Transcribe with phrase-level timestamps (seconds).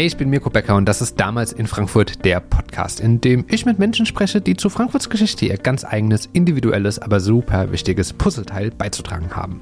[0.00, 3.44] Hey, ich bin Mirko Becker und das ist damals in Frankfurt der Podcast, in dem
[3.50, 8.14] ich mit Menschen spreche, die zu Frankfurts Geschichte ihr ganz eigenes, individuelles, aber super wichtiges
[8.14, 9.60] Puzzleteil beizutragen haben.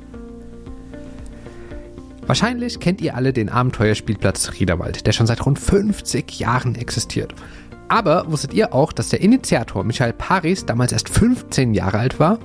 [2.24, 7.34] Wahrscheinlich kennt ihr alle den Abenteuerspielplatz Riederwald, der schon seit rund 50 Jahren existiert.
[7.88, 12.38] Aber wusstet ihr auch, dass der Initiator Michael Paris damals erst 15 Jahre alt war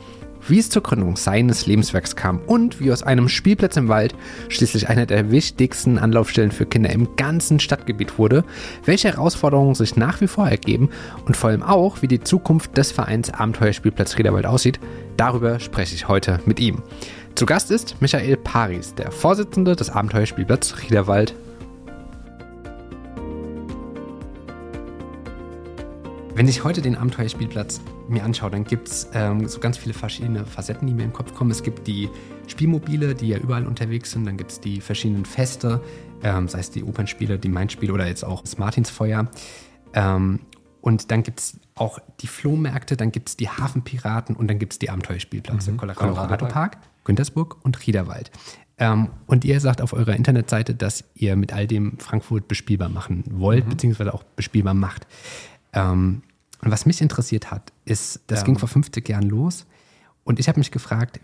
[0.47, 4.15] wie es zur Gründung seines Lebenswerks kam und wie aus einem Spielplatz im Wald
[4.49, 8.43] schließlich einer der wichtigsten Anlaufstellen für Kinder im ganzen Stadtgebiet wurde,
[8.85, 10.89] welche Herausforderungen sich nach wie vor ergeben
[11.25, 14.79] und vor allem auch, wie die Zukunft des Vereins Abenteuerspielplatz Riederwald aussieht,
[15.17, 16.81] darüber spreche ich heute mit ihm.
[17.35, 21.33] Zu Gast ist Michael Paris, der Vorsitzende des Abenteuerspielplatz Riederwald.
[26.35, 30.45] Wenn ich heute den Abenteuerspielplatz mir anschaue, dann gibt es ähm, so ganz viele verschiedene
[30.45, 31.51] Facetten, die mir in den Kopf kommen.
[31.51, 32.09] Es gibt die
[32.47, 34.25] Spielmobile, die ja überall unterwegs sind.
[34.25, 35.81] Dann gibt es die verschiedenen Feste,
[36.23, 39.29] ähm, sei es die Opernspiele, die Mainspiele oder jetzt auch das Martinsfeuer.
[39.93, 40.39] Ähm,
[40.81, 44.73] und dann gibt es auch die Flohmärkte, dann gibt es die Hafenpiraten und dann gibt
[44.73, 45.71] es die Abenteuerspielplätze.
[45.71, 45.77] Mhm.
[45.77, 48.31] Colorado, Colorado Park, Güntersburg und Riederwald.
[48.77, 53.23] Ähm, und ihr sagt auf eurer Internetseite, dass ihr mit all dem Frankfurt bespielbar machen
[53.29, 53.69] wollt, mhm.
[53.69, 55.07] beziehungsweise auch bespielbar macht.
[55.71, 56.21] Ähm,
[56.63, 58.45] und was mich interessiert hat, ist, das ja.
[58.45, 59.65] ging vor 50 Jahren los.
[60.23, 61.19] Und ich habe mich gefragt,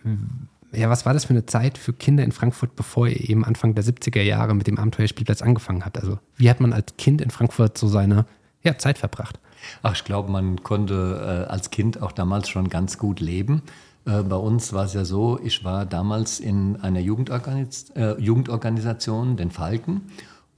[0.74, 3.74] ja, was war das für eine Zeit für Kinder in Frankfurt, bevor ihr eben Anfang
[3.74, 5.98] der 70er Jahre mit dem Abenteuerspielplatz angefangen habt?
[5.98, 8.26] Also, wie hat man als Kind in Frankfurt so seine
[8.64, 9.40] ja, Zeit verbracht?
[9.82, 13.62] Ach, ich glaube, man konnte äh, als Kind auch damals schon ganz gut leben.
[14.06, 19.38] Äh, bei uns war es ja so, ich war damals in einer Jugendorganis äh, Jugendorganisation,
[19.38, 20.02] den Falken.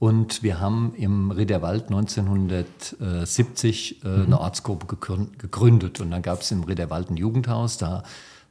[0.02, 4.24] Und wir haben im Riederwald 1970 äh, mhm.
[4.24, 4.96] eine Ortsgruppe
[5.38, 6.00] gegründet.
[6.00, 8.02] Und dann gab es im Riederwald ein Jugendhaus, da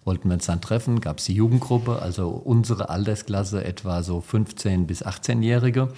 [0.04, 4.86] wollten wir uns dann treffen, gab es die Jugendgruppe, also unsere Altersklasse etwa so 15-
[4.86, 5.90] bis 18-Jährige.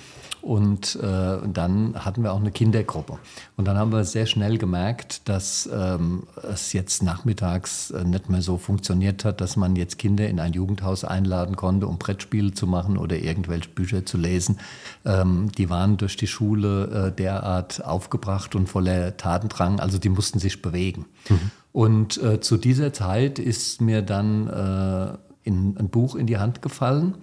[0.41, 3.17] Und äh, dann hatten wir auch eine Kindergruppe.
[3.55, 8.41] Und dann haben wir sehr schnell gemerkt, dass ähm, es jetzt nachmittags äh, nicht mehr
[8.41, 12.67] so funktioniert hat, dass man jetzt Kinder in ein Jugendhaus einladen konnte, um Brettspiele zu
[12.67, 14.59] machen oder irgendwelche Bücher zu lesen.
[15.05, 20.39] Ähm, die waren durch die Schule äh, derart aufgebracht und voller Tatendrang, also die mussten
[20.39, 21.05] sich bewegen.
[21.29, 21.51] Mhm.
[21.73, 26.61] Und äh, zu dieser Zeit ist mir dann äh, in, ein Buch in die Hand
[26.61, 27.15] gefallen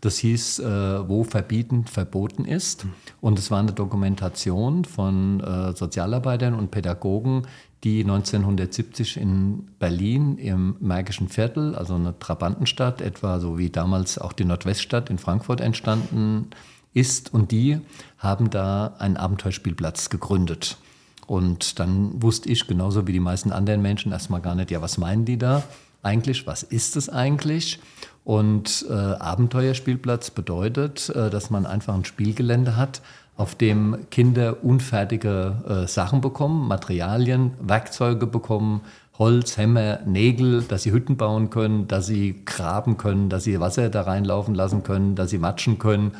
[0.00, 2.86] das hieß, äh, wo verbieten verboten ist.
[3.20, 7.46] Und es war eine Dokumentation von äh, Sozialarbeitern und Pädagogen,
[7.84, 14.32] die 1970 in Berlin im Märkischen Viertel, also eine Trabantenstadt, etwa so wie damals auch
[14.32, 16.50] die Nordweststadt in Frankfurt entstanden
[16.94, 17.32] ist.
[17.32, 17.80] Und die
[18.18, 20.78] haben da einen Abenteuerspielplatz gegründet.
[21.26, 24.98] Und dann wusste ich, genauso wie die meisten anderen Menschen, erstmal gar nicht, ja, was
[24.98, 25.62] meinen die da
[26.04, 26.46] eigentlich?
[26.46, 27.80] Was ist es eigentlich?
[28.24, 33.02] Und äh, Abenteuerspielplatz bedeutet, äh, dass man einfach ein Spielgelände hat,
[33.36, 38.82] auf dem Kinder unfertige äh, Sachen bekommen, Materialien, Werkzeuge bekommen,
[39.18, 43.88] Holz, Hämmer, Nägel, dass sie Hütten bauen können, dass sie graben können, dass sie Wasser
[43.88, 46.12] da reinlaufen lassen können, dass sie matschen können,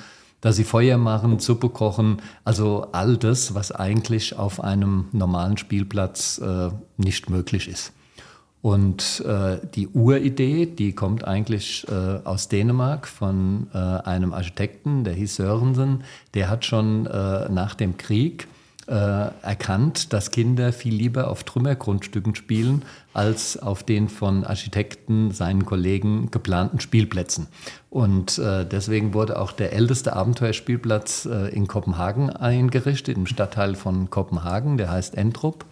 [0.45, 2.19] dass sie Feuer machen, Suppe kochen.
[2.45, 6.69] Also all das, was eigentlich auf einem normalen Spielplatz äh,
[6.99, 7.95] nicht möglich ist.
[8.61, 15.15] Und äh, die Uridee, die kommt eigentlich äh, aus Dänemark von äh, einem Architekten, der
[15.15, 16.05] hieß Sörensen.
[16.35, 18.47] Der hat schon äh, nach dem Krieg
[18.91, 26.31] erkannt, dass Kinder viel lieber auf Trümmergrundstücken spielen als auf den von Architekten, seinen Kollegen
[26.31, 27.47] geplanten Spielplätzen.
[27.89, 34.77] Und äh, deswegen wurde auch der älteste Abenteuerspielplatz in Kopenhagen eingerichtet, im Stadtteil von Kopenhagen,
[34.77, 35.65] der heißt Entrup.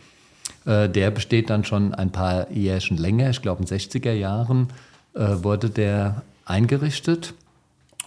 [0.64, 4.68] Äh, der besteht dann schon ein paar Jährchen länger, ich glaube in den 60er Jahren
[5.14, 7.34] äh, wurde der eingerichtet.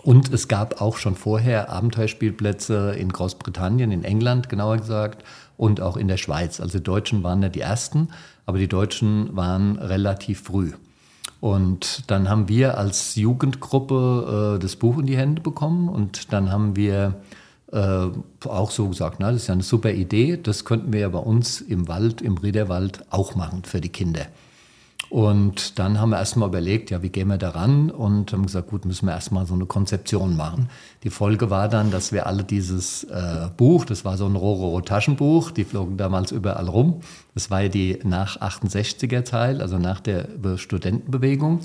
[0.03, 5.23] Und es gab auch schon vorher Abenteuerspielplätze in Großbritannien, in England genauer gesagt,
[5.57, 6.59] und auch in der Schweiz.
[6.59, 8.09] Also die Deutschen waren ja die ersten,
[8.45, 10.73] aber die Deutschen waren relativ früh.
[11.41, 16.51] Und dann haben wir als Jugendgruppe äh, das Buch in die Hände bekommen und dann
[16.51, 17.15] haben wir
[17.71, 18.07] äh,
[18.45, 21.19] auch so gesagt, na, das ist ja eine super Idee, das könnten wir ja bei
[21.19, 24.27] uns im Wald, im Riederwald auch machen für die Kinder.
[25.09, 27.91] Und dann haben wir erstmal überlegt, ja, wie gehen wir daran?
[27.91, 30.69] Und haben gesagt, gut, müssen wir erstmal so eine Konzeption machen.
[31.03, 35.51] Die Folge war dann, dass wir alle dieses äh, Buch, das war so ein Rororo-Taschenbuch,
[35.51, 37.01] die flogen damals überall rum.
[37.33, 41.59] Das war ja die nach 68er Teil, also nach der Studentenbewegung.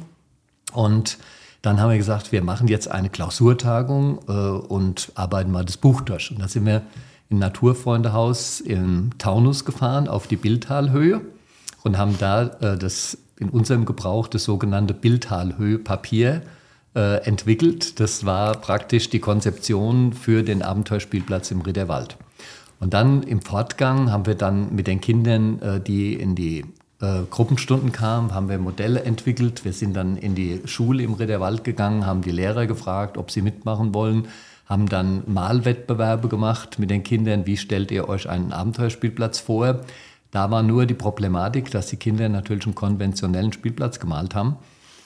[0.73, 1.19] Und
[1.63, 6.01] dann haben wir gesagt, wir machen jetzt eine Klausurtagung äh, und arbeiten mal das Buch
[6.01, 6.31] durch.
[6.31, 6.83] Und da sind wir
[7.29, 11.21] im Naturfreundehaus im Taunus gefahren auf die Bildtalhöhe
[11.83, 16.43] und haben da äh, das in unserem Gebrauch das sogenannte Bildtalhöhe Papier
[16.95, 17.99] äh, entwickelt.
[17.99, 22.17] Das war praktisch die Konzeption für den Abenteuerspielplatz im Ritterwald.
[22.79, 26.65] Und dann im Fortgang haben wir dann mit den Kindern, äh, die in die
[27.01, 29.65] äh, Gruppenstunden kamen, haben wir Modelle entwickelt.
[29.65, 33.43] Wir sind dann in die Schule im Ritterwald gegangen, haben die Lehrer gefragt, ob sie
[33.43, 34.29] mitmachen wollen,
[34.67, 37.47] haben dann Malwettbewerbe gemacht mit den Kindern.
[37.47, 39.81] Wie stellt ihr euch einen Abenteuerspielplatz vor?
[40.31, 44.57] Da war nur die Problematik, dass die Kinder natürlich einen konventionellen Spielplatz gemalt haben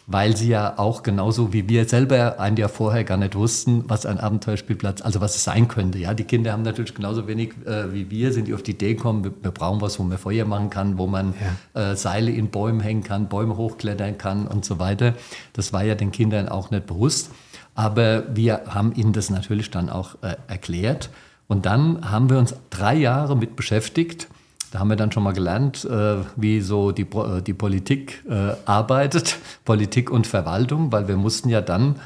[0.07, 4.05] weil sie ja auch genauso wie wir selber ein Jahr vorher gar nicht wussten, was
[4.05, 5.99] ein Abenteuerspielplatz, also was es sein könnte.
[5.99, 8.95] Ja, die Kinder haben natürlich genauso wenig äh, wie wir, sind die auf die Idee
[8.95, 11.35] gekommen, wir, wir, brauchen was, wo man Feuer machen kann, wo man
[11.75, 11.93] ja.
[11.93, 15.15] äh, Seile in Bäumen hängen kann, Bäume hochklettern kann und so weiter.
[15.55, 17.31] Das war ja den Kindern auch nicht bewusst.
[17.75, 21.11] Aber wir haben ihnen das natürlich dann auch äh, erklärt.
[21.49, 24.29] Und dann haben wir uns drei Jahre mit beschäftigt,
[24.75, 28.57] da haben wir dann schon mal gelernt, äh, wie so die, äh, die Politik äh,
[28.67, 31.97] arbeitet, Politik und Verwaltung, weil wir mussten ja dann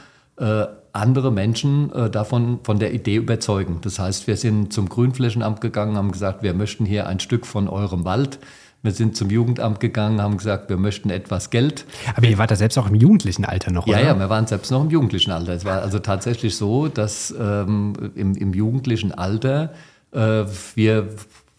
[0.93, 3.79] andere Menschen davon von der Idee überzeugen.
[3.81, 7.67] Das heißt, wir sind zum Grünflächenamt gegangen, haben gesagt, wir möchten hier ein Stück von
[7.67, 8.38] eurem Wald.
[8.85, 11.87] Wir sind zum Jugendamt gegangen, haben gesagt, wir möchten etwas Geld.
[12.14, 14.03] Aber ihr wart da selbst auch im jugendlichen Alter noch, ja, oder?
[14.03, 15.55] Ja, ja, wir waren selbst noch im jugendlichen Alter.
[15.55, 19.73] Es war also tatsächlich so, dass ähm, im, im, jugendlichen Alter
[20.12, 20.44] äh,
[20.76, 21.09] wir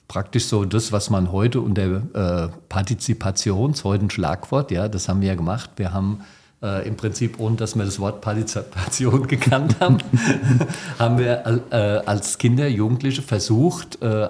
[0.10, 5.22] praktisch so das, was man heute unter äh, Partizipation, heute ein Schlagwort, ja, das haben
[5.22, 5.70] wir ja gemacht.
[5.78, 6.22] Wir haben
[6.64, 10.00] äh, im Prinzip, ohne dass wir das Wort Partizipation gekannt haben,
[11.00, 11.76] haben wir äh,
[12.08, 14.30] als Kinder, Jugendliche versucht, äh,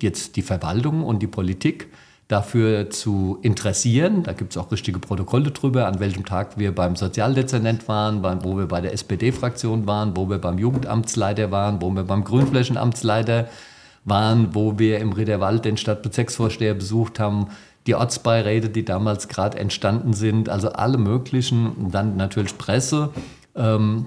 [0.00, 1.88] jetzt die Verwaltung und die Politik
[2.28, 4.22] dafür zu interessieren.
[4.22, 8.56] Da gibt es auch richtige Protokolle drüber, an welchem Tag wir beim Sozialdezernent waren, wo
[8.56, 13.48] wir bei der SPD-Fraktion waren, wo wir beim Jugendamtsleiter waren, wo wir beim Grünflächenamtsleiter waren
[14.04, 17.48] waren, wo wir im Riederwald den Stadtbezirksvorsteher besucht haben,
[17.86, 23.10] die Ortsbeiräte, die damals gerade entstanden sind, also alle möglichen, dann natürlich Presse,
[23.54, 24.06] ähm,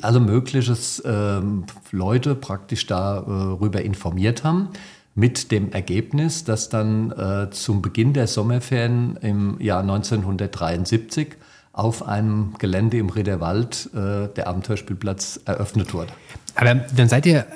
[0.00, 4.70] alle möglichen ähm, Leute praktisch darüber äh, informiert haben,
[5.14, 11.36] mit dem Ergebnis, dass dann äh, zum Beginn der Sommerferien im Jahr 1973
[11.72, 16.12] auf einem Gelände im Riederwald äh, der Abenteuerspielplatz eröffnet wurde.
[16.54, 17.46] Aber dann seid ihr,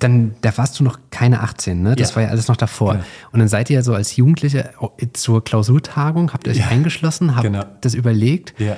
[0.00, 1.94] dann, da warst du noch keine 18, ne?
[1.94, 2.16] Das ja.
[2.16, 2.94] war ja alles noch davor.
[2.94, 3.04] Genau.
[3.32, 4.70] Und dann seid ihr so als Jugendliche
[5.12, 6.68] zur Klausurtagung, habt ihr euch ja.
[6.68, 7.64] eingeschlossen, habt genau.
[7.80, 8.58] das überlegt.
[8.58, 8.76] Ja.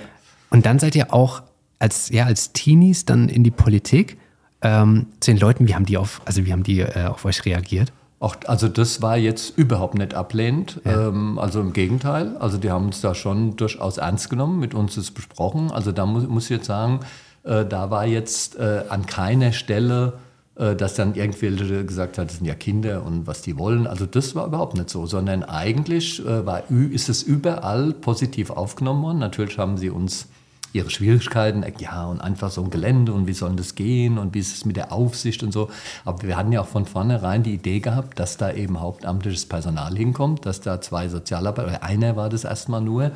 [0.51, 1.43] Und dann seid ihr auch
[1.79, 4.19] als, ja, als Teenies dann in die Politik.
[4.63, 7.45] Ähm, zu den Leuten, wie haben die auf, also wie haben die äh, auf euch
[7.45, 7.93] reagiert?
[8.19, 10.81] Auch, also das war jetzt überhaupt nicht ablehnend.
[10.85, 11.09] Ja.
[11.09, 12.37] Ähm, also im Gegenteil.
[12.39, 15.71] Also die haben uns da schon durchaus ernst genommen, mit uns das besprochen.
[15.71, 17.01] Also da muss, muss ich jetzt sagen,
[17.45, 20.15] äh, da war jetzt äh, an keiner Stelle,
[20.57, 23.87] äh, dass dann irgendwelche gesagt hat, das sind ja Kinder und was die wollen.
[23.87, 29.03] Also das war überhaupt nicht so, sondern eigentlich äh, war, ist es überall positiv aufgenommen
[29.03, 29.19] worden.
[29.19, 30.29] Natürlich haben sie uns
[30.73, 34.41] ihre Schwierigkeiten, ja, und einfach so ein Gelände und wie soll das gehen und wie
[34.41, 35.71] ist es mit der Aufsicht und so.
[36.05, 39.97] Aber wir hatten ja auch von vornherein die Idee gehabt, dass da eben hauptamtliches Personal
[39.97, 43.13] hinkommt, dass da zwei Sozialarbeiter, einer war das erstmal nur,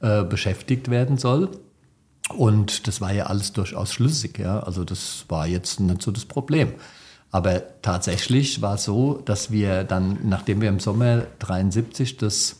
[0.00, 1.48] äh, beschäftigt werden soll.
[2.36, 4.60] Und das war ja alles durchaus schlüssig, ja.
[4.60, 6.72] Also das war jetzt nicht so das Problem.
[7.30, 12.56] Aber tatsächlich war es so, dass wir dann, nachdem wir im Sommer 73 das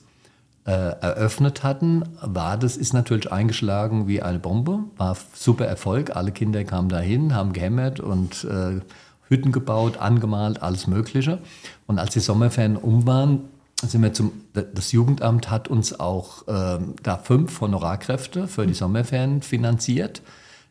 [0.64, 6.16] äh, eröffnet hatten, war das, ist natürlich eingeschlagen wie eine Bombe, war super Erfolg.
[6.16, 8.80] Alle Kinder kamen dahin, haben gehämmert und äh,
[9.28, 11.38] Hütten gebaut, angemalt, alles Mögliche.
[11.86, 13.40] Und als die Sommerferien um waren,
[13.90, 19.42] sind wir zum, das Jugendamt hat uns auch äh, da fünf Honorarkräfte für die Sommerferien
[19.42, 20.22] finanziert.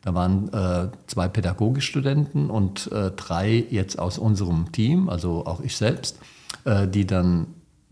[0.02, 5.76] Da waren äh, zwei Pädagogikstudenten und äh, drei jetzt aus unserem Team, also auch ich
[5.76, 6.18] selbst,
[6.64, 7.46] äh, die dann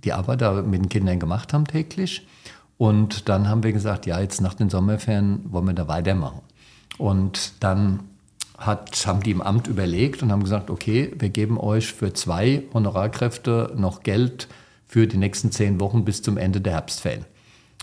[0.04, 2.26] die Arbeit da mit den Kindern gemacht haben täglich.
[2.78, 6.40] Und dann haben wir gesagt, ja, jetzt nach den Sommerferien wollen wir da weitermachen.
[6.96, 8.00] Und dann
[8.56, 12.64] hat, haben die im Amt überlegt und haben gesagt, okay, wir geben euch für zwei
[12.72, 14.48] Honorarkräfte noch Geld
[14.90, 17.24] für die nächsten zehn Wochen bis zum Ende der Herbstferien.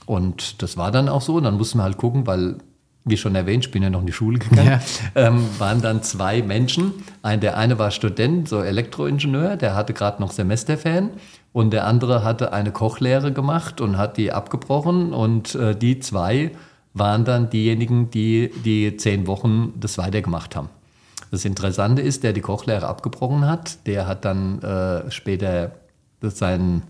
[0.05, 1.39] Und das war dann auch so.
[1.39, 2.57] Dann mussten wir halt gucken, weil,
[3.05, 4.81] wie schon erwähnt, ich bin ja noch in die Schule gegangen, ja.
[5.15, 6.91] ähm, waren dann zwei Menschen.
[7.21, 11.11] Ein, der eine war Student, so Elektroingenieur, der hatte gerade noch Semesterferien.
[11.53, 15.13] Und der andere hatte eine Kochlehre gemacht und hat die abgebrochen.
[15.13, 16.51] Und äh, die zwei
[16.93, 20.67] waren dann diejenigen, die die zehn Wochen das weitergemacht haben.
[21.31, 25.71] Das Interessante ist, der die Kochlehre abgebrochen hat, der hat dann äh, später
[26.21, 26.83] sein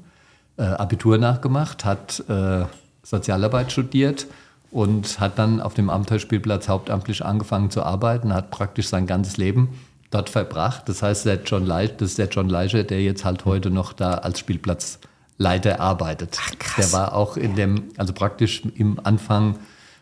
[0.58, 2.66] äh, Abitur nachgemacht, hat äh,
[3.04, 4.28] Sozialarbeit studiert
[4.72, 9.70] und hat dann auf dem Abenteuerspielplatz hauptamtlich angefangen zu arbeiten, hat praktisch sein ganzes Leben
[10.12, 10.90] dort verbracht.
[10.90, 13.94] Das heißt, der John Leich, das ist der John Leicher, der jetzt halt heute noch
[13.94, 16.38] da als Spielplatzleiter arbeitet.
[16.42, 16.92] Ach, krass.
[16.92, 19.58] Der war auch in dem, also praktisch im Anfang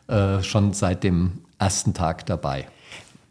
[0.07, 2.67] äh, schon seit dem ersten Tag dabei.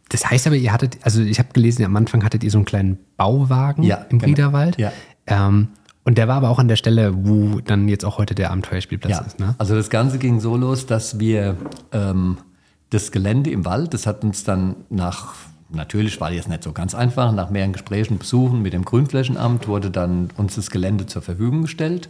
[0.09, 2.65] Das heißt aber, ihr hattet, also ich habe gelesen, am Anfang hattet ihr so einen
[2.65, 4.29] kleinen Bauwagen Ja, im genau.
[4.29, 4.77] Riederwald.
[4.77, 4.91] Ja.
[5.27, 5.69] Ähm,
[6.05, 9.11] und der war aber auch an der Stelle, wo dann jetzt auch heute der Abenteuerspielplatz
[9.11, 9.39] Ja, ist.
[9.39, 9.55] Ne?
[9.57, 11.57] also das Ganze ging so los, dass wir
[11.91, 12.37] ähm,
[12.91, 15.33] das Gelände im Wald, das hat uns dann nach,
[15.69, 19.91] natürlich war jetzt nicht so ganz einfach, nach mehreren Gesprächen, Besuchen mit dem Grünflächenamt wurde
[19.91, 22.07] dann uns das Gelände zur Verfügung gestellt.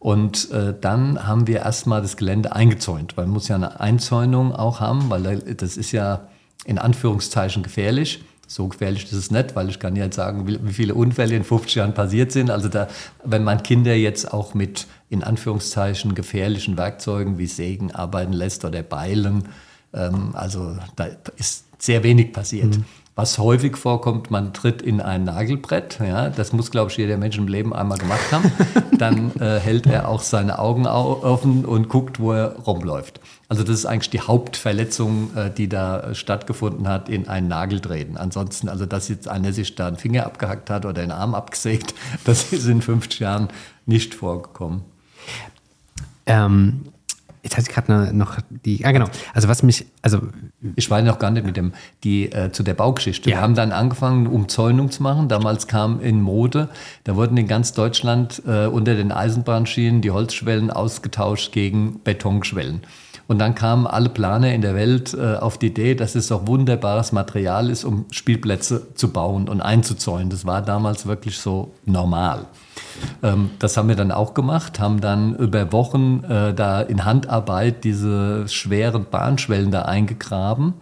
[0.00, 4.52] Und äh, dann haben wir erstmal das Gelände eingezäunt, weil man muss ja eine Einzäunung
[4.54, 6.28] auch haben, weil da- das ist ja
[6.66, 8.22] in Anführungszeichen gefährlich.
[8.46, 11.44] So gefährlich ist es nicht, weil ich kann ja jetzt sagen, wie, viele Unfälle in
[11.44, 12.50] 50 Jahren passiert sind.
[12.50, 12.88] Also da,
[13.24, 18.82] wenn man Kinder jetzt auch mit in Anführungszeichen gefährlichen Werkzeugen wie Sägen arbeiten lässt oder
[18.82, 19.48] Beilen,
[19.92, 22.78] ähm, also da ist sehr wenig passiert.
[23.16, 27.38] Was häufig vorkommt, man tritt in ein Nagelbrett, ja, das muss, glaube ich, jeder Mensch
[27.38, 28.50] im Leben einmal gemacht haben.
[28.98, 33.20] Dann äh, hält er auch seine Augen au offen und guckt, wo er rumläuft.
[33.48, 38.16] Also das ist eigentlich die Hauptverletzung, äh, die da äh, stattgefunden hat, in ein Nageltreten.
[38.16, 41.94] Ansonsten, also dass jetzt einer sich da einen Finger abgehackt hat oder einen Arm abgesägt,
[42.24, 43.48] das ist in 50 Jahren
[43.86, 44.82] nicht vorgekommen.
[46.26, 46.86] Ähm,
[47.44, 50.20] jetzt hatte ich gerade noch die, ah genau, also was mich, also
[50.76, 51.72] Ich war noch gar nicht mit dem,
[52.02, 53.30] die, äh, zu der Baugeschichte.
[53.30, 53.36] Ja.
[53.36, 55.28] Wir haben dann angefangen, Umzäunung zu machen.
[55.28, 56.70] Damals kam in Mode,
[57.04, 62.80] da wurden in ganz Deutschland äh, unter den Eisenbahnschienen die Holzschwellen ausgetauscht gegen Betonschwellen.
[63.26, 66.46] Und dann kamen alle Planer in der Welt äh, auf die Idee, dass es doch
[66.46, 70.30] wunderbares Material ist, um Spielplätze zu bauen und einzuzäunen.
[70.30, 72.46] Das war damals wirklich so normal.
[73.22, 77.84] Ähm, das haben wir dann auch gemacht, haben dann über Wochen äh, da in Handarbeit
[77.84, 80.74] diese schweren Bahnschwellen da eingegraben.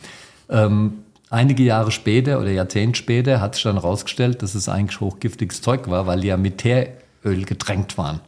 [0.48, 5.62] Ähm, einige Jahre später oder Jahrzehnte später hat sich dann herausgestellt, dass es eigentlich hochgiftiges
[5.62, 8.20] Zeug war, weil die ja mit Teeröl getränkt waren.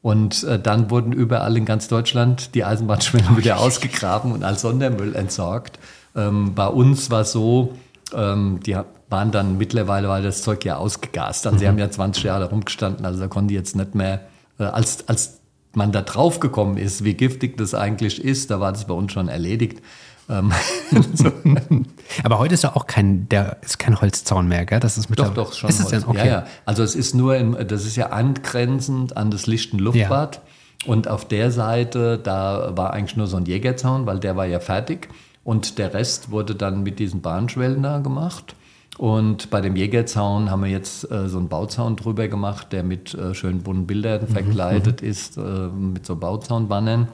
[0.00, 5.14] Und äh, dann wurden überall in ganz Deutschland die Eisenbahnschwellen wieder ausgegraben und als Sondermüll
[5.14, 5.78] entsorgt.
[6.16, 7.74] Ähm, bei uns war es so,
[8.14, 8.76] ähm, die
[9.08, 11.46] waren dann mittlerweile war das Zeug ja ausgegast.
[11.46, 14.22] Also sie haben ja 20 Jahre rumgestanden, also da konnten die jetzt nicht mehr,
[14.58, 15.40] äh, als, als
[15.74, 19.12] man da drauf gekommen ist, wie giftig das eigentlich ist, da war das bei uns
[19.12, 19.82] schon erledigt.
[20.30, 20.52] Ähm,
[22.22, 24.80] aber heute ist ja auch kein, der ist kein Holzzaun mehr, gell?
[24.80, 25.34] Das ist Doch, mittlerweile.
[25.34, 25.70] doch, schon.
[25.70, 25.90] Ist es Holz.
[25.90, 26.04] denn?
[26.04, 26.18] Okay.
[26.18, 26.46] Ja, ja.
[26.66, 30.42] Also es ist nur, in, das ist ja angrenzend an das Lichten Luftbad.
[30.86, 34.60] Und auf der Seite, da war eigentlich nur so ein Jägerzaun, weil der war ja
[34.60, 35.08] fertig.
[35.48, 38.54] Und der Rest wurde dann mit diesen Bahnschwellen da gemacht.
[38.98, 43.14] Und bei dem Jägerzaun haben wir jetzt äh, so einen Bauzaun drüber gemacht, der mit
[43.14, 47.08] äh, schönen bunten Bildern verkleidet ist, äh, mit so Bauzaunbannern.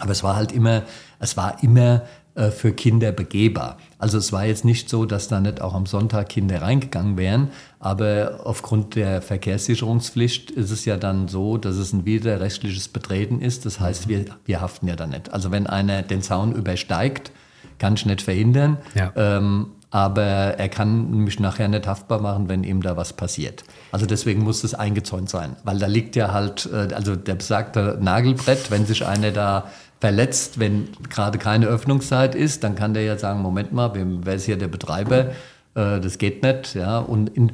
[0.00, 0.82] Aber es war halt immer,
[1.18, 2.02] es war immer
[2.34, 3.78] äh, für Kinder begehbar.
[3.98, 7.48] Also es war jetzt nicht so, dass da nicht auch am Sonntag Kinder reingegangen wären,
[7.78, 13.64] aber aufgrund der Verkehrssicherungspflicht ist es ja dann so, dass es ein widerrechtliches Betreten ist.
[13.64, 15.32] Das heißt, wir, wir haften ja dann nicht.
[15.32, 17.32] Also wenn einer den Zaun übersteigt,
[17.78, 18.78] kann ich nicht verhindern.
[18.94, 19.12] Ja.
[19.16, 23.64] Ähm, aber er kann mich nachher nicht haftbar machen, wenn ihm da was passiert.
[23.92, 27.96] Also deswegen muss es eingezäunt sein, weil da liegt ja halt, äh, also der besagte
[28.00, 33.16] Nagelbrett, wenn sich einer da verletzt, wenn gerade keine Öffnungszeit ist, dann kann der ja
[33.16, 35.30] sagen, Moment mal, wer ist hier der Betreiber?
[35.74, 36.98] Äh, Das geht nicht, ja.
[36.98, 37.50] Und in,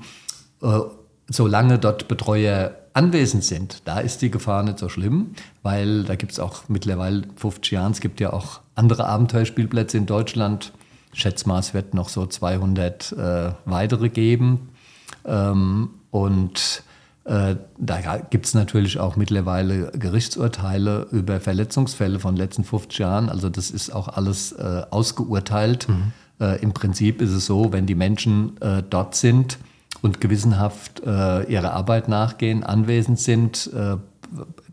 [0.62, 0.80] äh,
[1.28, 6.32] solange dort Betreuer anwesend sind, da ist die Gefahr nicht so schlimm, weil da gibt
[6.32, 10.72] es auch mittlerweile 50 Jahren, es gibt ja auch andere Abenteuerspielplätze in Deutschland.
[11.12, 14.70] Ich schätze mal, es wird noch so 200 äh, weitere geben.
[15.24, 16.82] Ähm, und
[17.24, 23.28] äh, da gibt es natürlich auch mittlerweile Gerichtsurteile über Verletzungsfälle von den letzten 50 Jahren.
[23.28, 25.86] Also das ist auch alles äh, ausgeurteilt.
[26.40, 29.58] Äh, Im Prinzip ist es so, wenn die Menschen äh, dort sind
[30.00, 33.96] und gewissenhaft äh, ihrer Arbeit nachgehen, anwesend sind, äh,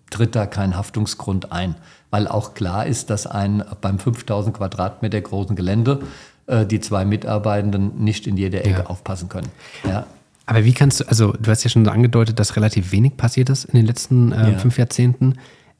[0.09, 1.75] tritt da kein Haftungsgrund ein.
[2.09, 6.01] Weil auch klar ist, dass ein beim 5000 Quadratmeter großen Gelände
[6.47, 8.85] äh, die zwei Mitarbeitenden nicht in jeder Ecke Ja.
[8.88, 9.49] aufpassen können.
[9.88, 10.07] Ja.
[10.47, 13.49] Aber wie kannst du, also du hast ja schon so angedeutet, dass relativ wenig passiert
[13.51, 14.57] ist in den letzten äh, Ja.
[14.57, 15.35] fünf Jahrzehnten.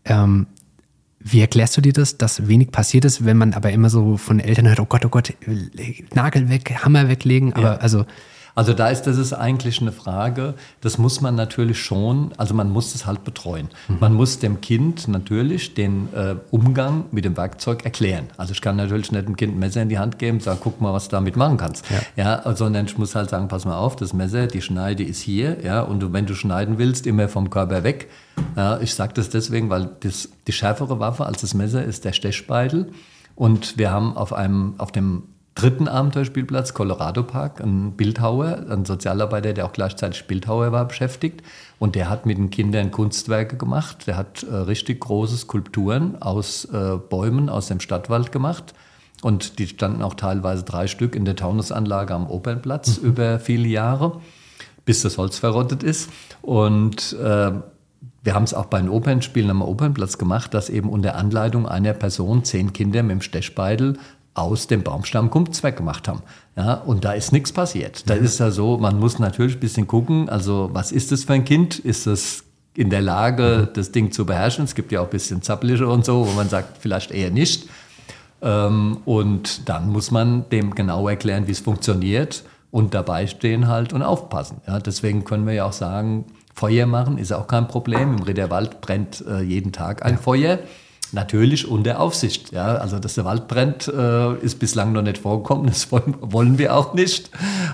[0.06, 0.46] Ähm,
[1.20, 4.40] wie erklärst du dir das, dass wenig passiert ist, wenn man aber immer so von
[4.40, 5.34] Eltern hört, oh Gott, oh Gott,
[6.14, 8.06] Nagel weg, Hammer weglegen, aber also
[8.60, 12.70] Also da ist das ist eigentlich eine Frage, das muss man natürlich schon, also man
[12.70, 13.70] muss es halt betreuen.
[14.02, 18.26] Man muss dem Kind natürlich den äh, Umgang mit dem Werkzeug erklären.
[18.36, 20.60] Also ich kann natürlich nicht dem Kind ein Messer in die Hand geben und sagen,
[20.62, 21.86] guck mal, was du damit machen kannst.
[22.18, 22.54] Ja.
[22.54, 25.80] sondern ich muss halt sagen, pass mal auf, das Messer, die Schneide ist hier, ja,
[25.80, 28.10] und wenn du schneiden willst, immer vom Körper weg.
[28.58, 32.12] Ja, ich sage das deswegen, weil das, die schärfere Waffe als das Messer ist der
[32.12, 32.92] Stechspeitel.
[33.36, 35.24] Und wir haben auf einem, auf dem
[35.60, 41.42] dritten Abenteuerspielplatz, Colorado Park, einen Bildhauer, ein Sozialarbeiter, der auch gleichzeitig Bildhauer war, beschäftigt.
[41.80, 44.08] Und der hat mit den Kindern Kunstwerke gemacht.
[44.08, 48.74] Der hat äh, richtig große Skulpturen aus äh, Bäumen aus dem Stadtwald gemacht.
[49.22, 53.10] Und die standen auch teilweise drei Stück in der Taunusanlage am Opernplatz mhm.
[53.10, 54.22] über viele Jahre,
[54.86, 56.10] bis das Holz verrottet ist.
[56.42, 57.52] Und äh,
[58.24, 61.94] wir haben es auch bei den Opernspielen am Opernplatz gemacht, dass eben unter Anleitung einer
[61.94, 63.98] Person zehn Kinder mit dem Stechbeidel
[64.40, 66.22] aus dem Baumstamm Kumpzweck gemacht haben.
[66.56, 68.10] Ja, und da ist nichts passiert.
[68.10, 68.24] Da mhm.
[68.24, 71.46] ist ja so, man muss natürlich ein bisschen gucken, also was ist das für ein
[71.46, 71.80] Kind?
[71.80, 72.44] Ist das
[72.76, 73.74] in der Lage, mhm.
[73.74, 74.66] das Ding zu beherrschen?
[74.66, 77.70] Es gibt ja auch ein bisschen Zappelige und so, wo man sagt, vielleicht eher nicht.
[78.42, 83.94] Ähm, und dann muss man dem genau erklären, wie es funktioniert und dabei stehen halt
[83.94, 84.62] und aufpassen.
[84.68, 88.18] Ja, deswegen können wir ja auch sagen, Feuer machen ist auch kein Problem.
[88.18, 90.18] Im Ritterwald brennt äh, jeden Tag ein ja.
[90.18, 90.60] Feuer.
[91.12, 92.52] Natürlich unter Aufsicht.
[92.52, 95.68] Ja, also dass der Wald brennt, äh, ist bislang noch nicht vorgekommen.
[95.68, 97.30] Das wollen, wollen wir auch nicht.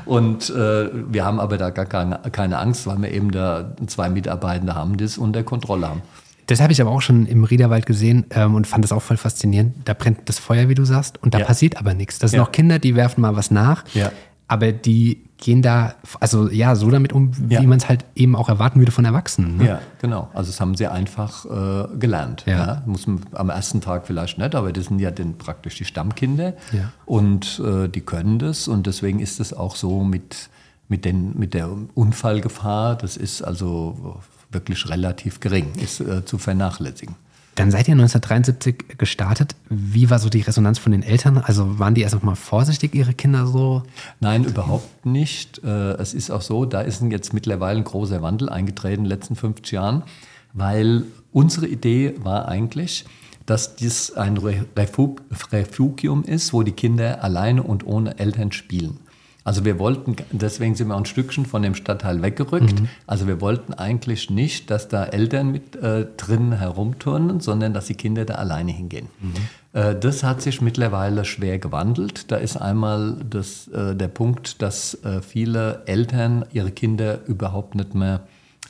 [0.05, 4.09] Und äh, wir haben aber da gar keine, keine Angst, weil wir eben da zwei
[4.09, 6.01] Mitarbeitende haben, die es unter Kontrolle haben.
[6.47, 9.17] Das habe ich aber auch schon im Riederwald gesehen ähm, und fand das auch voll
[9.17, 9.75] faszinierend.
[9.85, 11.45] Da brennt das Feuer, wie du sagst, und da ja.
[11.45, 12.19] passiert aber nichts.
[12.19, 12.43] Das sind ja.
[12.43, 13.83] noch Kinder, die werfen mal was nach.
[13.93, 14.11] Ja
[14.47, 17.61] aber die gehen da, also ja, so damit um, wie ja.
[17.63, 19.57] man es halt eben auch erwarten würde von Erwachsenen.
[19.57, 19.67] Ne?
[19.67, 20.29] Ja, genau.
[20.33, 22.43] Also das haben sie einfach äh, gelernt.
[22.45, 22.57] Ja.
[22.57, 22.83] ja.
[22.85, 26.53] Muss man am ersten Tag vielleicht nicht, aber das sind ja dann praktisch die Stammkinder
[26.71, 26.91] ja.
[27.05, 30.49] und äh, die können das und deswegen ist es auch so mit,
[30.87, 37.15] mit, den, mit der Unfallgefahr, das ist also wirklich relativ gering, ist äh, zu vernachlässigen.
[37.55, 39.55] Dann seid ihr 1973 gestartet.
[39.69, 41.37] Wie war so die Resonanz von den Eltern?
[41.37, 43.83] Also waren die erst mal vorsichtig, ihre Kinder so?
[44.19, 45.63] Nein, überhaupt nicht.
[45.63, 49.09] Äh, es ist auch so, da ist jetzt mittlerweile ein großer Wandel eingetreten in den
[49.09, 50.03] letzten 50 Jahren,
[50.51, 53.05] weil unsere Idee war eigentlich,
[53.45, 58.99] dass dies ein Refugium ist, wo die Kinder alleine und ohne Eltern spielen.
[59.45, 62.81] Also wir wollten, deswegen sind wir ein Stückchen von dem Stadtteil weggerückt.
[62.81, 62.89] Mhm.
[63.05, 67.93] Also wir wollten eigentlich nicht, dass da Eltern mit äh, drin herumturnen, sondern dass die
[67.93, 69.07] Kinder da alleine hingehen.
[69.21, 69.33] Mhm.
[69.79, 72.31] Äh, das hat sich mittlerweile schwer gewandelt.
[72.31, 77.93] Da ist einmal das, äh, der Punkt, dass äh, viele Eltern ihre Kinder überhaupt nicht
[77.93, 78.21] mehr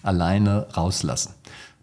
[0.04, 1.36] alleine rauslassen.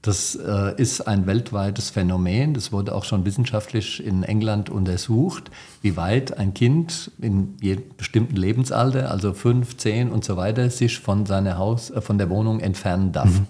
[0.02, 2.54] Das äh, ist ein weltweites Phänomen.
[2.54, 8.34] Das wurde auch schon wissenschaftlich in England untersucht, wie weit ein Kind in jedem bestimmten
[8.34, 12.58] Lebensalter, also fünf, zehn und so weiter, sich von seiner Haus, äh, von der Wohnung
[12.58, 13.30] entfernen darf.
[13.30, 13.46] Mhm.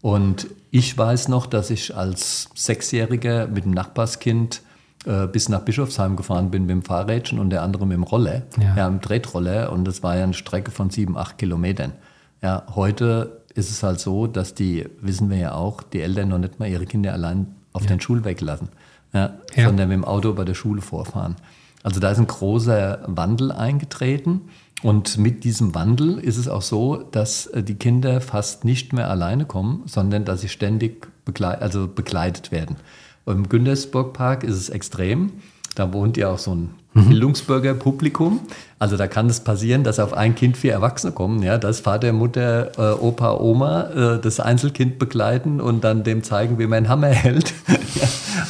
[0.00, 4.62] Und ich weiß noch, dass ich als Sechsjähriger mit dem Nachbarskind
[5.04, 8.42] äh, bis nach Bischofsheim gefahren bin mit dem Fahrrädchen und der andere mit dem Roller,
[8.58, 8.76] ja.
[8.76, 9.72] ja, im Tretroller.
[9.72, 11.92] Und das war ja eine Strecke von sieben, acht Kilometern.
[12.42, 16.38] Ja, heute ist es halt so, dass die, wissen wir ja auch, die Eltern noch
[16.38, 17.88] nicht mal ihre Kinder allein auf ja.
[17.88, 18.68] den Schulweg lassen,
[19.12, 19.66] ja, ja.
[19.66, 21.36] sondern mit dem Auto bei der Schule vorfahren.
[21.82, 24.42] Also da ist ein großer Wandel eingetreten.
[24.82, 29.08] Und mit diesem Wandel ist es auch so, dass äh, die Kinder fast nicht mehr
[29.08, 32.76] alleine kommen, sondern dass sie ständig begleit, also begleitet werden.
[33.24, 35.32] Im Güntersburg Park ist es extrem.
[35.76, 37.08] Da wohnt ja auch so ein mhm.
[37.10, 38.40] Bildungsbürgerpublikum.
[38.78, 42.12] Also da kann es passieren, dass auf ein Kind vier Erwachsene kommen, ja, dass Vater,
[42.12, 46.88] Mutter, äh, Opa, Oma äh, das Einzelkind begleiten und dann dem zeigen, wie man einen
[46.88, 47.52] Hammer hält.
[47.68, 48.08] ja.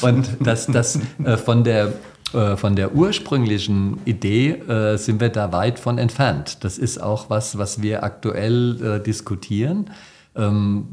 [0.09, 1.93] Und dass das äh, von der
[2.33, 6.65] äh, von der ursprünglichen Idee äh, sind wir da weit von entfernt.
[6.65, 9.91] Das ist auch was, was wir aktuell äh, diskutieren.
[10.37, 10.87] Ähm,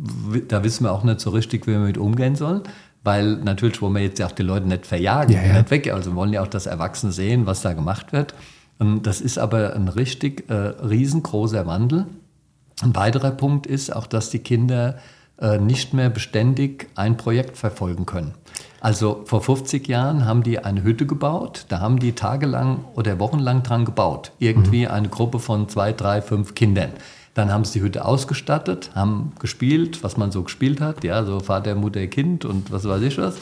[0.48, 2.64] da wissen wir auch nicht so richtig, wie wir mit umgehen sollen
[3.04, 5.54] weil natürlich wollen wir jetzt ja auch die Leute nicht verjagen, ja, ja.
[5.54, 5.92] nicht weg.
[5.92, 8.34] Also wollen ja auch, dass Erwachsene sehen, was da gemacht wird.
[8.80, 12.06] Und das ist aber ein richtig äh, riesengroßer Wandel.
[12.82, 14.98] Ein weiterer Punkt ist auch, dass die Kinder
[15.40, 18.34] äh, nicht mehr beständig ein Projekt verfolgen können.
[18.80, 23.64] Also vor 50 Jahren haben die eine Hütte gebaut, da haben die tagelang oder wochenlang
[23.64, 24.32] dran gebaut.
[24.40, 24.92] Irgendwie mhm.
[24.92, 26.92] eine Gruppe von zwei, drei, fünf Kindern.
[27.34, 31.40] Dann haben sie die Hütte ausgestattet, haben gespielt, was man so gespielt hat, ja, so
[31.40, 33.36] Vater, Mutter, Kind und was weiß ich was.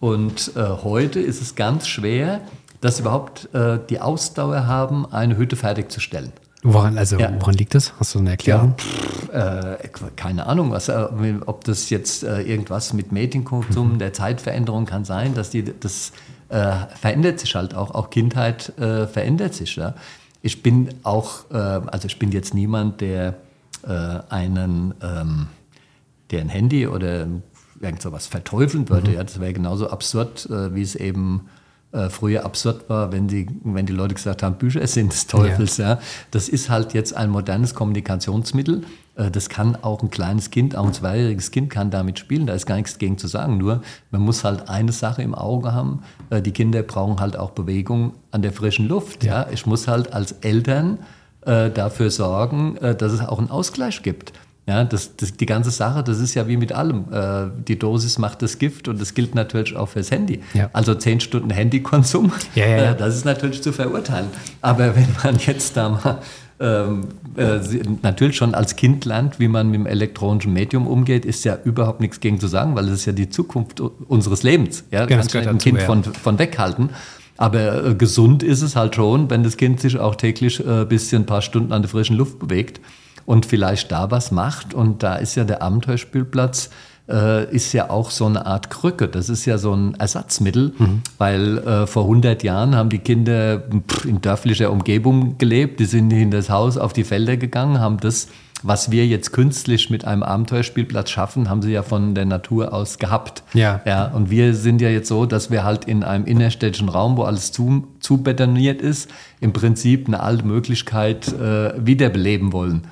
[0.00, 2.40] Und äh, heute ist es ganz schwer,
[2.80, 6.32] dass sie überhaupt äh, die Ausdauer haben, eine Hütte fertigzustellen.
[6.62, 7.32] Woran, also, ja.
[7.38, 7.92] woran liegt das?
[8.00, 8.74] Hast du eine Erklärung?
[9.32, 11.06] Ja, äh, keine Ahnung, was, äh,
[11.46, 13.98] ob das jetzt äh, irgendwas mit Medienkonsum, mhm.
[13.98, 16.12] der Zeitveränderung kann sein, dass die, das
[16.48, 19.76] äh, verändert sich halt auch, auch Kindheit verändert sich.
[19.76, 19.94] Ja?
[20.46, 23.34] Ich bin auch, äh, also ich bin jetzt niemand, der
[23.82, 25.48] äh, einen, ähm,
[26.30, 27.26] der ein Handy oder
[27.80, 29.10] irgend sowas verteufeln würde.
[29.10, 29.16] Mhm.
[29.16, 31.48] Ja, das wäre genauso absurd, äh, wie es eben
[31.90, 35.78] äh, früher absurd war, wenn die, wenn die Leute gesagt haben, Bücher sind des Teufels.
[35.78, 35.94] Ja.
[35.94, 36.00] ja.
[36.30, 38.84] Das ist halt jetzt ein modernes Kommunikationsmittel.
[39.16, 42.46] Äh, das kann auch ein kleines Kind, auch ein zweijähriges Kind kann damit spielen.
[42.46, 43.58] Da ist gar nichts gegen zu sagen.
[43.58, 46.02] Nur man muss halt eine Sache im Auge haben.
[46.30, 49.24] Äh, die Kinder brauchen halt auch Bewegung an der frischen Luft.
[49.24, 49.42] Ja.
[49.42, 49.48] ja.
[49.50, 50.98] Ich muss halt als Eltern
[51.44, 54.32] dafür sorgen, dass es auch einen Ausgleich gibt.
[54.68, 57.04] Ja, das, das, die ganze Sache, das ist ja wie mit allem.
[57.12, 60.40] Äh, die Dosis macht das Gift und das gilt natürlich auch fürs Handy.
[60.54, 60.70] Ja.
[60.72, 64.26] Also zehn Stunden Handykonsum, ja, ja, äh, das ist natürlich zu verurteilen.
[64.62, 66.18] Aber wenn man jetzt da mal
[66.58, 67.58] ähm, äh,
[68.02, 72.00] natürlich schon als Kind lernt, wie man mit dem elektronischen Medium umgeht, ist ja überhaupt
[72.00, 74.84] nichts gegen zu sagen, weil es ist ja die Zukunft unseres Lebens.
[74.90, 76.90] Ja, ja kannst du ein Kind von, von weghalten.
[77.36, 80.84] Aber äh, gesund ist es halt schon, wenn das Kind sich auch täglich ein äh,
[80.86, 82.80] bisschen ein paar Stunden an der frischen Luft bewegt
[83.26, 84.72] und vielleicht da was macht.
[84.72, 86.70] Und da ist ja der Abenteuerspielplatz
[87.08, 89.08] äh, ist ja auch so eine Art Krücke.
[89.08, 91.02] Das ist ja so ein Ersatzmittel, mhm.
[91.18, 93.62] weil äh, vor 100 Jahren haben die Kinder
[94.04, 95.80] in dörflicher Umgebung gelebt.
[95.80, 98.28] Die sind in das Haus auf die Felder gegangen, haben das
[98.62, 102.98] was wir jetzt künstlich mit einem Abenteuerspielplatz schaffen, haben sie ja von der Natur aus
[102.98, 103.42] gehabt.
[103.52, 103.80] Ja.
[103.84, 104.06] ja.
[104.06, 107.52] Und wir sind ja jetzt so, dass wir halt in einem innerstädtischen Raum, wo alles
[107.52, 112.86] zu, zu betoniert ist, im Prinzip eine alte Möglichkeit äh, wiederbeleben wollen.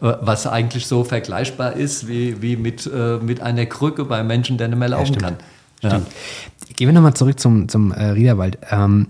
[0.00, 4.58] Äh, was eigentlich so vergleichbar ist wie, wie mit, äh, mit einer Krücke bei Menschen,
[4.58, 5.36] der nicht mehr laufen ja, kann.
[5.82, 6.00] Ja.
[6.76, 8.58] Gehen wir nochmal zurück zum, zum äh, Riederwald.
[8.70, 9.08] Ähm,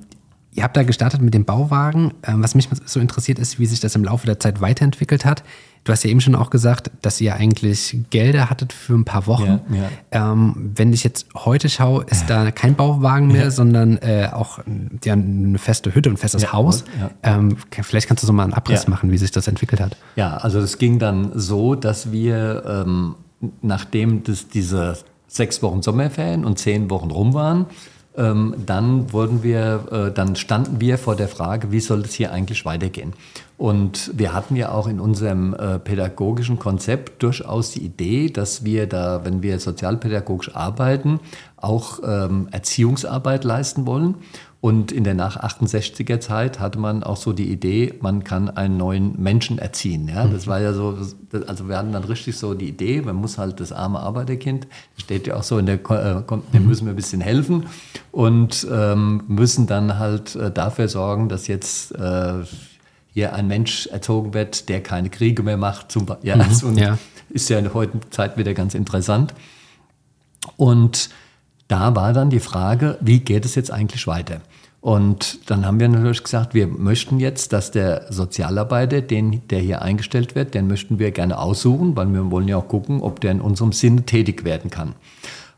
[0.53, 2.15] ihr habt da gestartet mit dem Bauwagen.
[2.27, 5.43] Ähm, was mich so interessiert ist, wie sich das im Laufe der Zeit weiterentwickelt hat.
[5.89, 9.27] Du hast ja eben schon auch gesagt, dass ihr eigentlich Gelder hattet für ein paar
[9.27, 9.61] Wochen.
[9.71, 10.33] Ja, ja.
[10.33, 13.51] Ähm, wenn ich jetzt heute schaue, ist da kein Bauwagen mehr, ja.
[13.51, 14.59] sondern äh, auch
[15.03, 16.85] ja, eine feste Hütte, ein festes Haus.
[17.23, 19.97] Ähm, vielleicht kannst du so mal einen Abriss machen, wie sich das entwickelt hat.
[20.15, 23.15] Ja, also es ging dann so, dass wir, ähm,
[23.63, 27.65] nachdem das diese sechs Wochen Sommerferien und zehn Wochen rum waren,
[28.19, 32.33] ähm, dann wurden wir, äh, dann standen wir vor der Frage, wie soll es hier
[32.33, 33.13] eigentlich weitergehen?
[33.57, 38.87] Und wir hatten ja auch in unserem äh, pädagogischen Konzept durchaus die Idee, dass wir
[38.87, 41.21] da, wenn wir sozialpädagogisch arbeiten,
[41.57, 44.17] auch ähm, Erziehungsarbeit leisten wollen.
[44.61, 48.77] Und in der nach 68er Zeit hatte man auch so die Idee, man kann einen
[48.77, 50.09] neuen Menschen erziehen.
[50.09, 50.27] Ja?
[50.27, 50.99] Das war ja so,
[51.47, 54.67] also wir hatten dann richtig so die Idee, man muss halt das arme Arbeiterkind,
[54.97, 57.67] steht ja auch so in der, äh, dem müssen wir ein bisschen helfen
[58.11, 62.43] und ähm, müssen dann halt äh, dafür sorgen, dass jetzt äh,
[63.15, 65.93] hier ein Mensch erzogen wird, der keine Kriege mehr macht.
[65.93, 66.99] Zum, ja, mhm, also, ja.
[67.31, 69.35] Ist ja in der heutigen Zeit wieder ganz interessant.
[70.57, 71.11] Und
[71.69, 74.41] da war dann die Frage, wie geht es jetzt eigentlich weiter?
[74.81, 79.83] Und dann haben wir natürlich gesagt, wir möchten jetzt, dass der Sozialarbeiter, den, der hier
[79.83, 83.33] eingestellt wird, den möchten wir gerne aussuchen, weil wir wollen ja auch gucken, ob der
[83.33, 84.95] in unserem Sinne tätig werden kann.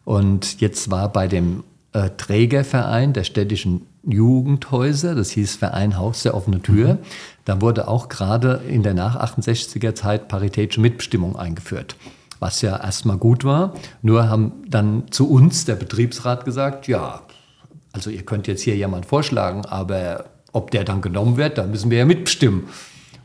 [0.05, 6.35] Und jetzt war bei dem äh, Trägerverein der städtischen Jugendhäuser, das hieß Verein Haus der
[6.35, 6.99] offene Tür, mhm.
[7.45, 11.97] da wurde auch gerade in der nach 68er Zeit paritätische Mitbestimmung eingeführt
[12.41, 13.75] was ja erstmal gut war.
[14.03, 17.21] Nur haben dann zu uns der Betriebsrat gesagt, ja,
[17.93, 21.91] also ihr könnt jetzt hier jemand vorschlagen, aber ob der dann genommen wird, da müssen
[21.91, 22.65] wir ja mitbestimmen.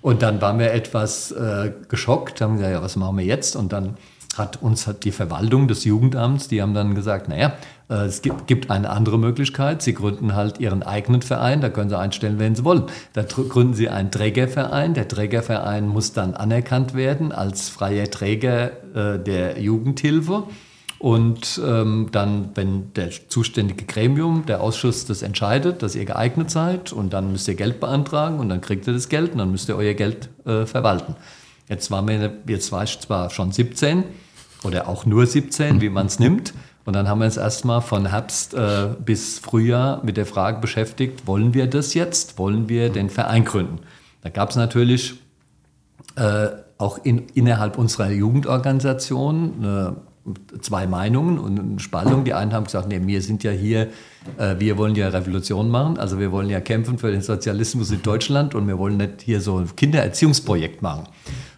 [0.01, 3.55] Und dann waren wir etwas äh, geschockt, haben gesagt, ja, was machen wir jetzt?
[3.55, 3.97] Und dann
[4.37, 7.53] hat uns hat die Verwaltung des Jugendamts, die haben dann gesagt, naja,
[7.87, 9.81] es gibt, gibt eine andere Möglichkeit.
[9.81, 12.83] Sie gründen halt ihren eigenen Verein, da können Sie einstellen, wenn Sie wollen.
[13.13, 14.95] Da gründen Sie einen Trägerverein.
[14.95, 20.43] Der Trägerverein muss dann anerkannt werden als freier Träger äh, der Jugendhilfe.
[20.97, 26.93] Und ähm, dann, wenn der zuständige Gremium, der Ausschuss das entscheidet, dass ihr geeignet seid,
[26.93, 29.69] und dann müsst ihr Geld beantragen und dann kriegt ihr das Geld und dann müsst
[29.69, 31.15] ihr euer Geld äh, verwalten.
[31.69, 34.03] Jetzt, war mir, jetzt war ich zwar schon 17
[34.63, 36.53] oder auch nur 17, wie man es nimmt,
[36.85, 41.25] und dann haben wir uns erstmal von Herbst äh, bis Frühjahr mit der Frage beschäftigt,
[41.25, 42.37] wollen wir das jetzt?
[42.37, 43.79] Wollen wir den Verein gründen?
[44.21, 45.15] Da gab es natürlich
[46.15, 52.23] äh, auch in, innerhalb unserer Jugendorganisation äh, zwei Meinungen und eine Spaltung.
[52.23, 53.89] Die einen haben gesagt, nee, wir sind ja hier,
[54.37, 58.01] äh, wir wollen ja Revolution machen, also wir wollen ja kämpfen für den Sozialismus in
[58.01, 61.07] Deutschland und wir wollen nicht hier so ein Kindererziehungsprojekt machen.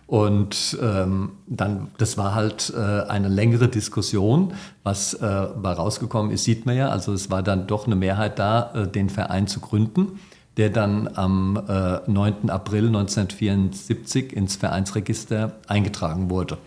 [0.07, 4.53] Und ähm, dann, das war halt äh, eine längere Diskussion.
[4.83, 6.87] Was äh, war rausgekommen ist, sieht man ja.
[6.87, 10.19] Also es war dann doch eine Mehrheit da, äh, den Verein zu gründen,
[10.55, 12.49] der dann am äh, 9.
[12.49, 16.57] April 1974 ins Vereinsregister eingetragen wurde.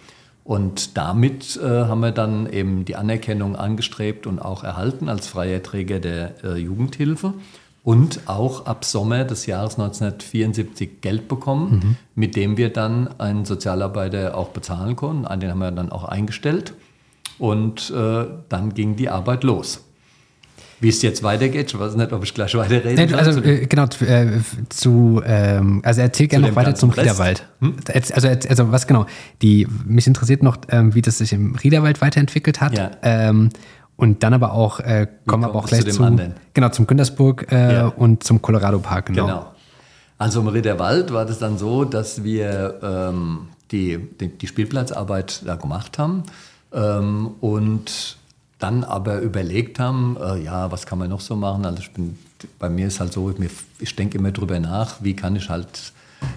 [0.45, 5.63] Und damit äh, haben wir dann eben die Anerkennung angestrebt und auch erhalten als freier
[5.63, 7.33] Träger der äh, Jugendhilfe
[7.83, 11.97] und auch ab Sommer des Jahres 1974 Geld bekommen, mhm.
[12.15, 15.41] mit dem wir dann einen Sozialarbeiter auch bezahlen konnten.
[15.41, 16.75] Den haben wir dann auch eingestellt
[17.39, 19.85] und äh, dann ging die Arbeit los.
[20.83, 23.19] Wie es jetzt weitergeht, ich weiß nicht, ob ich gleich weiterreden kann.
[23.19, 24.29] Also, äh, genau, äh,
[24.71, 27.47] zu, ähm, also erzähl gerne noch weiter zum Riederwald.
[27.61, 27.77] Hm?
[27.93, 29.05] Also, also, was genau,
[29.43, 32.79] die, mich interessiert noch, ähm, wie das sich im Riederwald weiterentwickelt hat.
[32.79, 32.93] Ja.
[33.03, 33.51] Ähm,
[34.01, 37.53] und dann aber auch, äh, kommen wir aber auch gleich zu, zu genau, zum Güntersburg
[37.53, 37.87] äh, ja.
[37.89, 39.07] und zum Colorado Park.
[39.07, 39.27] Genau.
[39.27, 39.47] genau.
[40.17, 45.57] Also im Riederwald war das dann so, dass wir ähm, die, die, die Spielplatzarbeit da
[45.57, 46.25] gemacht haben
[46.73, 48.17] ähm, und
[48.59, 51.65] dann aber überlegt haben, äh, ja, was kann man noch so machen?
[51.65, 52.19] Also ich bin,
[52.59, 53.33] bei mir ist halt so,
[53.79, 55.93] ich denke immer drüber nach, wie kann ich halt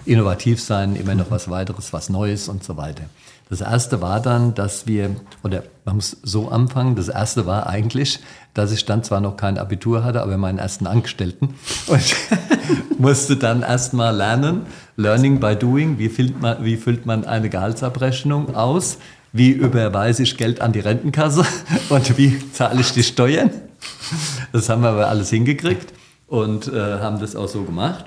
[0.06, 3.04] innovativ sein, immer noch was weiteres, was Neues und so weiter.
[3.50, 5.10] Das erste war dann, dass wir,
[5.42, 8.20] oder man muss so anfangen, das erste war eigentlich,
[8.54, 11.54] dass ich dann zwar noch kein Abitur hatte, aber meinen ersten Angestellten
[11.86, 12.16] und
[12.98, 14.62] musste dann erstmal lernen,
[14.96, 18.98] Learning by Doing, wie füllt man, wie füllt man eine Gehaltsabrechnung aus,
[19.32, 21.44] wie überweise ich Geld an die Rentenkasse
[21.90, 23.50] und wie zahle ich die Steuern.
[24.52, 25.92] Das haben wir aber alles hingekriegt
[26.28, 28.06] und äh, haben das auch so gemacht.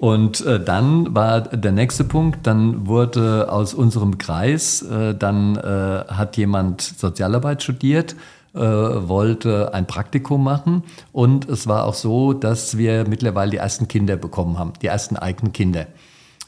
[0.00, 6.04] Und äh, dann war der nächste Punkt, dann wurde aus unserem Kreis, äh, dann äh,
[6.08, 8.16] hat jemand Sozialarbeit studiert,
[8.54, 13.88] äh, wollte ein Praktikum machen und es war auch so, dass wir mittlerweile die ersten
[13.88, 15.86] Kinder bekommen haben, die ersten eigenen Kinder.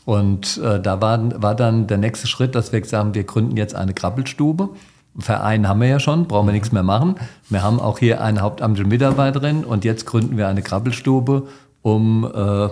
[0.07, 3.59] Und äh, da war, war dann der nächste Schritt, dass wir gesagt haben, wir gründen
[3.59, 4.71] jetzt eine Krabbelstube.
[5.19, 7.17] Verein haben wir ja schon, brauchen wir nichts mehr machen.
[7.51, 11.49] Wir haben auch hier eine hauptamtliche Mitarbeiterin und jetzt gründen wir eine Krabbelstube,
[11.83, 12.69] um äh,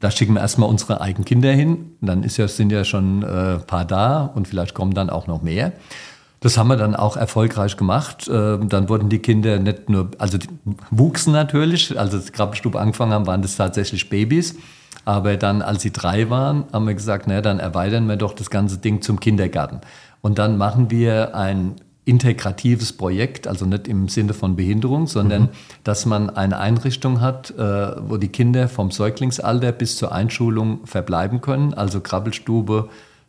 [0.00, 1.92] da schicken wir erstmal unsere eigenen Kinder hin.
[2.00, 5.26] Dann ist ja, sind ja schon ein äh, paar da und vielleicht kommen dann auch
[5.26, 5.72] noch mehr.
[6.40, 8.28] Das haben wir dann auch erfolgreich gemacht.
[8.28, 10.48] Äh, dann wurden die Kinder nicht nur, also die
[10.90, 14.56] wuchsen natürlich, als die Krabbelstube angefangen haben, waren das tatsächlich Babys.
[15.06, 18.50] Aber dann, als sie drei waren, haben wir gesagt, naja, dann erweitern wir doch das
[18.50, 19.80] ganze Ding zum Kindergarten.
[20.20, 25.48] Und dann machen wir ein integratives Projekt, also nicht im Sinne von Behinderung, sondern mhm.
[25.82, 31.40] dass man eine Einrichtung hat, äh, wo die Kinder vom Säuglingsalter bis zur Einschulung verbleiben
[31.40, 32.88] können, also Krabbelstube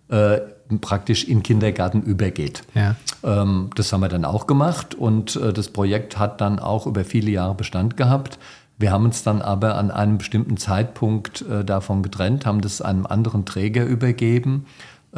[0.09, 0.37] äh,
[0.79, 2.63] praktisch in Kindergarten übergeht.
[2.75, 2.95] Ja.
[3.23, 7.03] Ähm, das haben wir dann auch gemacht und äh, das Projekt hat dann auch über
[7.03, 8.37] viele Jahre Bestand gehabt.
[8.77, 13.07] Wir haben uns dann aber an einem bestimmten Zeitpunkt äh, davon getrennt, haben das einem
[13.07, 14.67] anderen Träger übergeben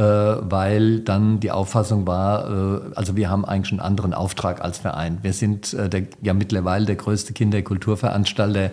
[0.02, 5.20] weil dann die Auffassung war, äh, also wir haben eigentlich einen anderen Auftrag als Verein.
[5.22, 8.72] Wir sind äh, der, ja mittlerweile der größte Kinderkulturveranstalter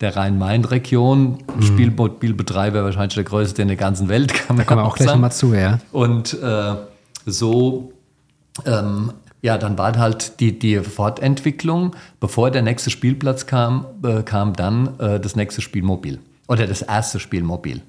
[0.00, 1.62] der Rhein-Main-Region, mhm.
[1.62, 4.32] Spielbotspielbetreiber wahrscheinlich der größte in der ganzen Welt.
[4.46, 5.78] Kann da kommen wir auch gleich nochmal zu, ja.
[5.92, 6.74] Und äh,
[7.26, 7.92] so,
[8.64, 14.54] ähm, ja, dann war halt die, die Fortentwicklung, bevor der nächste Spielplatz kam, äh, kam
[14.54, 17.82] dann äh, das nächste Spielmobil oder das erste Spielmobil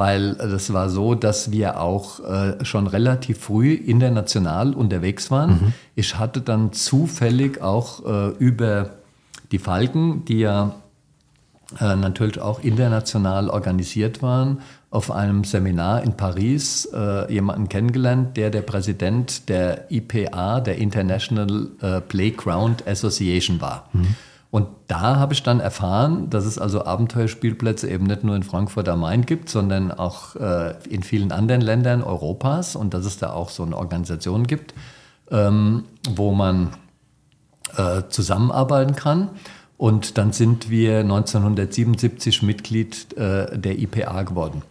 [0.00, 5.50] weil das war so, dass wir auch äh, schon relativ früh international unterwegs waren.
[5.50, 5.72] Mhm.
[5.94, 8.92] Ich hatte dann zufällig auch äh, über
[9.52, 10.74] die Falken, die ja
[11.78, 18.48] äh, natürlich auch international organisiert waren, auf einem Seminar in Paris äh, jemanden kennengelernt, der
[18.48, 23.90] der Präsident der IPA, der International äh, Playground Association war.
[23.92, 24.16] Mhm.
[24.50, 28.88] Und da habe ich dann erfahren, dass es also Abenteuerspielplätze eben nicht nur in Frankfurt
[28.88, 33.32] am Main gibt, sondern auch äh, in vielen anderen Ländern Europas und dass es da
[33.32, 34.74] auch so eine Organisation gibt,
[35.30, 36.70] ähm, wo man
[37.76, 39.30] äh, zusammenarbeiten kann.
[39.76, 44.62] Und dann sind wir 1977 Mitglied äh, der IPA geworden.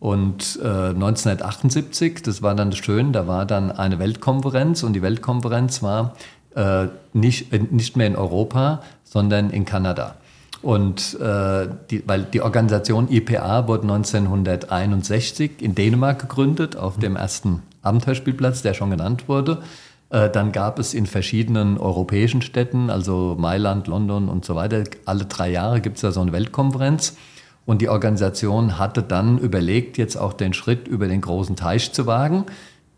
[0.00, 5.82] Und äh, 1978, das war dann schön, da war dann eine Weltkonferenz und die Weltkonferenz
[5.82, 6.16] war
[6.54, 10.16] äh, nicht, äh, nicht mehr in Europa, sondern in Kanada.
[10.62, 17.62] Und äh, die, weil die Organisation IPA wurde 1961 in Dänemark gegründet, auf dem ersten
[17.82, 19.62] Abenteuerspielplatz, der schon genannt wurde.
[20.10, 25.24] Äh, dann gab es in verschiedenen europäischen Städten, also Mailand, London und so weiter, alle
[25.24, 27.16] drei Jahre gibt es da so eine Weltkonferenz.
[27.64, 32.06] Und die Organisation hatte dann überlegt, jetzt auch den Schritt über den großen Teich zu
[32.06, 32.44] wagen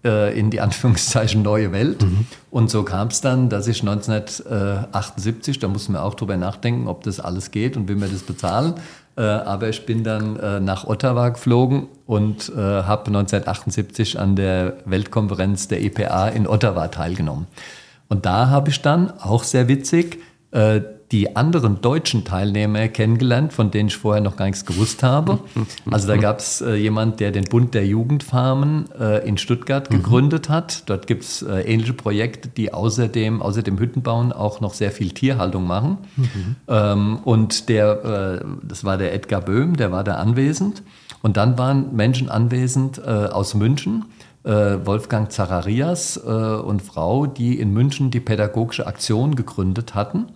[0.04, 2.02] äh, in die Anführungszeichen neue Welt.
[2.02, 2.26] Mhm.
[2.50, 7.04] Und so kam es dann, dass ich 1978, da mussten wir auch drüber nachdenken, ob
[7.04, 8.74] das alles geht und wie wir das bezahlen.
[9.16, 14.78] Äh, aber ich bin dann äh, nach Ottawa geflogen und äh, habe 1978 an der
[14.86, 17.46] Weltkonferenz der EPA in Ottawa teilgenommen.
[18.08, 20.18] Und da habe ich dann, auch sehr witzig,
[20.50, 20.80] äh,
[21.12, 25.40] die anderen deutschen Teilnehmer kennengelernt, von denen ich vorher noch gar nichts gewusst habe.
[25.90, 29.96] Also da gab es äh, jemand, der den Bund der Jugendfarmen äh, in Stuttgart mhm.
[29.96, 30.84] gegründet hat.
[30.86, 35.10] Dort gibt es äh, ähnliche Projekte, die außerdem, außer dem Hüttenbauen auch noch sehr viel
[35.10, 35.98] Tierhaltung machen.
[36.16, 36.56] Mhm.
[36.66, 40.82] Ähm, und der, äh, das war der Edgar Böhm, der war da anwesend.
[41.20, 44.06] Und dann waren Menschen anwesend äh, aus München,
[44.44, 50.26] äh, Wolfgang Zacharias und Frau, die in München die pädagogische Aktion gegründet hatten.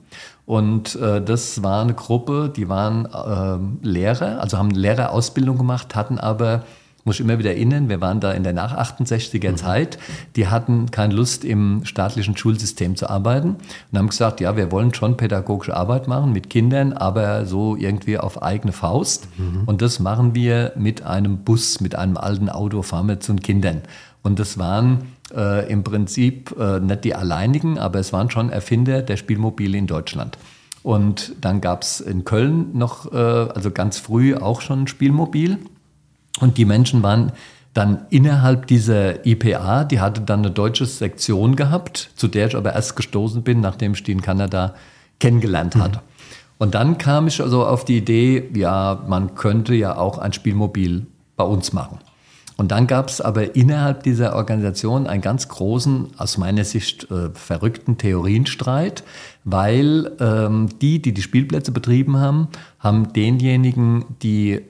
[0.47, 6.19] Und äh, das war eine Gruppe, die waren äh, Lehrer, also haben Lehrerausbildung gemacht, hatten
[6.19, 6.63] aber
[7.07, 9.57] muss ich immer wieder erinnern, wir waren da in der nach 68er mhm.
[9.57, 9.99] Zeit,
[10.35, 13.57] die hatten keine Lust im staatlichen Schulsystem zu arbeiten
[13.93, 18.19] und haben gesagt, ja, wir wollen schon pädagogische Arbeit machen mit Kindern, aber so irgendwie
[18.19, 19.29] auf eigene Faust.
[19.39, 19.63] Mhm.
[19.67, 23.41] Und das machen wir mit einem Bus, mit einem alten Auto, fahren wir zu den
[23.41, 23.83] Kindern.
[24.25, 29.03] Und das waren äh, im Prinzip äh, nicht die alleinigen, aber es waren schon Erfinder
[29.03, 30.39] der Spielmobile in Deutschland.
[30.83, 35.59] Und dann gab es in Köln noch, äh, also ganz früh auch schon ein Spielmobil.
[36.41, 37.33] Und die Menschen waren
[37.75, 42.75] dann innerhalb dieser IPA, die hatte dann eine deutsche Sektion gehabt, zu der ich aber
[42.75, 44.75] erst gestoßen bin, nachdem ich die in Kanada
[45.19, 45.83] kennengelernt mhm.
[45.83, 46.01] hatte.
[46.59, 51.07] Und dann kam ich also auf die Idee, ja, man könnte ja auch ein Spielmobil
[51.37, 51.99] bei uns machen.
[52.57, 57.31] Und dann gab es aber innerhalb dieser Organisation einen ganz großen, aus meiner Sicht äh,
[57.35, 59.05] verrückten Theorienstreit,
[59.45, 64.63] weil ähm, die, die die Spielplätze betrieben haben, haben denjenigen, die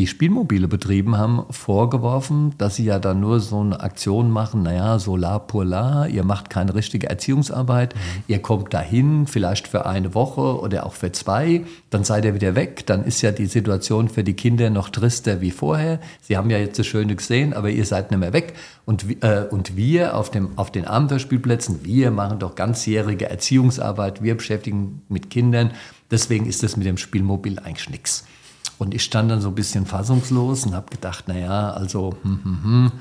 [0.00, 4.98] die Spielmobile betrieben haben, vorgeworfen, dass sie ja dann nur so eine Aktion machen, naja,
[4.98, 8.22] so la pour la, ihr macht keine richtige Erziehungsarbeit, mhm.
[8.26, 12.54] ihr kommt dahin, vielleicht für eine Woche oder auch für zwei, dann seid ihr wieder
[12.54, 16.00] weg, dann ist ja die Situation für die Kinder noch trister wie vorher.
[16.22, 18.54] Sie haben ja jetzt das Schöne gesehen, aber ihr seid nicht mehr weg.
[18.86, 24.34] Und, äh, und wir auf, dem, auf den Abenteuerspielplätzen, wir machen doch ganzjährige Erziehungsarbeit, wir
[24.34, 25.72] beschäftigen mit Kindern,
[26.10, 28.24] deswegen ist das mit dem Spielmobil eigentlich nichts.
[28.80, 32.64] Und ich stand dann so ein bisschen fassungslos und habe gedacht, naja, also hm, hm,
[32.64, 32.92] hm,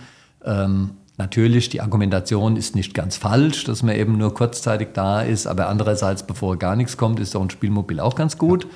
[0.43, 5.47] ähm, natürlich, die Argumentation ist nicht ganz falsch, dass man eben nur kurzzeitig da ist,
[5.47, 8.67] aber andererseits, bevor gar nichts kommt, ist so ein Spielmobil auch ganz gut.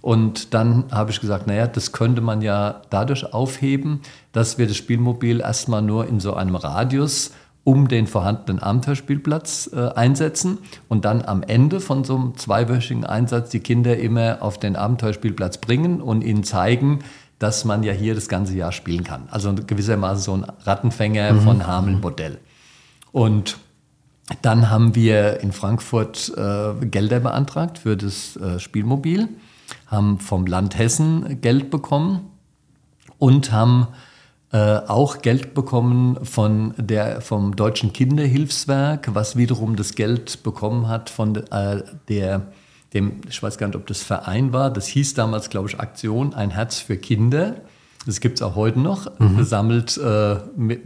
[0.00, 4.00] Und dann habe ich gesagt, naja, das könnte man ja dadurch aufheben,
[4.32, 7.32] dass wir das Spielmobil erstmal nur in so einem Radius
[7.66, 13.50] um den vorhandenen Abenteuerspielplatz äh, einsetzen und dann am Ende von so einem zweiwöchigen Einsatz
[13.50, 17.00] die Kinder immer auf den Abenteuerspielplatz bringen und ihnen zeigen,
[17.40, 19.24] dass man ja hier das ganze Jahr spielen kann.
[19.32, 21.40] Also gewissermaßen so ein Rattenfänger mhm.
[21.40, 22.38] von Hameln-Modell.
[23.10, 23.58] Und
[24.42, 29.28] dann haben wir in Frankfurt äh, Gelder beantragt für das äh, Spielmobil,
[29.88, 32.30] haben vom Land Hessen Geld bekommen
[33.18, 33.88] und haben
[34.56, 41.10] äh, auch Geld bekommen von der, vom Deutschen Kinderhilfswerk, was wiederum das Geld bekommen hat
[41.10, 42.52] von äh, der,
[42.94, 46.32] dem, ich weiß gar nicht, ob das Verein war, das hieß damals, glaube ich, Aktion
[46.32, 47.56] Ein Herz für Kinder.
[48.06, 49.44] Das gibt es auch heute noch, mhm.
[49.44, 50.36] sammelt äh,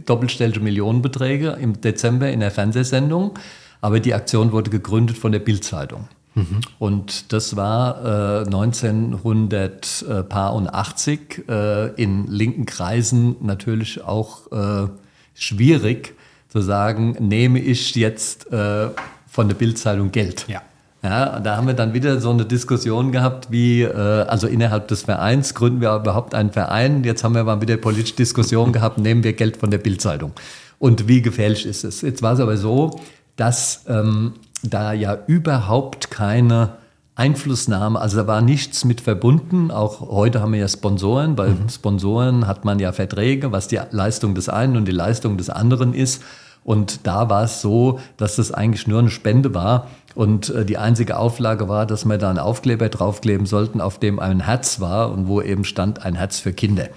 [0.05, 3.39] doppelstellige Millionenbeträge im Dezember in der Fernsehsendung.
[3.79, 6.09] Aber die Aktion wurde gegründet von der Bildzeitung.
[6.33, 6.61] Mhm.
[6.79, 14.87] Und das war äh, 1980 äh, in linken Kreisen natürlich auch äh,
[15.33, 16.15] schwierig
[16.47, 18.89] zu sagen, nehme ich jetzt äh,
[19.27, 20.45] von der Bildzeitung Geld.
[20.47, 20.61] Ja.
[21.03, 25.01] Ja, da haben wir dann wieder so eine Diskussion gehabt, wie, äh, also innerhalb des
[25.03, 27.03] Vereins gründen wir überhaupt einen Verein.
[27.03, 30.31] Jetzt haben wir mal wieder politische Diskussion gehabt, nehmen wir Geld von der Bildzeitung.
[30.77, 32.01] Und wie gefährlich ist es?
[32.01, 32.99] Jetzt war es aber so,
[33.35, 34.33] dass ähm,
[34.63, 36.73] da ja überhaupt keine
[37.15, 39.69] Einflussnahme, also da war nichts mit verbunden.
[39.69, 41.35] Auch heute haben wir ja Sponsoren.
[41.35, 41.69] Bei mhm.
[41.69, 45.93] Sponsoren hat man ja Verträge, was die Leistung des einen und die Leistung des anderen
[45.93, 46.23] ist.
[46.63, 49.87] Und da war es so, dass das eigentlich nur eine Spende war.
[50.15, 54.19] Und äh, die einzige Auflage war, dass wir da einen Aufkleber draufkleben sollten, auf dem
[54.19, 56.87] ein Herz war und wo eben stand ein Herz für Kinder.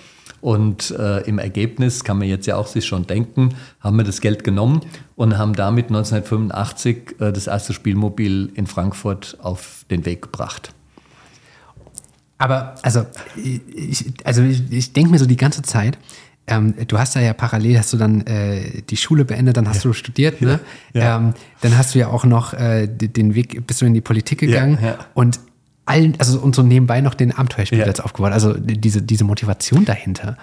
[0.44, 4.20] Und äh, im Ergebnis kann man jetzt ja auch sich schon denken, haben wir das
[4.20, 4.82] Geld genommen
[5.16, 10.74] und haben damit 1985 äh, das erste Spielmobil in Frankfurt auf den Weg gebracht.
[12.36, 13.06] Aber also
[13.42, 15.96] ich, also ich, ich denke mir so die ganze Zeit,
[16.46, 19.82] ähm, du hast ja, ja parallel, hast du dann äh, die Schule beendet, dann hast
[19.82, 19.88] ja.
[19.88, 20.60] du studiert, ne?
[20.92, 21.16] Ja.
[21.16, 24.40] Ähm, dann hast du ja auch noch äh, den Weg, bist du in die Politik
[24.40, 24.76] gegangen
[25.14, 25.40] und
[25.86, 27.86] allen, also und so nebenbei noch den Abenteuerspiel ja.
[27.86, 28.32] jetzt aufgebaut.
[28.32, 30.36] Also diese, diese Motivation dahinter.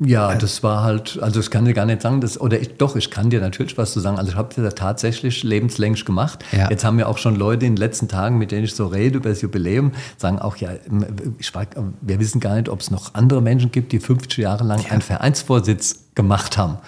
[0.00, 2.94] Ja, das war halt, also ich kann dir gar nicht sagen, dass, oder ich, doch,
[2.94, 4.16] ich kann dir natürlich was zu sagen.
[4.16, 6.44] Also ich habe das tatsächlich lebenslänglich gemacht.
[6.52, 6.70] Ja.
[6.70, 9.16] Jetzt haben ja auch schon Leute in den letzten Tagen, mit denen ich so rede
[9.16, 10.70] über das Jubiläum, sagen auch, ja,
[11.38, 14.62] ich frag, wir wissen gar nicht, ob es noch andere Menschen gibt, die 50 Jahre
[14.62, 14.90] lang ja.
[14.90, 16.78] einen Vereinsvorsitz gemacht haben.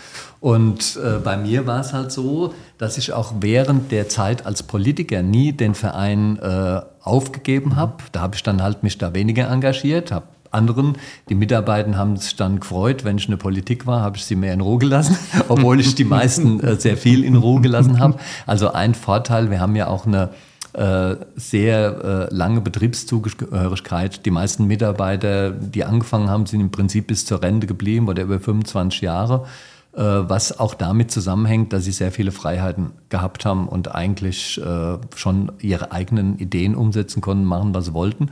[0.40, 4.62] Und äh, bei mir war es halt so, dass ich auch während der Zeit als
[4.62, 7.94] Politiker nie den Verein äh, aufgegeben habe.
[8.12, 10.96] Da habe ich dann halt mich da weniger engagiert, habe anderen.
[11.28, 14.34] Die Mitarbeiter haben sich dann gefreut, wenn ich in der Politik war, habe ich sie
[14.34, 15.16] mehr in Ruhe gelassen,
[15.48, 18.18] obwohl ich die meisten äh, sehr viel in Ruhe gelassen habe.
[18.46, 20.30] Also ein Vorteil, wir haben ja auch eine
[20.72, 24.24] äh, sehr äh, lange Betriebszugehörigkeit.
[24.24, 28.40] Die meisten Mitarbeiter, die angefangen haben, sind im Prinzip bis zur Rente geblieben oder über
[28.40, 29.46] 25 Jahre.
[29.92, 34.98] Äh, was auch damit zusammenhängt, dass sie sehr viele Freiheiten gehabt haben und eigentlich äh,
[35.16, 38.30] schon ihre eigenen Ideen umsetzen konnten, machen, was sie wollten.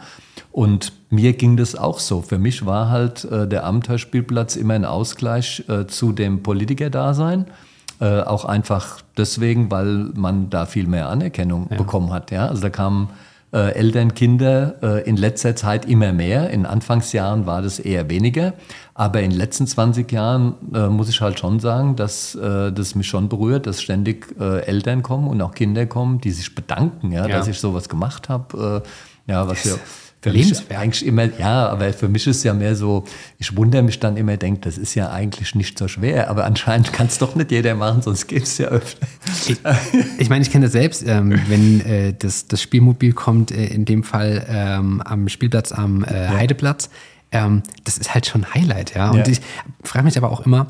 [0.53, 2.23] Und mir ging das auch so.
[2.23, 7.47] Für mich war halt äh, der Abenteuerspielplatz immer ein Ausgleich zu dem Politikerdasein.
[8.01, 11.77] auch einfach deswegen, weil man da viel mehr Anerkennung ja.
[11.77, 12.31] bekommen hat.
[12.31, 12.47] Ja?
[12.47, 13.09] Also da kamen
[13.53, 16.51] äh, Eltern, Kinder äh, in letzter Zeit immer mehr.
[16.51, 18.55] In Anfangsjahren war das eher weniger.
[18.95, 22.95] Aber in den letzten 20 Jahren äh, muss ich halt schon sagen, dass äh, das
[22.95, 27.13] mich schon berührt, dass ständig äh, Eltern kommen und auch Kinder kommen, die sich bedanken,
[27.13, 27.39] ja, ja.
[27.39, 28.83] dass ich sowas gemacht habe.
[28.85, 29.75] Äh, ja, was yes.
[29.77, 29.81] ja
[30.21, 33.05] für mich eigentlich immer, ja, aber für mich ist ja mehr so,
[33.39, 36.93] ich wundere mich dann immer, denke, das ist ja eigentlich nicht so schwer, aber anscheinend
[36.93, 39.07] kann es doch nicht jeder machen, sonst geht es ja öfter.
[39.47, 39.59] Ich,
[40.19, 43.85] ich meine, ich kenne das selbst, ähm, wenn äh, das, das Spielmobil kommt, äh, in
[43.85, 46.91] dem Fall ähm, am Spielplatz am äh, Heideplatz,
[47.31, 49.11] ähm, das ist halt schon Highlight, ja.
[49.11, 49.29] Und ja.
[49.29, 49.41] ich
[49.85, 50.67] frage mich aber auch immer,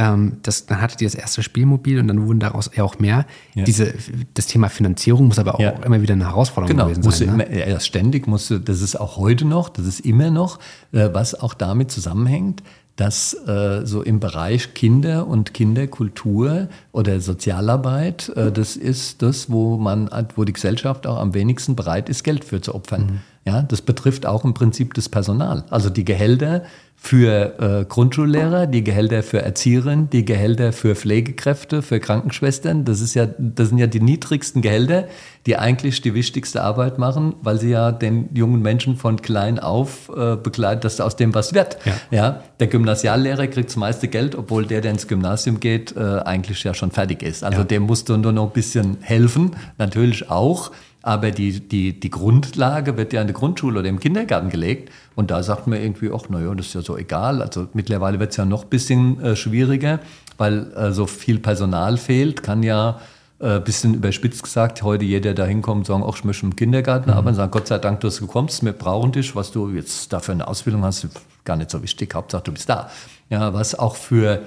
[0.00, 3.26] ähm, das, dann hattet ihr das erste Spielmobil und dann wurden daraus ja auch mehr.
[3.54, 3.64] Ja.
[3.64, 3.92] Diese,
[4.32, 5.70] das Thema Finanzierung muss aber auch ja.
[5.70, 7.36] immer wieder eine Herausforderung genau, gewesen sein.
[7.36, 7.44] Ne?
[7.44, 10.58] Immer, ja, ständig musste, das ist auch heute noch, das ist immer noch,
[10.92, 12.62] äh, was auch damit zusammenhängt,
[12.96, 19.76] dass äh, so im Bereich Kinder und Kinderkultur oder Sozialarbeit, äh, das ist das, wo
[19.76, 23.02] man, wo die Gesellschaft auch am wenigsten bereit ist, Geld für zu opfern.
[23.02, 23.20] Mhm.
[23.44, 25.64] Ja, das betrifft auch im Prinzip das Personal.
[25.70, 26.62] Also die Gehälter
[27.02, 32.84] für äh, Grundschullehrer, die Gehälter für Erzieherinnen, die Gehälter für Pflegekräfte, für Krankenschwestern.
[32.84, 35.08] Das, ist ja, das sind ja die niedrigsten Gehälter,
[35.46, 40.10] die eigentlich die wichtigste Arbeit machen, weil sie ja den jungen Menschen von klein auf
[40.14, 41.78] äh, begleiten, dass aus dem was wird.
[41.86, 41.94] Ja.
[42.10, 42.42] ja.
[42.60, 46.74] der Gymnasiallehrer kriegt das meiste Geld, obwohl der, der ins Gymnasium geht, äh, eigentlich ja
[46.74, 47.42] schon fertig ist.
[47.42, 47.64] Also ja.
[47.64, 50.70] dem musst du nur noch ein bisschen helfen, natürlich auch.
[51.02, 54.90] Aber die, die, die Grundlage wird ja in der Grundschule oder im Kindergarten gelegt.
[55.20, 57.42] Und da sagt man irgendwie, ach, naja, das ist ja so egal.
[57.42, 60.00] Also mittlerweile wird es ja noch ein bisschen äh, schwieriger,
[60.38, 62.42] weil äh, so viel Personal fehlt.
[62.42, 62.98] Kann ja
[63.38, 66.56] ein äh, bisschen überspitzt gesagt, heute jeder da hinkommt und sagen, ach, ich möchte im
[66.56, 67.26] Kindergarten mhm.
[67.26, 69.36] und sagen, Gott sei Dank, dass du kommst, wir brauchen dich.
[69.36, 71.06] Was du jetzt dafür eine Ausbildung hast,
[71.44, 72.14] gar nicht so wichtig.
[72.14, 72.88] Hauptsache, du bist da.
[73.28, 74.40] Ja, was auch für,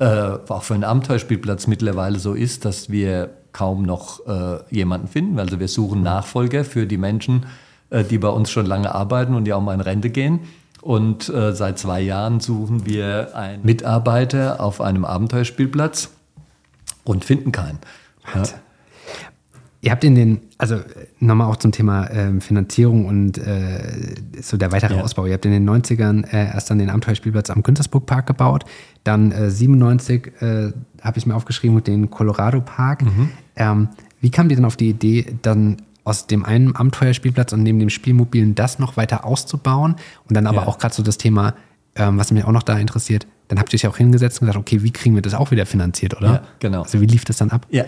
[0.00, 0.04] äh,
[0.48, 5.38] auch für einen Abenteuerspielplatz mittlerweile so ist, dass wir kaum noch äh, jemanden finden.
[5.38, 7.46] Also wir suchen Nachfolger für die Menschen,
[7.90, 10.40] die bei uns schon lange arbeiten und die auch mal in Rente gehen.
[10.80, 16.10] Und äh, seit zwei Jahren suchen wir einen Mitarbeiter auf einem Abenteuerspielplatz
[17.04, 17.78] und finden keinen.
[18.34, 18.42] Ja.
[19.80, 20.80] Ihr habt in den, also
[21.20, 23.80] nochmal auch zum Thema ähm, Finanzierung und äh,
[24.40, 25.02] so der weitere ja.
[25.02, 25.26] Ausbau.
[25.26, 28.64] Ihr habt in den 90ern äh, erst dann den Abenteuerspielplatz am Güntersburg Park gebaut.
[29.04, 33.02] Dann äh, 97 äh, habe ich mir aufgeschrieben, den Colorado Park.
[33.02, 33.30] Mhm.
[33.54, 33.88] Ähm,
[34.20, 35.76] wie kam ihr denn auf die Idee, dann
[36.08, 39.96] aus dem einen Abenteuerspielplatz und neben dem Spielmobilen das noch weiter auszubauen?
[40.28, 40.66] Und dann aber ja.
[40.66, 41.54] auch gerade so das Thema,
[41.94, 44.60] ähm, was mich auch noch da interessiert, dann habt ihr euch auch hingesetzt und gesagt,
[44.60, 46.26] okay, wie kriegen wir das auch wieder finanziert, oder?
[46.26, 46.82] Ja, genau.
[46.82, 47.66] Also wie lief das dann ab?
[47.70, 47.84] Ja,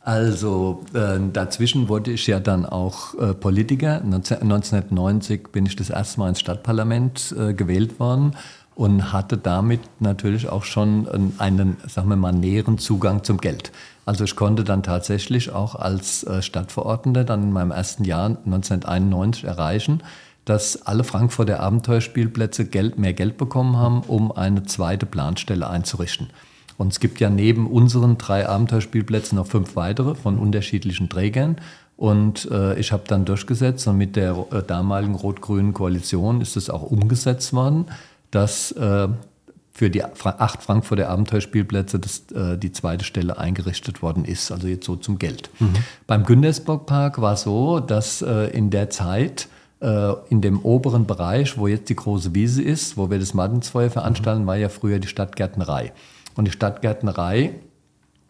[0.00, 4.00] also äh, dazwischen wurde ich ja dann auch äh, Politiker.
[4.02, 8.34] 1990 bin ich das erste Mal ins Stadtparlament äh, gewählt worden
[8.74, 13.72] und hatte damit natürlich auch schon einen, sagen wir mal, näheren Zugang zum Geld.
[14.04, 19.44] Also ich konnte dann tatsächlich auch als äh, Stadtverordneter dann in meinem ersten Jahr 1991
[19.44, 20.02] erreichen,
[20.44, 26.30] dass alle Frankfurter Abenteuerspielplätze Geld, mehr Geld bekommen haben, um eine zweite Planstelle einzurichten.
[26.78, 31.56] Und es gibt ja neben unseren drei Abenteuerspielplätzen noch fünf weitere von unterschiedlichen Trägern.
[31.96, 36.70] Und äh, ich habe dann durchgesetzt und mit der äh, damaligen rot-grünen Koalition ist es
[36.70, 37.86] auch umgesetzt worden,
[38.32, 39.08] dass äh,
[39.72, 44.84] für die acht Frankfurter Abenteuerspielplätze das, äh, die zweite Stelle eingerichtet worden ist, also jetzt
[44.84, 45.48] so zum Geld.
[45.60, 45.74] Mhm.
[46.06, 49.48] Beim Güntersburg Park war es so, dass äh, in der Zeit
[49.80, 53.90] äh, in dem oberen Bereich, wo jetzt die große Wiese ist, wo wir das Martinsfeuer
[53.90, 54.46] veranstalten, mhm.
[54.46, 55.92] war ja früher die Stadtgärtnerei.
[56.36, 57.54] Und die Stadtgärtnerei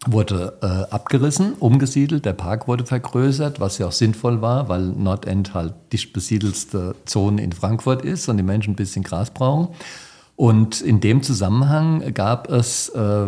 [0.07, 5.55] wurde äh, abgerissen, umgesiedelt, der Park wurde vergrößert, was ja auch sinnvoll war, weil Nordend
[5.55, 9.69] halt dicht besiedelste Zone in Frankfurt ist und die Menschen ein bisschen Gras brauchen.
[10.35, 13.27] Und in dem Zusammenhang gab es äh,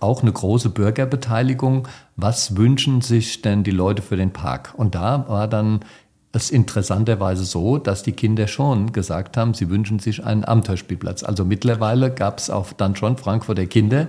[0.00, 1.86] auch eine große Bürgerbeteiligung.
[2.16, 4.74] Was wünschen sich denn die Leute für den Park?
[4.76, 5.80] Und da war dann
[6.32, 11.24] es interessanterweise so, dass die Kinder schon gesagt haben, sie wünschen sich einen Abenteuerspielplatz.
[11.24, 14.08] Also mittlerweile gab es auch dann schon Frankfurter Kinder,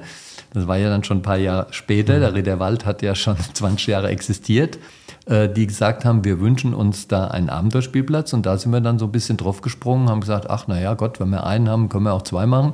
[0.53, 3.87] das war ja dann schon ein paar Jahre später, der Riederwald hat ja schon 20
[3.87, 4.79] Jahre existiert,
[5.25, 8.33] äh, die gesagt haben, wir wünschen uns da einen Abenteuerspielplatz.
[8.33, 11.19] Und da sind wir dann so ein bisschen drauf gesprungen, haben gesagt, ach naja Gott,
[11.19, 12.73] wenn wir einen haben, können wir auch zwei machen.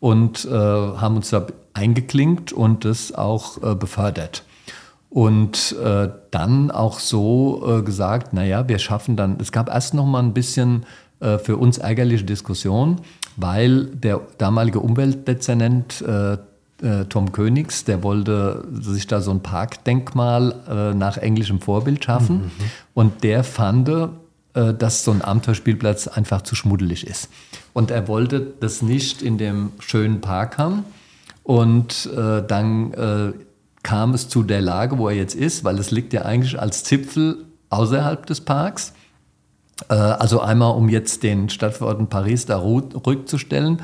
[0.00, 4.44] Und äh, haben uns da eingeklinkt und das auch äh, befördert.
[5.10, 10.06] Und äh, dann auch so äh, gesagt, naja, wir schaffen dann, es gab erst noch
[10.06, 10.84] mal ein bisschen
[11.20, 13.00] äh, für uns ärgerliche Diskussion,
[13.36, 16.38] weil der damalige Umweltdezernent äh,
[16.82, 22.36] äh, Tom Königs, der wollte sich da so ein Parkdenkmal äh, nach englischem Vorbild schaffen.
[22.36, 22.50] Mhm.
[22.94, 27.30] Und der fand, äh, dass so ein Abenteuerspielplatz einfach zu schmuddelig ist.
[27.72, 30.84] Und er wollte das nicht in dem schönen Park haben.
[31.42, 33.32] Und äh, dann äh,
[33.82, 36.84] kam es zu der Lage, wo er jetzt ist, weil es liegt ja eigentlich als
[36.84, 38.92] Zipfel außerhalb des Parks.
[39.88, 43.80] Also einmal, um jetzt den Stadtverordneten Paris da ruhig zu stellen.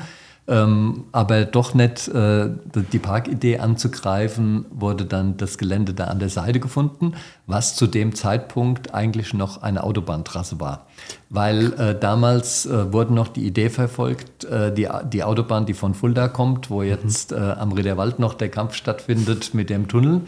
[0.47, 2.49] Ähm, aber doch nicht äh,
[2.91, 7.13] die Parkidee anzugreifen, wurde dann das Gelände da an der Seite gefunden,
[7.47, 10.85] was zu dem Zeitpunkt eigentlich noch eine Autobahntrasse war.
[11.31, 15.95] Weil äh, damals äh, wurde noch die Idee verfolgt, äh, die, die Autobahn, die von
[15.95, 17.37] Fulda kommt, wo jetzt mhm.
[17.37, 20.21] am Riederwald noch der Kampf stattfindet mit dem Tunnel,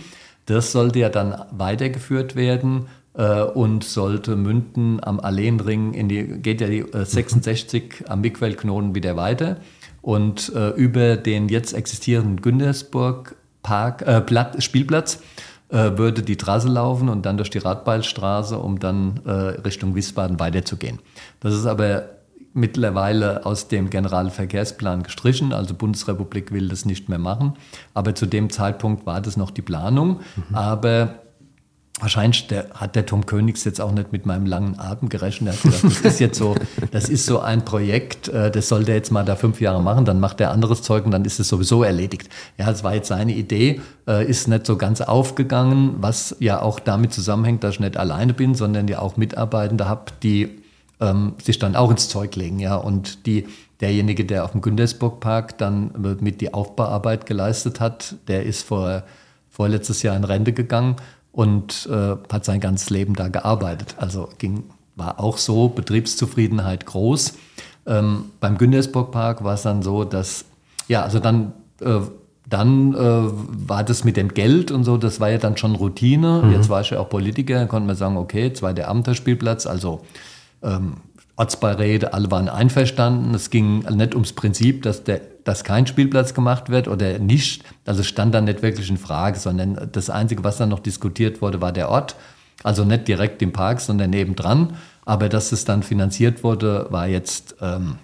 [0.47, 6.59] das sollte ja dann weitergeführt werden äh, und sollte münden am Alleenring, in die, geht
[6.59, 9.57] ja die 66 am Mickwellknoten wieder weiter
[10.01, 15.19] und äh, über den jetzt existierenden Güntersburg Park, äh, Platt, Spielplatz
[15.69, 20.39] äh, würde die Trasse laufen und dann durch die Radballstraße, um dann äh, Richtung Wiesbaden
[20.39, 20.99] weiterzugehen.
[21.41, 22.03] Das ist aber
[22.53, 27.53] mittlerweile aus dem Generalverkehrsplan gestrichen, also Bundesrepublik will das nicht mehr machen.
[27.93, 30.21] Aber zu dem Zeitpunkt war das noch die Planung.
[30.49, 30.55] Mhm.
[30.55, 31.19] Aber
[31.99, 35.55] Wahrscheinlich der, hat der Tom Königs jetzt auch nicht mit meinem langen Atem gerechnet.
[35.55, 36.55] Er hat gesagt, das ist jetzt so,
[36.91, 40.05] das ist so ein Projekt, äh, das soll der jetzt mal da fünf Jahre machen,
[40.05, 42.29] dann macht er anderes Zeug und dann ist es sowieso erledigt.
[42.59, 46.79] Ja, das war jetzt seine Idee, äh, ist nicht so ganz aufgegangen, was ja auch
[46.79, 50.61] damit zusammenhängt, dass ich nicht alleine bin, sondern ja auch Mitarbeitende habe, die
[50.99, 53.47] ähm, sich dann auch ins Zeug legen, ja, und die
[53.81, 59.03] derjenige, der auf dem Güntersburg-Park dann mit die Aufbauarbeit geleistet hat, der ist vor
[59.49, 60.97] vorletztes Jahr in Rente gegangen
[61.37, 63.93] und äh, hat sein ganzes Leben da gearbeitet.
[63.99, 64.63] Also ging,
[64.95, 67.33] war auch so, Betriebszufriedenheit groß.
[67.85, 70.45] Ähm, beim Güntersburg Park war es dann so, dass,
[70.87, 71.99] ja, also dann, äh,
[72.49, 72.97] dann äh,
[73.69, 76.41] war das mit dem Geld und so, das war ja dann schon Routine.
[76.43, 76.53] Mhm.
[76.53, 80.01] Jetzt war ich ja auch Politiker, konnte man sagen, okay, der Amterspielplatz, also
[80.63, 80.93] ähm,
[81.35, 83.35] Ortsbeiräte, alle waren einverstanden.
[83.35, 87.63] Es ging nicht ums Prinzip, dass, der, dass kein Spielplatz gemacht wird oder nicht.
[87.85, 91.61] Also stand dann nicht wirklich in Frage, sondern das Einzige, was dann noch diskutiert wurde,
[91.61, 92.17] war der Ort.
[92.63, 94.73] Also nicht direkt im Park, sondern nebendran.
[95.05, 97.95] Aber dass es dann finanziert wurde, war jetzt ähm,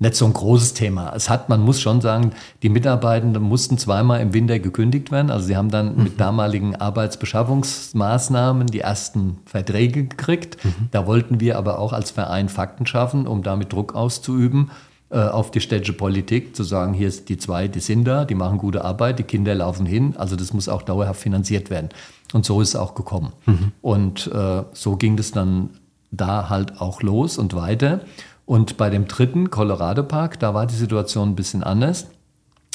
[0.00, 1.12] nicht so ein großes Thema.
[1.14, 2.32] Es hat, man muss schon sagen,
[2.64, 5.30] die Mitarbeitenden mussten zweimal im Winter gekündigt werden.
[5.30, 6.02] Also sie haben dann mhm.
[6.02, 10.64] mit damaligen Arbeitsbeschaffungsmaßnahmen die ersten Verträge gekriegt.
[10.64, 10.88] Mhm.
[10.90, 14.72] Da wollten wir aber auch als Verein Fakten schaffen, um damit Druck auszuüben
[15.10, 18.58] auf die städtische Politik, zu sagen, hier ist die zwei, die sind da, die machen
[18.58, 20.14] gute Arbeit, die Kinder laufen hin.
[20.16, 21.88] Also das muss auch dauerhaft finanziert werden.
[22.32, 23.32] Und so ist es auch gekommen.
[23.46, 23.72] Mhm.
[23.82, 25.70] Und äh, so ging es dann
[26.10, 28.00] da halt auch los und weiter.
[28.46, 32.08] Und bei dem dritten Colorado Park, da war die Situation ein bisschen anders.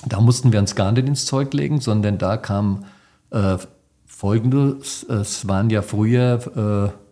[0.08, 2.86] Da mussten wir uns gar nicht ins Zeug legen, sondern da kam
[3.32, 3.58] äh,
[4.06, 7.05] folgendes: Es waren ja früher, äh,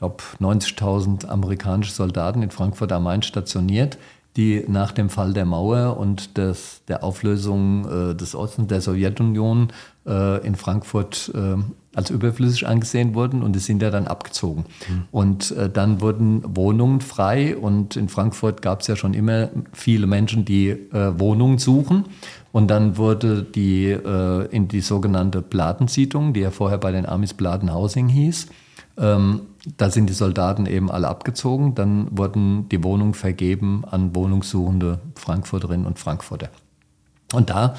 [0.00, 3.98] glaube, 90.000 amerikanische Soldaten in Frankfurt am Main stationiert,
[4.36, 9.68] die nach dem Fall der Mauer und des, der Auflösung äh, des Ostens der Sowjetunion
[10.06, 11.62] äh, in Frankfurt äh,
[11.94, 14.64] als überflüssig angesehen wurden und die sind ja dann abgezogen.
[14.88, 15.02] Mhm.
[15.10, 20.06] Und äh, dann wurden Wohnungen frei und in Frankfurt gab es ja schon immer viele
[20.06, 22.04] Menschen, die äh, Wohnungen suchen.
[22.52, 27.34] Und dann wurde die äh, in die sogenannte Platensiedlung, die ja vorher bei den Amis
[27.34, 28.46] Platenhousing hieß,
[28.96, 29.40] ähm,
[29.76, 31.74] da sind die Soldaten eben alle abgezogen.
[31.74, 36.50] Dann wurden die Wohnungen vergeben an wohnungssuchende Frankfurterinnen und Frankfurter.
[37.32, 37.74] Und da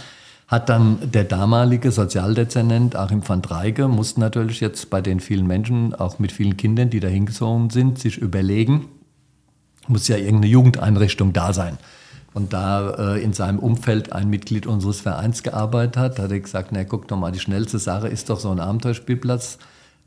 [0.47, 5.95] hat dann der damalige Sozialdezernent Achim van Dreike, musste natürlich jetzt bei den vielen Menschen,
[5.95, 8.89] auch mit vielen Kindern, die da hingezogen sind, sich überlegen,
[9.87, 11.77] muss ja irgendeine Jugendeinrichtung da sein.
[12.33, 16.71] Und da äh, in seinem Umfeld ein Mitglied unseres Vereins gearbeitet hat, hat er gesagt,
[16.71, 19.57] na guck doch mal, die schnellste Sache ist doch so ein Abenteuerspielplatz.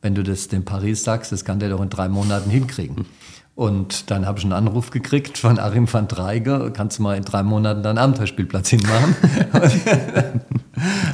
[0.04, 3.06] Wenn du das dem Paris sagst, das kann der doch in drei Monaten hinkriegen.
[3.54, 7.24] Und dann habe ich einen Anruf gekriegt von Arim van Dreiger, kannst du mal in
[7.24, 9.16] drei Monaten deinen Abenteuerspielplatz hinmachen?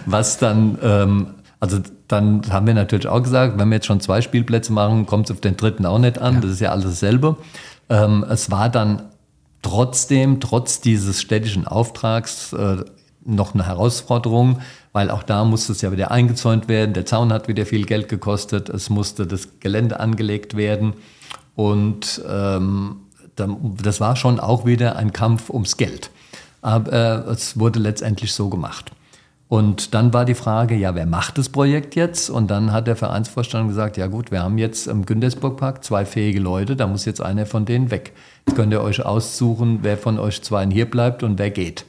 [0.06, 1.28] Was dann, ähm,
[1.60, 1.78] also
[2.08, 5.36] dann haben wir natürlich auch gesagt, wenn wir jetzt schon zwei Spielplätze machen, kommt es
[5.36, 6.40] auf den dritten auch nicht an, ja.
[6.40, 7.36] das ist ja alles dasselbe.
[7.88, 9.02] Ähm, es war dann
[9.62, 12.78] trotzdem, trotz dieses städtischen Auftrags, äh,
[13.24, 14.58] noch eine Herausforderung,
[14.92, 18.08] weil auch da musste es ja wieder eingezäunt werden, der Zaun hat wieder viel Geld
[18.08, 20.94] gekostet, es musste das Gelände angelegt werden.
[21.54, 23.02] Und ähm,
[23.36, 26.10] das war schon auch wieder ein Kampf ums Geld.
[26.62, 28.92] Aber äh, es wurde letztendlich so gemacht.
[29.48, 32.30] Und dann war die Frage, ja, wer macht das Projekt jetzt?
[32.30, 36.38] Und dann hat der Vereinsvorstand gesagt, ja gut, wir haben jetzt im Güntersburg-Park zwei fähige
[36.38, 38.12] Leute, da muss jetzt einer von denen weg.
[38.46, 41.84] Jetzt könnt ihr euch aussuchen, wer von euch zwei hier bleibt und wer geht.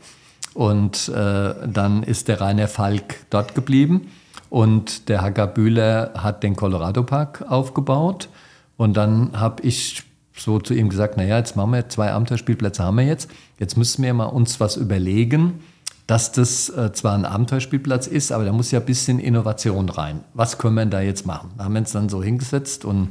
[0.54, 4.08] Und äh, dann ist der Rainer Falk dort geblieben.
[4.50, 8.28] Und der Hacker Bühler hat den Colorado Park aufgebaut.
[8.76, 10.04] Und dann habe ich
[10.36, 13.30] so zu ihm gesagt, naja, jetzt machen wir zwei Abenteuerspielplätze haben wir jetzt.
[13.60, 15.62] Jetzt müssen wir mal uns was überlegen,
[16.08, 20.22] dass das äh, zwar ein Abenteuerspielplatz ist, aber da muss ja ein bisschen Innovation rein.
[20.34, 21.52] Was können wir denn da jetzt machen?
[21.58, 23.10] Da haben wir uns dann so hingesetzt und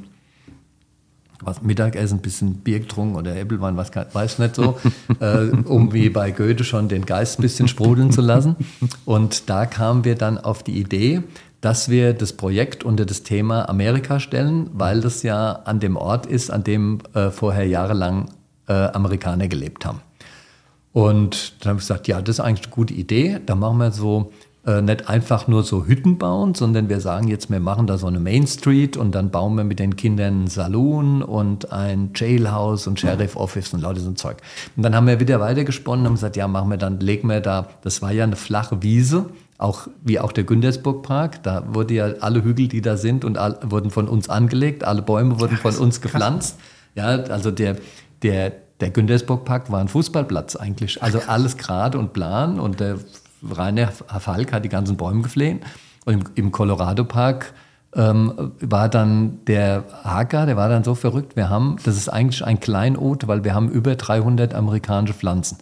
[1.42, 4.78] was Mittagessen, ein bisschen Bier getrunken oder Äppelwein, was weiß nicht so,
[5.20, 8.56] äh, um wie bei Goethe schon den Geist ein bisschen sprudeln zu lassen.
[9.04, 11.22] Und da kamen wir dann auf die Idee,
[11.60, 16.26] dass wir das Projekt unter das Thema Amerika stellen, weil das ja an dem Ort
[16.26, 18.30] ist, an dem äh, vorher jahrelang
[18.66, 20.00] äh, Amerikaner gelebt haben.
[20.92, 23.38] Und dann habe ich gesagt, ja, das ist eigentlich eine gute Idee.
[23.44, 24.32] Da machen wir so
[24.66, 28.06] äh, nicht einfach nur so Hütten bauen, sondern wir sagen jetzt, wir machen da so
[28.06, 32.86] eine Main Street und dann bauen wir mit den Kindern einen Saloon und ein Jailhouse
[32.86, 34.36] und Sheriff Office und lauter so ein Zeug.
[34.76, 37.40] Und dann haben wir wieder weitergesponnen und haben gesagt, ja, machen wir dann, legen wir
[37.40, 41.94] da, das war ja eine flache Wiese, auch wie auch der Güntersburg Park, da wurde
[41.94, 45.56] ja alle Hügel, die da sind und all, wurden von uns angelegt, alle Bäume wurden
[45.56, 46.58] von uns gepflanzt.
[46.94, 47.76] Ja, also der,
[48.22, 51.02] der, der Güntersburg Park war ein Fußballplatz eigentlich.
[51.02, 52.96] Also alles gerade und plan und der
[53.48, 55.60] Rainer Falk hat die ganzen Bäume geflehen.
[56.04, 57.52] Und im, im Colorado Park
[57.94, 61.36] ähm, war dann der Hacker, der war dann so verrückt.
[61.36, 65.58] Wir haben, das ist eigentlich ein Kleinod, weil wir haben über 300 amerikanische Pflanzen,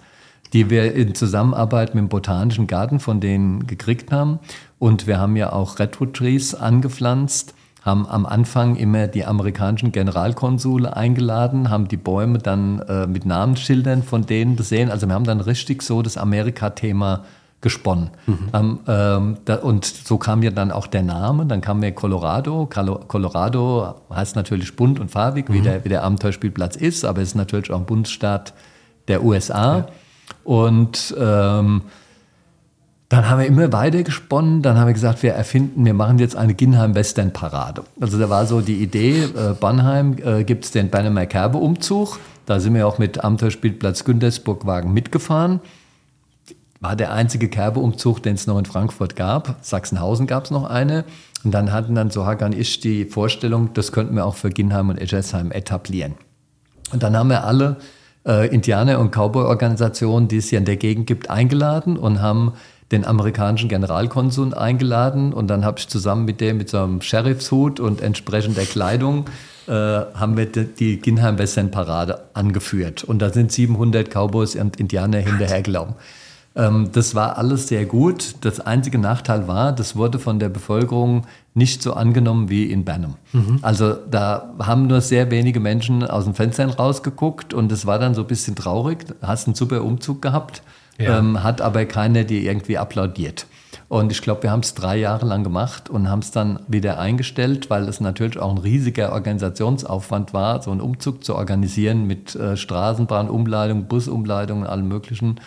[0.52, 4.38] die wir in Zusammenarbeit mit dem Botanischen Garten von denen gekriegt haben.
[4.78, 7.54] Und wir haben ja auch Redwood Trees angepflanzt
[7.88, 14.02] haben am Anfang immer die amerikanischen Generalkonsule eingeladen, haben die Bäume dann äh, mit Namensschildern
[14.02, 14.90] von denen gesehen.
[14.90, 17.24] Also wir haben dann richtig so das Amerika-Thema
[17.60, 18.10] gesponnen.
[18.26, 18.38] Mhm.
[18.52, 21.46] Ähm, ähm, da, und so kam ja dann auch der Name.
[21.46, 22.66] Dann kam mir Colorado.
[22.66, 25.54] Colorado heißt natürlich bunt und farbig, mhm.
[25.54, 28.54] wie, der, wie der Abenteuerspielplatz ist, aber es ist natürlich auch ein Bundesstaat
[29.08, 29.78] der USA.
[29.78, 29.86] Ja.
[30.44, 31.82] Und ähm,
[33.08, 34.62] dann haben wir immer weiter gesponnen.
[34.62, 37.82] Dann haben wir gesagt, wir erfinden, wir machen jetzt eine Ginheim-Western-Parade.
[38.00, 42.20] Also da war so die Idee, äh, Bannheim äh, gibt es den Bannermer Kerbe-Umzug.
[42.46, 45.60] Da sind wir auch mit Abenteuerspielplatz Güntersburg-Wagen mitgefahren
[46.80, 49.56] war der einzige Kerbeumzug, den es noch in Frankfurt gab.
[49.62, 51.04] Sachsenhausen gab es noch eine.
[51.44, 54.88] Und dann hatten dann so Hagan ich die Vorstellung, das könnten wir auch für Ginheim
[54.88, 56.14] und Eschersheim etablieren.
[56.92, 57.76] Und dann haben wir alle
[58.26, 62.52] äh, Indianer- und Cowboy-Organisationen, die es hier in der Gegend gibt, eingeladen und haben
[62.90, 65.32] den amerikanischen Generalkonsul eingeladen.
[65.32, 69.26] Und dann habe ich zusammen mit dem, mit so einem Sheriffshut und entsprechender Kleidung,
[69.66, 73.04] äh, haben wir die, die Ginheim-Western-Parade angeführt.
[73.04, 75.94] Und da sind 700 Cowboys und Indianer hinterhergelaufen.
[76.58, 78.34] Ähm, das war alles sehr gut.
[78.40, 83.14] Das einzige Nachteil war, das wurde von der Bevölkerung nicht so angenommen wie in Bernum.
[83.32, 83.60] Mhm.
[83.62, 88.14] Also da haben nur sehr wenige Menschen aus den Fenstern rausgeguckt und es war dann
[88.14, 89.06] so ein bisschen traurig.
[89.22, 90.62] Hast einen super Umzug gehabt,
[90.98, 91.18] ja.
[91.18, 93.46] ähm, hat aber keiner dir irgendwie applaudiert.
[93.88, 96.98] Und ich glaube, wir haben es drei Jahre lang gemacht und haben es dann wieder
[96.98, 102.34] eingestellt, weil es natürlich auch ein riesiger Organisationsaufwand war, so einen Umzug zu organisieren mit
[102.34, 105.40] äh, Straßenbahnumleitung, Busumleitung und allem Möglichen.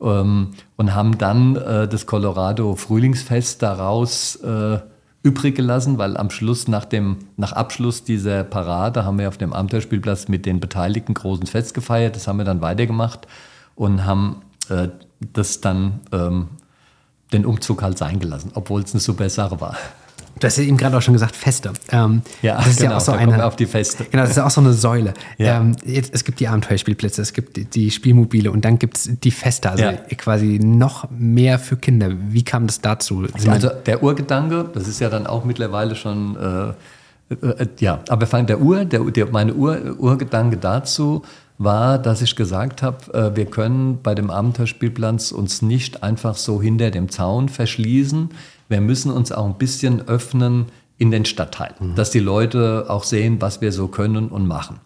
[0.00, 4.78] Ähm, und haben dann äh, das Colorado Frühlingsfest daraus äh,
[5.22, 9.52] übrig gelassen, weil am Schluss, nach, dem, nach Abschluss dieser Parade, haben wir auf dem
[9.52, 12.14] Abenteuerspielplatz mit den Beteiligten großen Fest gefeiert.
[12.14, 13.26] Das haben wir dann weitergemacht
[13.74, 14.88] und haben äh,
[15.32, 16.48] das dann ähm,
[17.32, 19.76] den Umzug halt sein gelassen, obwohl es eine super Sache war.
[20.38, 21.72] Du hast ja eben gerade auch schon gesagt, Feste.
[21.90, 24.04] Ähm, ja, das ist genau, ja auch so eine, auf die Feste.
[24.04, 25.14] Genau, das ist ja auch so eine Säule.
[25.38, 25.60] Ja.
[25.60, 29.10] Ähm, jetzt, es gibt die Abenteuerspielplätze, es gibt die, die Spielmobile und dann gibt es
[29.22, 29.92] die Feste, also ja.
[30.18, 32.10] quasi noch mehr für Kinder.
[32.28, 33.26] Wie kam das dazu?
[33.32, 36.36] Also, also der Urgedanke, das ist ja dann auch mittlerweile schon,
[37.30, 41.22] äh, äh, ja, aber fang der Ur, der, der, meine Ur, Urgedanke dazu
[41.56, 46.60] war, dass ich gesagt habe, äh, wir können bei dem Abenteuerspielplatz uns nicht einfach so
[46.60, 48.28] hinter dem Zaun verschließen
[48.68, 50.66] wir müssen uns auch ein bisschen öffnen
[50.98, 51.94] in den Stadtteil, mhm.
[51.94, 54.80] dass die Leute auch sehen, was wir so können und machen.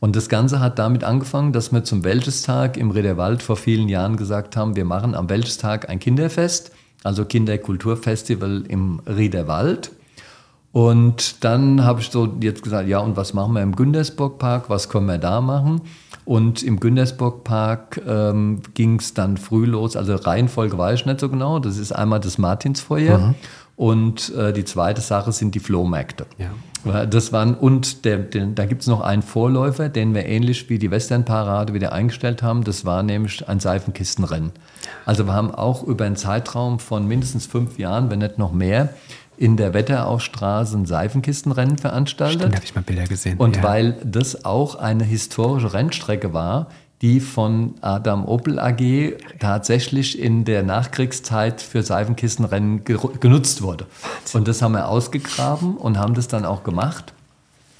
[0.00, 4.16] Und das Ganze hat damit angefangen, dass wir zum Wäldchestag im Rederwald vor vielen Jahren
[4.16, 6.72] gesagt haben, wir machen am Wäldchestag ein Kinderfest,
[7.02, 9.92] also Kinderkulturfestival im Riederwald.
[10.72, 14.68] Und dann habe ich so jetzt gesagt, ja, und was machen wir im Güntersburg-Park?
[14.68, 15.82] Was können wir da machen?
[16.24, 19.96] Und im Güntersburg-Park ähm, ging es dann früh los.
[19.96, 21.58] Also Reihenfolge weiß ich nicht so genau.
[21.58, 23.18] Das ist einmal das Martinsfeuer.
[23.18, 23.34] Mhm.
[23.76, 26.26] Und äh, die zweite Sache sind die Flohmärkte.
[26.38, 26.50] Ja.
[27.06, 30.78] Das waren, und der, der, da gibt es noch einen Vorläufer, den wir ähnlich wie
[30.78, 32.62] die Westernparade wieder eingestellt haben.
[32.62, 34.52] Das war nämlich ein Seifenkistenrennen.
[35.06, 38.90] Also wir haben auch über einen Zeitraum von mindestens fünf Jahren, wenn nicht noch mehr,
[39.36, 42.40] in der Wetteraufstraße ein Seifenkistenrennen veranstaltet.
[42.40, 43.38] Stimmt, habe ich mal Bilder gesehen.
[43.38, 43.62] Und ja.
[43.62, 46.68] weil das auch eine historische Rennstrecke war,
[47.02, 53.86] die von Adam Opel AG tatsächlich in der Nachkriegszeit für Seifenkistenrennen ge genutzt wurde.
[54.32, 57.12] Und das haben wir ausgegraben und haben das dann auch gemacht.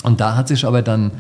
[0.03, 1.13] Und da hat sich aber dann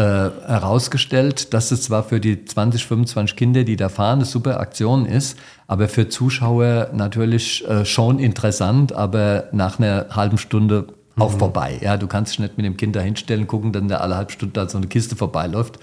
[0.00, 4.58] äh, herausgestellt, dass es zwar für die 20, 25 Kinder, die da fahren, eine super
[4.58, 10.86] Aktion ist, aber für Zuschauer natürlich äh, schon interessant, aber nach einer halben Stunde
[11.18, 11.38] auch mhm.
[11.38, 11.78] vorbei.
[11.82, 14.32] Ja, du kannst dich nicht mit dem Kind da hinstellen, gucken, dann der alle halbe
[14.32, 15.78] Stunde da so eine Kiste vorbeiläuft.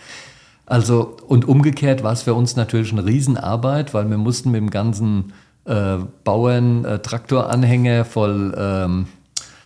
[0.66, 4.72] Also, und umgekehrt war es für uns natürlich eine Riesenarbeit, weil wir mussten mit dem
[4.72, 5.32] ganzen
[5.66, 9.08] äh, Bauern äh, Traktoranhänger voll ähm,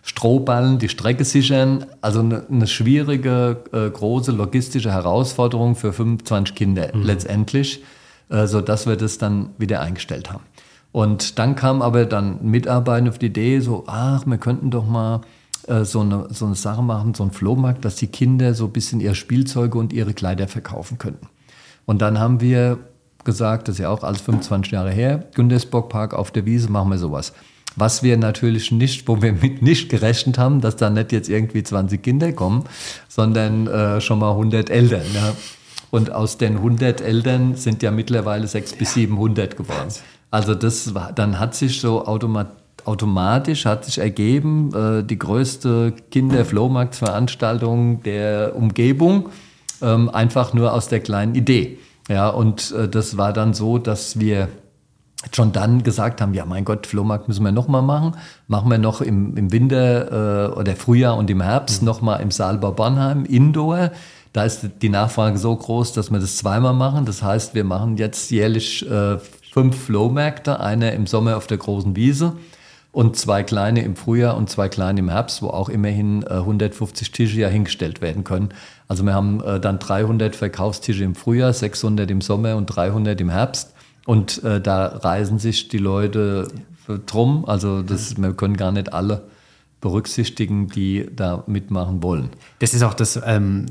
[0.02, 1.86] Strohballen die Strecke sichern.
[2.00, 7.02] Also eine, eine schwierige, äh, große logistische Herausforderung für 25 Kinder mhm.
[7.02, 7.82] letztendlich,
[8.28, 10.42] äh, sodass wir das dann wieder eingestellt haben.
[10.90, 15.22] Und dann kam aber dann Mitarbeiter auf die Idee, so, ach, wir könnten doch mal
[15.66, 18.72] äh, so eine, so eine Sache machen, so einen Flohmarkt, dass die Kinder so ein
[18.72, 21.28] bisschen ihre Spielzeuge und ihre Kleider verkaufen könnten.
[21.86, 22.78] Und dann haben wir
[23.24, 26.90] gesagt, das ist ja auch alles 25 Jahre her, Güntersburg Park auf der Wiese machen
[26.90, 27.32] wir sowas.
[27.76, 31.62] Was wir natürlich nicht, wo wir mit nicht gerechnet haben, dass da nicht jetzt irgendwie
[31.62, 32.64] 20 Kinder kommen,
[33.08, 35.02] sondern äh, schon mal 100 Eltern.
[35.14, 35.34] Ja.
[35.90, 39.88] Und aus den 100 Eltern sind ja mittlerweile 600 bis 700 geworden.
[40.30, 45.92] Also das war, dann hat sich so automatisch automatisch hat sich ergeben, äh, die größte
[46.10, 49.28] Kinderflohmarktsveranstaltung der Umgebung,
[49.80, 51.78] ähm, einfach nur aus der kleinen Idee.
[52.08, 54.48] Ja, und äh, das war dann so, dass wir
[55.32, 58.16] schon dann gesagt haben, ja mein Gott, Flohmarkt müssen wir nochmal machen.
[58.48, 61.86] Machen wir noch im, im Winter äh, oder Frühjahr und im Herbst mhm.
[61.86, 63.92] nochmal im Saalbau Bornheim, Indoor.
[64.32, 67.04] Da ist die Nachfrage so groß, dass wir das zweimal machen.
[67.04, 69.18] Das heißt, wir machen jetzt jährlich äh,
[69.52, 72.32] fünf Flohmärkte, einer im Sommer auf der großen Wiese
[72.92, 77.10] und zwei kleine im Frühjahr und zwei kleine im Herbst, wo auch immerhin äh, 150
[77.10, 78.50] Tische ja hingestellt werden können.
[78.86, 83.30] Also wir haben äh, dann 300 Verkaufstische im Frühjahr, 600 im Sommer und 300 im
[83.30, 83.71] Herbst.
[84.04, 86.48] Und äh, da reisen sich die Leute
[87.06, 87.44] drum.
[87.44, 89.28] Also das, wir können gar nicht alle
[89.80, 92.30] berücksichtigen, die da mitmachen wollen.
[92.58, 93.66] Das ist auch das, ähm,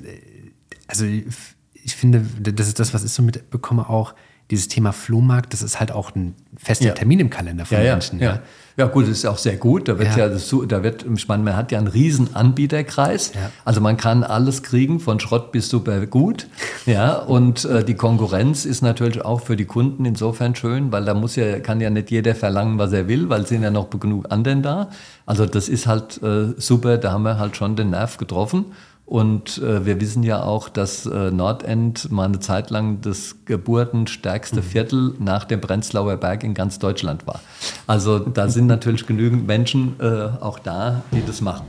[0.88, 4.13] also ich finde, das ist das, was ich so mitbekomme auch,
[4.52, 6.93] dieses Thema Flohmarkt, das ist halt auch ein fester ja.
[6.93, 8.20] Termin im Kalender von ja, Menschen.
[8.20, 8.34] Ja.
[8.34, 8.39] ja.
[8.78, 9.89] Ja, gut, das ist auch sehr gut.
[9.89, 13.34] Da wird ja, das, da wird, ich meine, man hat ja einen riesen Anbieterkreis.
[13.66, 16.47] Also man kann alles kriegen, von Schrott bis super gut.
[16.86, 21.14] Ja, und äh, die Konkurrenz ist natürlich auch für die Kunden insofern schön, weil da
[21.14, 23.89] muss ja, kann ja nicht jeder verlangen, was er will, weil es sind ja noch
[23.89, 24.89] genug anderen da.
[25.26, 28.66] Also das ist halt äh, super, da haben wir halt schon den Nerv getroffen.
[29.06, 34.58] Und äh, wir wissen ja auch, dass äh, Nordend mal eine Zeit lang das geburtenstärkste
[34.58, 34.66] mhm.
[34.66, 37.41] Viertel nach dem Prenzlauer Berg in ganz Deutschland war.
[37.88, 41.66] Also da sind natürlich genügend Menschen äh, auch da, die das machen.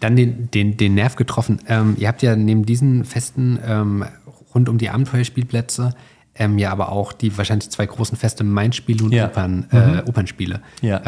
[0.00, 1.60] Dann den, den, den Nerv getroffen.
[1.68, 4.04] Ähm, ihr habt ja neben diesen Festen ähm,
[4.52, 5.94] rund um die Abenteuerspielplätze
[6.34, 9.26] ähm, ja aber auch die wahrscheinlich zwei großen Feste Mainspiele und ja.
[9.26, 10.02] Opern, äh, mhm.
[10.06, 10.60] Opernspiele.
[10.80, 11.02] Ja.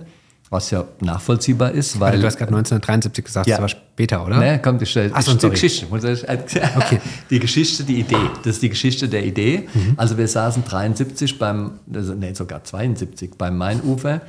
[0.50, 1.98] was ja nachvollziehbar ist.
[2.02, 3.56] Weil, du hast gerade 1973 gesagt, ja.
[3.56, 4.38] das war später, oder?
[4.38, 5.88] Ne, kommt, die, Ach so, die Geschichte.
[5.90, 7.00] Okay.
[7.30, 8.30] Die Geschichte, die Idee.
[8.44, 9.70] Das ist die Geschichte der Idee.
[9.74, 9.94] Mhm.
[9.96, 14.22] Also wir saßen 73 beim, also, nee, sogar 72 beim Mainufer.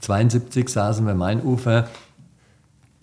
[0.00, 1.88] 72 saßen wir Mainufer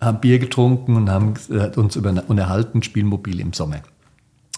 [0.02, 3.82] haben Bier getrunken und haben äh, uns über, unterhalten, Spielmobil im Sommer.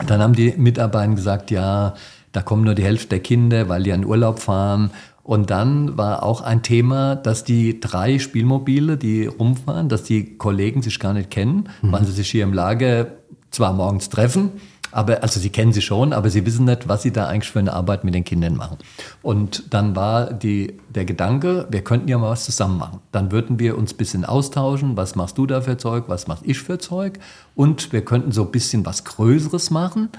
[0.05, 1.95] Dann haben die Mitarbeiter gesagt, ja,
[2.31, 4.91] da kommen nur die Hälfte der Kinder, weil die in Urlaub fahren.
[5.23, 10.81] Und dann war auch ein Thema, dass die drei Spielmobile, die rumfahren, dass die Kollegen
[10.81, 11.91] sich gar nicht kennen, mhm.
[11.91, 13.07] weil sie sich hier im Lager
[13.51, 14.51] zwar morgens treffen,
[14.91, 17.59] aber, also sie kennen sie schon, aber sie wissen nicht, was sie da eigentlich für
[17.59, 18.77] eine Arbeit mit den Kindern machen.
[19.21, 22.99] Und dann war die, der Gedanke, wir könnten ja mal was zusammen machen.
[23.11, 26.41] Dann würden wir uns ein bisschen austauschen, was machst du da für Zeug, was mach
[26.43, 27.19] ich für Zeug.
[27.55, 30.09] Und wir könnten so ein bisschen was Größeres machen.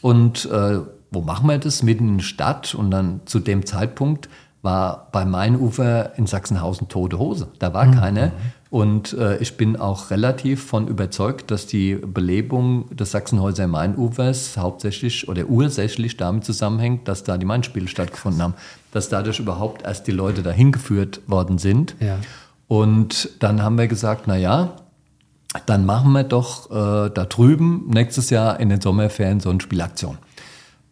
[0.00, 1.82] Und äh, wo machen wir das?
[1.82, 2.74] Mitten in der Stadt.
[2.74, 4.28] Und dann zu dem Zeitpunkt
[4.62, 7.48] war bei Mainufer in Sachsenhausen tote Hose.
[7.58, 7.94] Da war mhm.
[7.96, 8.32] keine.
[8.74, 15.28] Und äh, ich bin auch relativ von überzeugt, dass die Belebung des Sachsenhäuser Mainufers hauptsächlich
[15.28, 18.54] oder ursächlich damit zusammenhängt, dass da die Mainspiele stattgefunden haben.
[18.90, 21.94] Dass dadurch überhaupt erst die Leute dahin geführt worden sind.
[22.00, 22.18] Ja.
[22.66, 24.74] Und dann haben wir gesagt, na ja,
[25.66, 30.18] dann machen wir doch äh, da drüben nächstes Jahr in den Sommerferien so eine Spielaktion.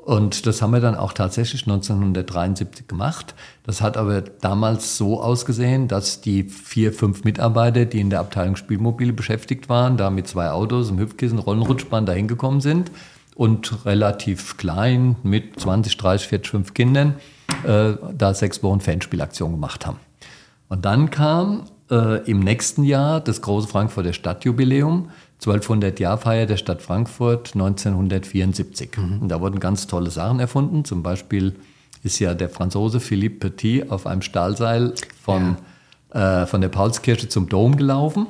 [0.02, 3.36] Und das haben wir dann auch tatsächlich 1973 gemacht.
[3.62, 8.56] Das hat aber damals so ausgesehen, dass die vier, fünf Mitarbeiter, die in der Abteilung
[8.56, 12.90] Spielmobile beschäftigt waren, da mit zwei Autos, einem Hüpfkissen, Rollenrutschbahn da hingekommen sind
[13.36, 17.14] und relativ klein mit 20, 30, 40, 5 Kindern
[17.62, 19.98] äh, da sechs Wochen Fanspielaktion gemacht haben.
[20.68, 25.10] Und dann kam äh, im nächsten Jahr das große Frankfurter Stadtjubiläum
[25.42, 28.96] 1200 Jahrfeier der Stadt Frankfurt 1974.
[28.96, 29.22] Mhm.
[29.22, 30.84] Und da wurden ganz tolle Sachen erfunden.
[30.84, 31.56] Zum Beispiel
[32.04, 35.56] ist ja der Franzose Philippe Petit auf einem Stahlseil von,
[36.14, 36.42] ja.
[36.42, 38.26] äh, von der Paulskirche zum Dom gelaufen.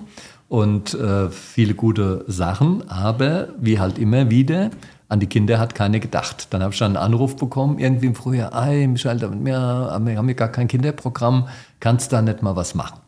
[0.48, 4.70] Und äh, viele gute Sachen, aber wie halt immer wieder,
[5.08, 6.48] an die Kinder hat keiner gedacht.
[6.50, 10.34] Dann habe ich dann einen Anruf bekommen, irgendwie im Frühjahr, ey, Michael, wir haben ja
[10.34, 11.48] gar kein Kinderprogramm,
[11.80, 13.01] kannst da nicht mal was machen?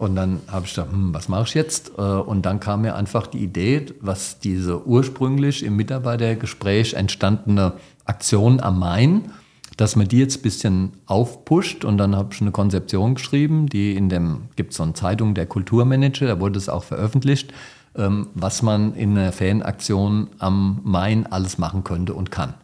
[0.00, 1.92] Und dann habe ich gedacht, hm, was mache ich jetzt?
[1.98, 7.74] Äh, und dann kam mir einfach die Idee, was diese ursprünglich im Mitarbeitergespräch entstandene
[8.06, 9.30] Aktion am Main,
[9.76, 11.84] dass man die jetzt ein bisschen aufpusht.
[11.84, 15.34] Und dann habe ich eine Konzeption geschrieben, die in dem, gibt es so eine Zeitung,
[15.34, 17.52] der Kulturmanager, da wurde es auch veröffentlicht,
[17.94, 22.54] ähm, was man in einer Fanaktion am Main alles machen könnte und kann.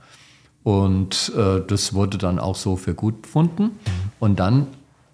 [0.62, 3.72] Und äh, das wurde dann auch so für gut befunden.
[4.20, 4.68] Und dann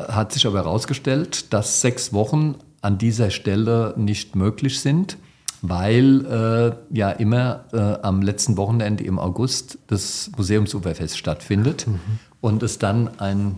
[0.09, 5.17] hat sich aber herausgestellt, dass sechs Wochen an dieser Stelle nicht möglich sind,
[5.63, 12.01] weil äh, ja immer äh, am letzten Wochenende im August das Museumsuferfest stattfindet mhm.
[12.41, 13.55] und es dann eine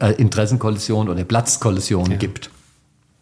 [0.00, 2.16] äh, Interessenkollision oder Platzkollision ja.
[2.16, 2.50] gibt.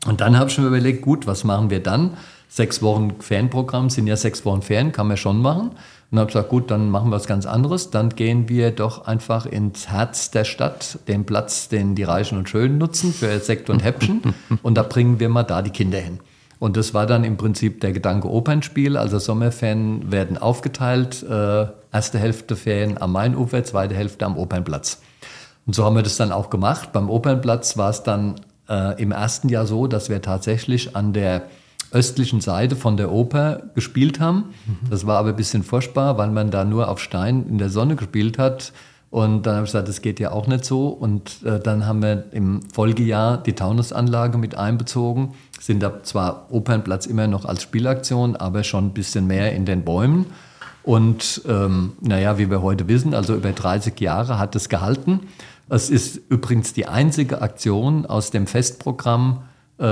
[0.07, 2.17] Und dann habe ich mir überlegt, gut, was machen wir dann?
[2.49, 5.73] Sechs Wochen Fernprogramm sind ja sechs Wochen Fern, kann man schon machen.
[6.11, 7.91] Und habe gesagt, gut, dann machen wir was ganz anderes.
[7.91, 12.49] Dann gehen wir doch einfach ins Herz der Stadt, den Platz, den die Reichen und
[12.49, 14.35] Schönen nutzen für Sekt und Häppchen.
[14.63, 16.19] und da bringen wir mal da die Kinder hin.
[16.59, 18.97] Und das war dann im Prinzip der Gedanke Opernspiel.
[18.97, 21.23] Also Sommerferien werden aufgeteilt.
[21.23, 25.01] Äh, erste Hälfte Ferien am Mainufer, zweite Hälfte am Opernplatz.
[25.67, 26.93] Und so haben wir das dann auch gemacht.
[26.93, 31.45] Beim Opernplatz war es dann äh, im ersten Jahr so, dass wir tatsächlich an der
[31.93, 34.47] östlichen Seite von der Oper gespielt haben.
[34.89, 37.97] Das war aber ein bisschen furchtbar, weil man da nur auf Stein in der Sonne
[37.97, 38.73] gespielt hat.
[39.11, 40.89] Und dann habe ich gesagt, das geht ja auch nicht so.
[40.89, 45.35] Und äh, dann haben wir im Folgejahr die Taunusanlage mit einbezogen.
[45.59, 49.85] Sind da zwar Opernplatz immer noch als Spielaktion, aber schon ein bisschen mehr in den
[49.85, 50.27] Bäumen.
[50.85, 55.21] Und ähm, naja, wie wir heute wissen, also über 30 Jahre hat es gehalten.
[55.69, 59.43] Es ist übrigens die einzige Aktion aus dem Festprogramm,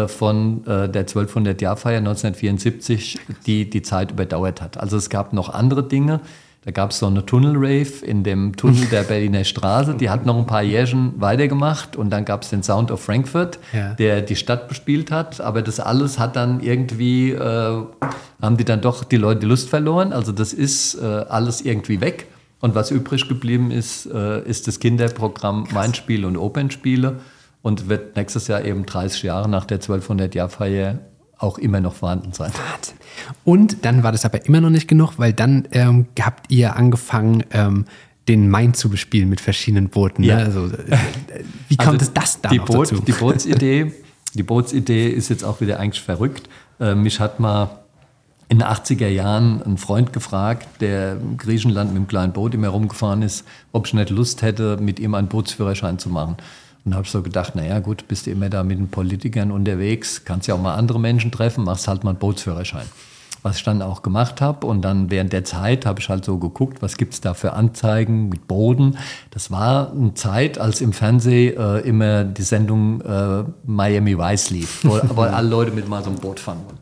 [0.09, 4.79] von äh, der 1200-Jahr-Feier 1974, die die Zeit überdauert hat.
[4.79, 6.21] Also es gab noch andere Dinge.
[6.65, 9.95] Da gab es so eine Tunnel-Rave in dem Tunnel der Berliner Straße.
[9.95, 11.97] Die hat noch ein paar Jährchen weitergemacht.
[11.97, 13.95] Und dann gab es den Sound of Frankfurt, ja.
[13.95, 15.41] der die Stadt bespielt hat.
[15.41, 17.83] Aber das alles hat dann irgendwie, äh,
[18.43, 20.13] haben die dann doch die Leute die Lust verloren.
[20.13, 22.27] Also das ist äh, alles irgendwie weg.
[22.61, 27.21] Und was übrig geblieben ist, äh, ist das Kinderprogramm Mainspiele und Opernspiele
[27.69, 30.99] und wird nächstes Jahr eben 30 Jahre nach der 1200-Jahr-Feier
[31.37, 32.51] auch immer noch vorhanden sein.
[32.51, 32.97] Wahnsinn.
[33.45, 37.45] Und dann war das aber immer noch nicht genug, weil dann ähm, habt ihr angefangen,
[37.53, 37.85] ähm,
[38.27, 40.23] den Main zu bespielen mit verschiedenen Booten.
[40.23, 40.29] Ne?
[40.29, 40.39] Ja.
[40.39, 40.99] Also, äh,
[41.69, 43.03] wie kommt also es das da die Boot, dazu?
[43.03, 43.93] Die Bootsidee,
[44.35, 46.49] die Bootsidee ist jetzt auch wieder eigentlich verrückt.
[46.81, 47.71] Äh, mich hat mal
[48.49, 52.69] in den 80er Jahren ein Freund gefragt, der in Griechenland mit einem kleinen Boot immer
[52.69, 56.37] rumgefahren ist, ob ich nicht Lust hätte, mit ihm einen Bootsführerschein zu machen.
[56.85, 60.49] Und habe so gedacht, naja gut, bist du immer da mit den Politikern unterwegs, kannst
[60.49, 62.87] ja auch mal andere Menschen treffen, machst halt mal einen Bootsführerschein.
[63.43, 66.39] Was ich dann auch gemacht habe und dann während der Zeit habe ich halt so
[66.39, 68.99] geguckt, was gibt es da für Anzeigen mit Boden.
[69.31, 74.81] Das war eine Zeit, als im Fernsehen äh, immer die Sendung äh, Miami Vice lief,
[74.83, 76.79] wo, wo alle Leute mit mal so einem Boot fahren wollen.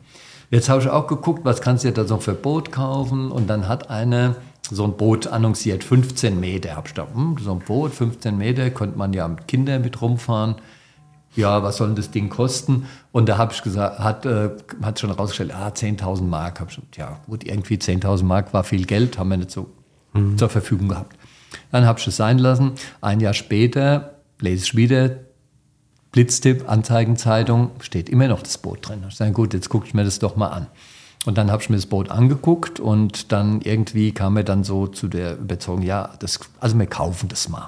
[0.49, 3.49] Jetzt habe ich auch geguckt, was kannst du dir da so für Boot kaufen und
[3.49, 4.35] dann hat eine
[4.69, 6.75] so ein Boot annonciert, 15 Meter.
[6.75, 10.01] Hab ich gedacht, hm, so ein Boot, 15 Meter, könnte man ja mit Kindern mit
[10.01, 10.55] rumfahren.
[11.35, 12.87] Ja, was soll das Ding kosten?
[13.11, 14.49] Und da habe ich gesagt, hat, äh,
[14.81, 16.59] hat schon rausgestellt, ah, 10.000 Mark.
[16.59, 19.69] Hab ich gesagt, ja, gut, irgendwie 10.000 Mark war viel Geld, haben wir nicht so
[20.13, 20.37] mhm.
[20.37, 21.15] zur Verfügung gehabt.
[21.71, 22.73] Dann habe ich es sein lassen.
[23.01, 25.17] Ein Jahr später lese ich wieder
[26.11, 29.03] Blitztipp, Anzeigenzeitung, steht immer noch das Boot drin.
[29.07, 30.67] Ich sage, gut, jetzt gucke ich mir das doch mal an.
[31.27, 34.87] Und dann habe ich mir das Boot angeguckt und dann irgendwie kam mir dann so
[34.87, 37.67] zu der Überzeugung, ja, das, also wir kaufen das mal.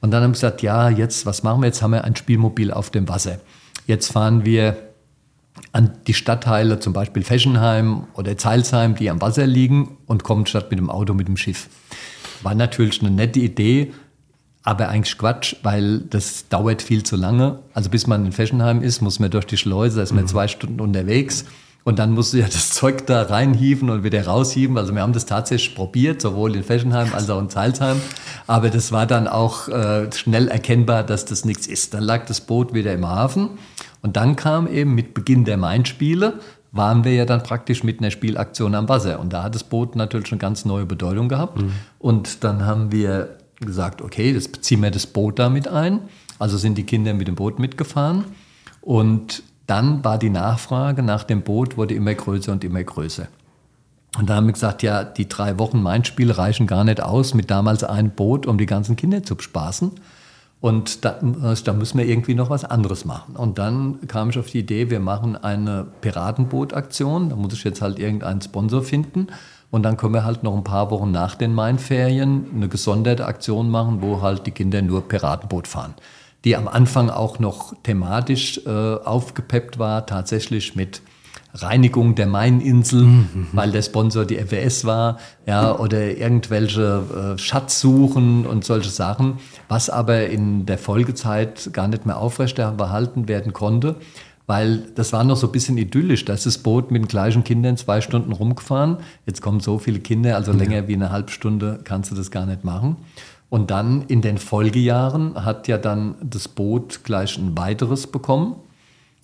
[0.00, 1.66] Und dann haben wir gesagt, ja, jetzt, was machen wir?
[1.66, 3.40] Jetzt haben wir ein Spielmobil auf dem Wasser.
[3.86, 4.78] Jetzt fahren wir
[5.72, 10.70] an die Stadtteile, zum Beispiel Feschenheim oder Zeilsheim, die am Wasser liegen und kommen statt
[10.70, 11.68] mit dem Auto mit dem Schiff.
[12.42, 13.92] War natürlich eine nette Idee,
[14.62, 17.58] Aber eigentlich Quatsch, weil das dauert viel zu lange.
[17.74, 20.28] Also bis man in Fessenheim ist, muss man durch die Schleuse, ist man mhm.
[20.28, 21.44] zwei Stunden unterwegs.
[21.84, 24.78] Und dann musst du ja das Zeug da reinhieven und wieder raushieven.
[24.78, 28.00] Also wir haben das tatsächlich probiert, sowohl in Fessenheim als auch in Zalzheim.
[28.46, 31.92] Aber das war dann auch äh, schnell erkennbar, dass das nichts ist.
[31.92, 33.50] Dann lag das Boot wieder im Hafen.
[34.00, 36.40] Und dann kam eben mit Beginn der Main-Spiele,
[36.72, 39.20] waren wir ja dann praktisch mit einer Spielaktion am Wasser.
[39.20, 41.60] Und da hat das Boot natürlich schon ganz neue Bedeutung gehabt.
[41.60, 41.72] Mhm.
[41.98, 46.00] Und dann haben wir gesagt, okay, das ziehen wir das Boot damit ein.
[46.38, 48.24] Also sind die Kinder mit dem Boot mitgefahren.
[48.80, 53.28] Und dann war die Nachfrage nach dem Boot wurde immer größer und immer größer.
[54.18, 57.50] Und da haben wir gesagt, ja, die drei Wochen Main-Spiel reichen gar nicht aus mit
[57.50, 59.90] damals einem Boot, um die ganzen Kinder zu bespaßen.
[60.60, 63.36] Und da, da, müssen wir irgendwie noch was anderes machen.
[63.36, 67.28] Und dann kam ich auf die Idee, wir machen eine Piratenboot-Aktion.
[67.30, 69.26] Da muss ich jetzt halt irgendeinen Sponsor finden.
[69.70, 73.68] Und dann können wir halt noch ein paar Wochen nach den Mainferien eine gesonderte Aktion
[73.68, 75.94] machen, wo halt die Kinder nur Piratenboot fahren
[76.44, 81.02] die am Anfang auch noch thematisch äh, aufgepeppt war, tatsächlich mit
[81.54, 83.48] Reinigung der Maininsel, mhm.
[83.52, 89.38] weil der Sponsor die FWS war, ja, oder irgendwelche äh, Schatzsuchen und solche Sachen,
[89.68, 93.94] was aber in der Folgezeit gar nicht mehr aufrechterhalten werden konnte,
[94.46, 96.24] weil das war noch so ein bisschen idyllisch.
[96.24, 98.98] Da ist das Boot mit den gleichen Kindern zwei Stunden rumgefahren.
[99.24, 102.46] Jetzt kommen so viele Kinder, also länger wie eine halbe Stunde kannst du das gar
[102.46, 102.96] nicht machen.
[103.54, 108.56] Und dann in den Folgejahren hat ja dann das Boot gleich ein weiteres bekommen.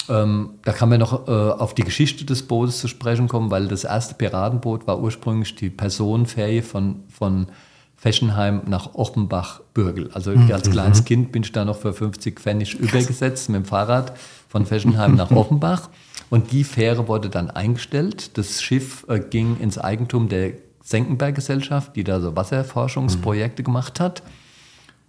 [0.08, 3.66] Ähm, da kann man noch äh, auf die Geschichte des Bootes zu sprechen kommen, weil
[3.66, 7.48] das erste Piratenboot war ursprünglich die Personenferie von, von
[7.96, 10.10] Feschenheim nach Offenbach-Bürgel.
[10.12, 10.52] Also mhm.
[10.52, 14.16] als kleines Kind bin ich da noch für 50 Pfennig übergesetzt mit dem Fahrrad
[14.48, 15.88] von Feschenheim nach Offenbach.
[16.28, 18.38] Und die Fähre wurde dann eingestellt.
[18.38, 20.52] Das Schiff äh, ging ins Eigentum der
[20.90, 23.66] Senckenberg-Gesellschaft, die da so Wasserforschungsprojekte mhm.
[23.66, 24.22] gemacht hat.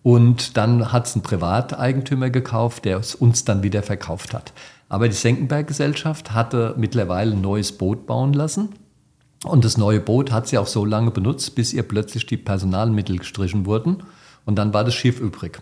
[0.04, 4.54] Und dann hat es ein Privateigentümer gekauft, der es uns dann wieder verkauft hat.
[4.90, 8.70] Aber die Senckenberg-Gesellschaft hatte mittlerweile ein neues Boot bauen lassen.
[9.44, 13.18] Und das neue Boot hat sie auch so lange benutzt, bis ihr plötzlich die Personalmittel
[13.18, 14.04] gestrichen wurden.
[14.46, 15.62] Und dann war das Schiff übrig.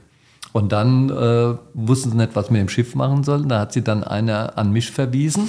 [0.52, 3.48] Und dann äh, wussten sie nicht, was mit dem Schiff machen sollen.
[3.50, 5.48] Da hat sie dann einer an mich verwiesen.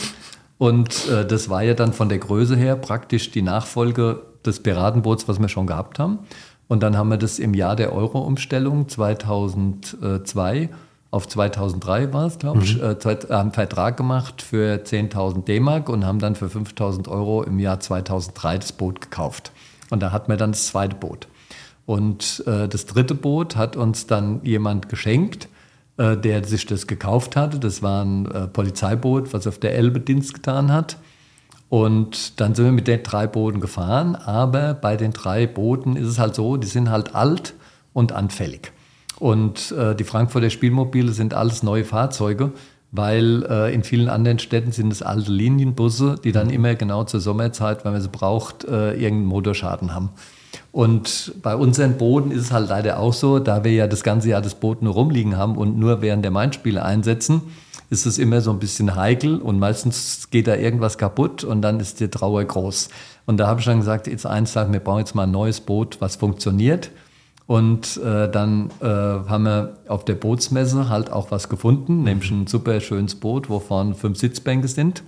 [0.58, 5.28] Und äh, das war ja dann von der Größe her praktisch die Nachfolge des Piratenboots,
[5.28, 6.20] was wir schon gehabt haben.
[6.68, 10.70] Und dann haben wir das im Jahr der Euro-Umstellung 2002
[11.10, 12.82] auf 2003 war es, glaube ich, mhm.
[12.82, 17.58] äh, haben einen Vertrag gemacht für 10.000 D-Mark und haben dann für 5.000 Euro im
[17.58, 19.50] Jahr 2003 das Boot gekauft.
[19.90, 21.26] Und da hatten wir dann das zweite Boot.
[21.84, 25.48] Und äh, das dritte Boot hat uns dann jemand geschenkt,
[25.96, 27.58] äh, der sich das gekauft hatte.
[27.58, 30.96] Das war ein äh, Polizeiboot, was auf der Elbe Dienst getan hat.
[31.70, 36.08] Und dann sind wir mit den drei Booten gefahren, aber bei den drei Booten ist
[36.08, 37.54] es halt so, die sind halt alt
[37.92, 38.72] und anfällig.
[39.20, 42.50] Und äh, die Frankfurter Spielmobile sind alles neue Fahrzeuge,
[42.90, 47.20] weil äh, in vielen anderen Städten sind es alte Linienbusse, die dann immer genau zur
[47.20, 50.10] Sommerzeit, wenn man sie braucht, äh, irgendeinen Motorschaden haben.
[50.72, 54.30] Und bei unseren Booten ist es halt leider auch so, da wir ja das ganze
[54.30, 57.42] Jahr das Boot nur rumliegen haben und nur während der Main-Spiele einsetzen,
[57.90, 61.80] ist es immer so ein bisschen heikel und meistens geht da irgendwas kaputt und dann
[61.80, 62.88] ist die Trauer groß.
[63.26, 65.60] Und da habe ich dann gesagt, jetzt eins sagen, wir bauen jetzt mal ein neues
[65.60, 66.90] Boot, was funktioniert.
[67.48, 72.46] Und äh, dann äh, haben wir auf der Bootsmesse halt auch was gefunden, nämlich ein
[72.46, 75.02] super schönes Boot, wo vorne fünf Sitzbänke sind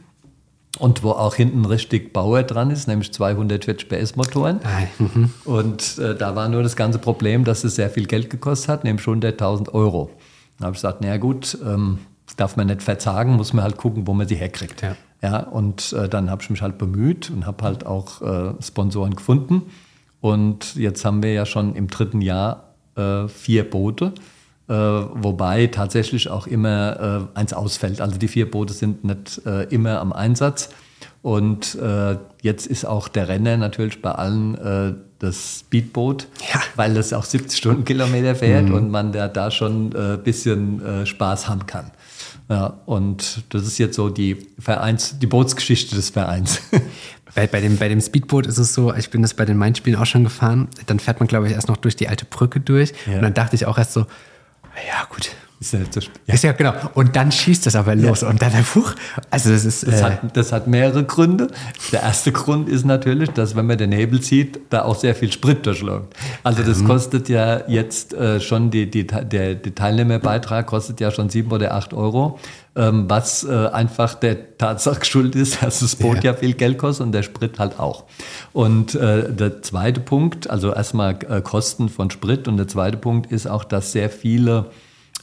[0.81, 4.59] und wo auch hinten richtig Bauer dran ist, nämlich 240 PS Motoren.
[4.99, 5.31] Mhm.
[5.45, 8.85] Und äh, da war nur das ganze Problem, dass es sehr viel Geld gekostet hat,
[8.85, 10.11] nämlich 100.000 Euro.
[10.59, 11.99] Da habe ich gesagt, naja gut, ähm,
[12.37, 14.83] darf man nicht verzagen, muss man halt gucken, wo man sie herkriegt.
[14.83, 14.97] Ja.
[15.23, 19.15] ja und äh, dann habe ich mich halt bemüht und habe halt auch äh, Sponsoren
[19.15, 19.63] gefunden.
[20.21, 24.13] Und jetzt haben wir ja schon im dritten Jahr äh, vier Boote,
[24.69, 28.01] äh, wobei tatsächlich auch immer äh, eins ausfällt.
[28.01, 30.71] Also die vier Boote sind nicht äh, immer am Einsatz.
[31.21, 31.79] Und
[32.43, 36.61] jetzt ist auch der Renner natürlich bei allen das Speedboot, ja.
[36.75, 38.75] weil das auch 70 Stundenkilometer fährt mhm.
[38.75, 41.93] und man da, da schon ein bisschen Spaß haben kann.
[42.49, 46.61] Ja, und das ist jetzt so die Vereins, die Bootsgeschichte des Vereins.
[47.35, 49.99] Bei, bei, dem, bei dem Speedboot ist es so, ich bin das bei den Main-Spielen
[49.99, 50.69] auch schon gefahren.
[50.85, 52.93] Dann fährt man, glaube ich, erst noch durch die alte Brücke durch.
[53.07, 53.15] Ja.
[53.15, 55.31] Und dann dachte ich auch erst so, ja gut,
[55.63, 56.35] Ist ja, nicht so ja.
[56.35, 56.73] Ist ja genau.
[56.95, 58.29] Und dann schießt es aber los ja.
[58.29, 58.95] und dann huch,
[59.31, 59.87] also das ist.
[59.87, 61.47] Das, äh, hat, das hat mehrere Gründe.
[61.93, 65.31] Der erste Grund ist natürlich, dass wenn man den Hebel zieht, da auch sehr viel
[65.31, 66.17] Sprit durchläuft.
[66.43, 66.89] Also das mhm.
[66.89, 71.75] kostet ja jetzt äh, schon die, die, der, der Teilnehmerbeitrag kostet ja schon sieben oder
[71.75, 72.41] acht Euro,
[72.75, 76.33] ähm, was äh, einfach der Tatsache geschuldet ist, dass das Boot ja.
[76.33, 76.35] ja.
[76.35, 78.03] viel Geld kostet und der Sprit halt auch.
[78.53, 83.31] Und äh, der zweite Punkt, also erstmal äh, Kosten von Sprit und der zweite Punkt
[83.31, 84.73] ist auch, dass sehr viele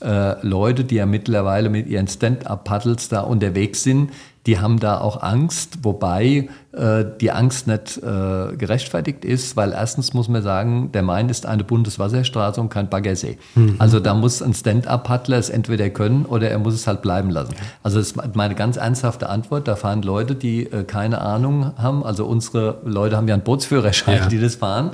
[0.02, 4.12] äh, Leute, die ja mittlerweile mit ihren Stand-up-Paddles da unterwegs sind,
[4.45, 10.14] die haben da auch Angst, wobei äh, die Angst nicht äh, gerechtfertigt ist, weil erstens
[10.14, 13.38] muss man sagen, der Main ist eine Bundeswasserstraße und kein Baggersee.
[13.56, 13.76] Mhm.
[13.80, 17.54] Also da muss ein Stand-up-Paddler es entweder können oder er muss es halt bleiben lassen.
[17.84, 19.68] Also das ist meine ganz ernsthafte Antwort.
[19.68, 22.04] Da fahren Leute, die äh, keine Ahnung haben.
[22.04, 24.28] Also unsere Leute haben ja einen Bootsführerschein, ja.
[24.28, 24.91] die das fahren.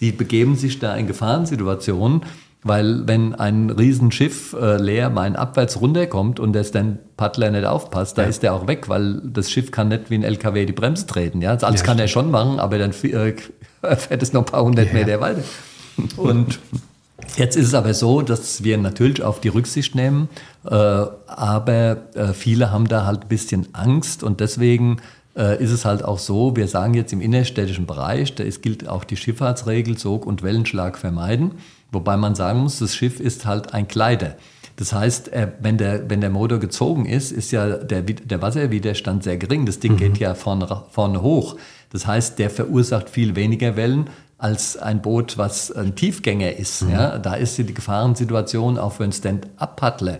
[0.00, 2.22] Die begeben sich da in Gefahrensituationen
[2.66, 8.22] weil wenn ein Riesenschiff äh, leer main abwärts runterkommt und der Stand-Paddler nicht aufpasst, da
[8.22, 8.28] ja.
[8.28, 11.42] ist der auch weg, weil das Schiff kann nicht wie ein LKW die Bremse treten.
[11.42, 11.50] Ja?
[11.50, 13.34] Also alles ja, kann er schon machen, aber dann äh,
[13.96, 14.92] fährt es noch ein paar hundert.
[14.92, 15.42] Meter weiter.
[16.16, 16.58] Und
[17.36, 20.28] Jetzt ist es aber so, dass wir natürlich auf die Rücksicht nehmen,
[20.64, 24.98] äh, aber äh, viele haben da halt ein bisschen Angst und deswegen
[25.36, 28.88] äh, ist es halt auch so, wir sagen jetzt im innerstädtischen Bereich, da ist, gilt
[28.88, 31.52] auch die Schifffahrtsregel, Sog- und Wellenschlag vermeiden.
[31.92, 34.36] Wobei man sagen muss, das Schiff ist halt ein Kleider.
[34.76, 35.30] Das heißt,
[35.60, 39.64] wenn der, wenn der Motor gezogen ist, ist ja der, der Wasserwiderstand sehr gering.
[39.64, 39.96] Das Ding mhm.
[39.96, 41.56] geht ja vorne, vorne hoch.
[41.90, 46.82] Das heißt, der verursacht viel weniger Wellen als ein Boot, was ein Tiefgänger ist.
[46.82, 46.90] Mhm.
[46.90, 50.18] Ja, da ist die Gefahrensituation auch für einen Stand-up-Paddler.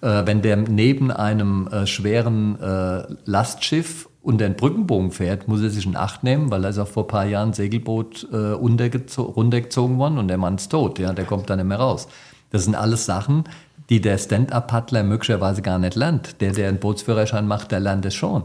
[0.00, 5.70] Äh, wenn der neben einem äh, schweren äh, Lastschiff und den Brückenbogen fährt, muss er
[5.70, 8.36] sich in Acht nehmen, weil er ist auch vor ein paar Jahren ein Segelboot äh,
[8.36, 12.08] runtergezogen worden und der Mann ist tot, ja, der kommt dann nicht mehr raus.
[12.50, 13.44] Das sind alles Sachen,
[13.88, 16.40] die der Stand-up-Paddler möglicherweise gar nicht lernt.
[16.40, 18.44] Der, der einen Bootsführerschein macht, der lernt es schon.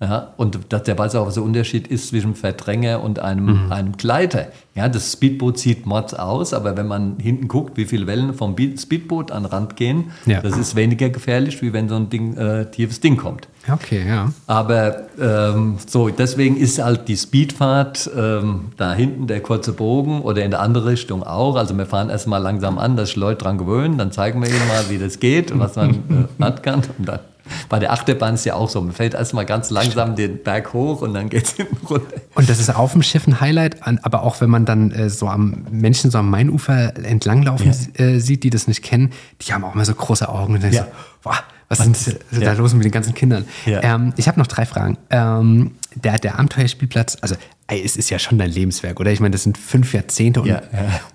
[0.00, 3.72] Ja, und dass der weiß auch, was der Unterschied ist zwischen Verdränger und einem, mhm.
[3.72, 4.46] einem Gleiter.
[4.76, 8.54] Ja, das Speedboot sieht mords aus, aber wenn man hinten guckt, wie viele Wellen vom
[8.56, 10.40] Speedboot an den Rand gehen, ja.
[10.40, 13.48] das ist weniger gefährlich, wie wenn so ein Ding, äh, tiefes Ding kommt.
[13.68, 14.32] Okay, ja.
[14.46, 20.44] Aber ähm, so, deswegen ist halt die Speedfahrt ähm, da hinten der kurze Bogen oder
[20.44, 21.56] in der andere Richtung auch.
[21.56, 24.68] Also wir fahren erstmal langsam an, dass sich Leute dran gewöhnen, dann zeigen wir ihnen
[24.68, 27.18] mal, wie das geht und was man äh, kann und dann
[27.68, 28.80] bei der Achterbahn ist ja auch so.
[28.80, 32.16] Man fällt erstmal ganz langsam den Berg hoch und dann geht es hinten runter.
[32.34, 35.28] Und das ist auf dem Schiff ein Highlight, aber auch wenn man dann äh, so
[35.28, 38.04] am Menschen so am Mainufer entlanglaufen ja.
[38.04, 40.72] äh, sieht, die das nicht kennen, die haben auch immer so große Augen und dann
[40.72, 40.84] ja.
[40.84, 40.88] so,
[41.22, 41.38] boah,
[41.68, 42.52] was ist denn ja.
[42.52, 43.44] da los mit den ganzen Kindern?
[43.66, 43.82] Ja.
[43.82, 44.96] Ähm, ich habe noch drei Fragen.
[45.10, 47.36] Ähm, der, der Abenteuerspielplatz, also
[47.68, 49.12] ey, es ist ja schon dein Lebenswerk, oder?
[49.12, 50.62] Ich meine, das sind fünf Jahrzehnte und, ja,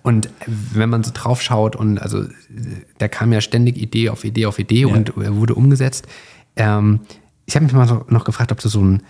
[0.04, 2.26] und wenn man so drauf schaut und also
[3.00, 6.08] da kam ja ständig Idee auf Idee auf Idee und wurde umgesetzt.
[6.56, 7.02] Ähm,
[7.46, 9.02] ich habe mich mal noch gefragt, ob du so, ein,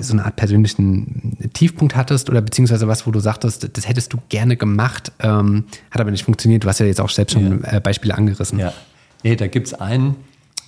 [0.00, 4.18] so eine Art persönlichen Tiefpunkt hattest oder beziehungsweise was, wo du sagtest, das hättest du
[4.28, 6.64] gerne gemacht, ähm, hat aber nicht funktioniert.
[6.64, 8.58] Du hast ja jetzt auch selbst schon äh, Beispiele angerissen.
[8.58, 8.72] Ja,
[9.22, 10.16] nee, da gibt es einen,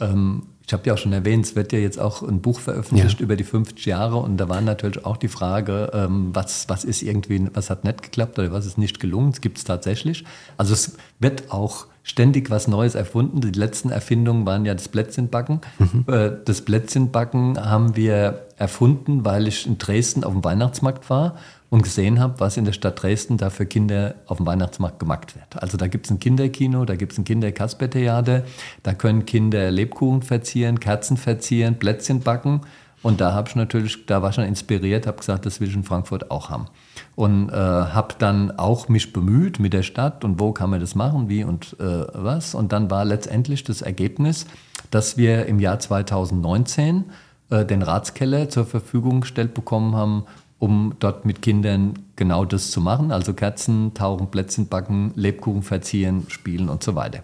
[0.01, 3.21] ähm, ich habe ja auch schon erwähnt, es wird ja jetzt auch ein Buch veröffentlicht
[3.21, 3.25] ja.
[3.25, 7.03] über die 50 Jahre und da war natürlich auch die Frage, ähm, was, was ist
[7.03, 9.31] irgendwie, was hat nicht geklappt oder was ist nicht gelungen.
[9.31, 10.25] Es gibt es tatsächlich.
[10.57, 13.41] Also es wird auch ständig was Neues erfunden.
[13.41, 15.61] Die letzten Erfindungen waren ja das Plätzchenbacken.
[15.79, 16.05] Mhm.
[16.07, 21.37] Äh, das Plätzchenbacken haben wir erfunden, weil ich in Dresden auf dem Weihnachtsmarkt war
[21.71, 25.35] und gesehen habe, was in der Stadt Dresden da für Kinder auf dem Weihnachtsmarkt gemacht
[25.35, 25.63] wird.
[25.63, 28.45] Also da gibt es ein Kinderkino, da gibt es ein Kinderkaspertheater,
[28.83, 32.61] da können Kinder Lebkuchen verzieren, Kerzen verzieren, Plätzchen backen.
[33.03, 35.85] Und da habe ich natürlich, da war schon inspiriert, habe gesagt, das will ich in
[35.85, 36.69] Frankfurt auch haben.
[37.17, 40.95] Und äh, habe dann auch mich bemüht mit der Stadt und wo kann man das
[40.95, 42.55] machen, wie und äh, was.
[42.55, 44.47] Und dann war letztendlich das Ergebnis,
[44.91, 47.05] dass wir im Jahr 2019
[47.51, 50.25] äh, den Ratskeller zur Verfügung gestellt bekommen haben,
[50.59, 53.13] um dort mit Kindern genau das zu machen.
[53.13, 57.21] Also Kerzen, Tauchen, Plätzchen backen, Lebkuchen verzieren, spielen und so weiter.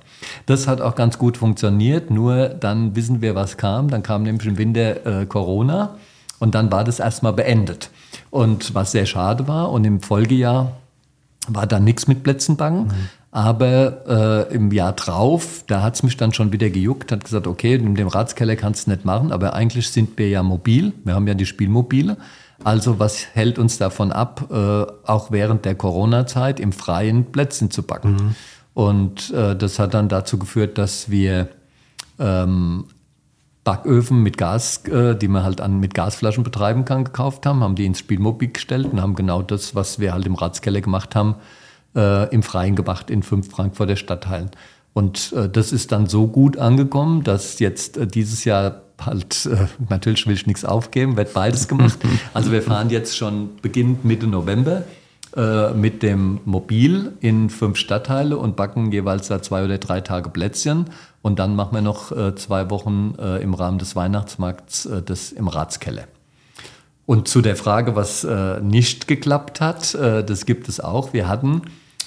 [0.46, 3.88] Das hat auch ganz gut funktioniert, nur dann wissen wir, was kam.
[3.88, 5.96] Dann kam nämlich im Winter äh, Corona
[6.38, 7.90] und dann war das erstmal beendet.
[8.30, 10.72] Und was sehr schade war und im Folgejahr
[11.48, 12.84] war dann nichts mit Plätzen backen.
[12.84, 13.08] Mhm.
[13.32, 17.46] Aber äh, im Jahr drauf, da hat es mich dann schon wieder gejuckt, hat gesagt,
[17.46, 21.14] okay, in dem Ratskeller kannst du nicht machen, aber eigentlich sind wir ja mobil, wir
[21.14, 22.16] haben ja die Spielmobile.
[22.64, 27.82] Also was hält uns davon ab, äh, auch während der Corona-Zeit im Freien Plätzchen zu
[27.82, 28.12] backen?
[28.12, 28.34] Mhm.
[28.74, 31.48] Und äh, das hat dann dazu geführt, dass wir
[32.18, 32.84] ähm,
[33.64, 37.74] Backöfen mit Gas, äh, die man halt an, mit Gasflaschen betreiben kann, gekauft haben, haben
[37.74, 41.36] die ins Spielmobil gestellt und haben genau das, was wir halt im Ratskeller gemacht haben,
[41.94, 44.50] äh, im Freien gemacht in fünf Frankfurter Stadtteilen.
[44.92, 49.66] Und äh, das ist dann so gut angekommen, dass jetzt äh, dieses Jahr halt, äh,
[49.88, 51.98] natürlich will ich nichts aufgeben, wird beides gemacht.
[52.34, 54.84] Also wir fahren jetzt schon beginnend Mitte November
[55.36, 60.28] äh, mit dem Mobil in fünf Stadtteile und backen jeweils da zwei oder drei Tage
[60.28, 60.86] Plätzchen.
[61.22, 65.30] Und dann machen wir noch äh, zwei Wochen äh, im Rahmen des Weihnachtsmarkts äh, das
[65.30, 66.04] im Ratskeller.
[67.06, 71.12] Und zu der Frage, was äh, nicht geklappt hat, das gibt es auch.
[71.12, 71.62] Wir hatten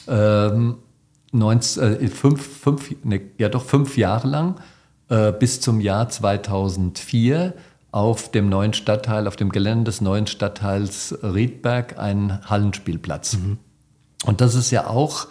[0.07, 4.55] 19, ähm, fünf, fünf, ne, ja doch fünf Jahre lang
[5.07, 7.53] bis zum Jahr 2004
[7.93, 13.37] auf dem neuen Stadtteil, auf dem Gelände des neuen Stadtteils Riedberg einen Hallenspielplatz.
[13.37, 13.59] Mhm.
[14.25, 15.27] Und das ist ja auch,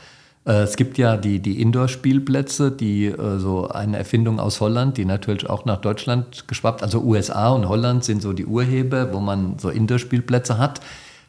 [0.46, 5.04] äh, es gibt ja die, die Indoor-Spielplätze, die äh, so eine Erfindung aus Holland, die
[5.04, 9.58] natürlich auch nach Deutschland geschwappt, also USA und Holland sind so die Urheber, wo man
[9.58, 10.80] so Indoor-Spielplätze hat,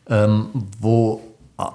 [0.07, 0.49] ähm,
[0.79, 1.21] wo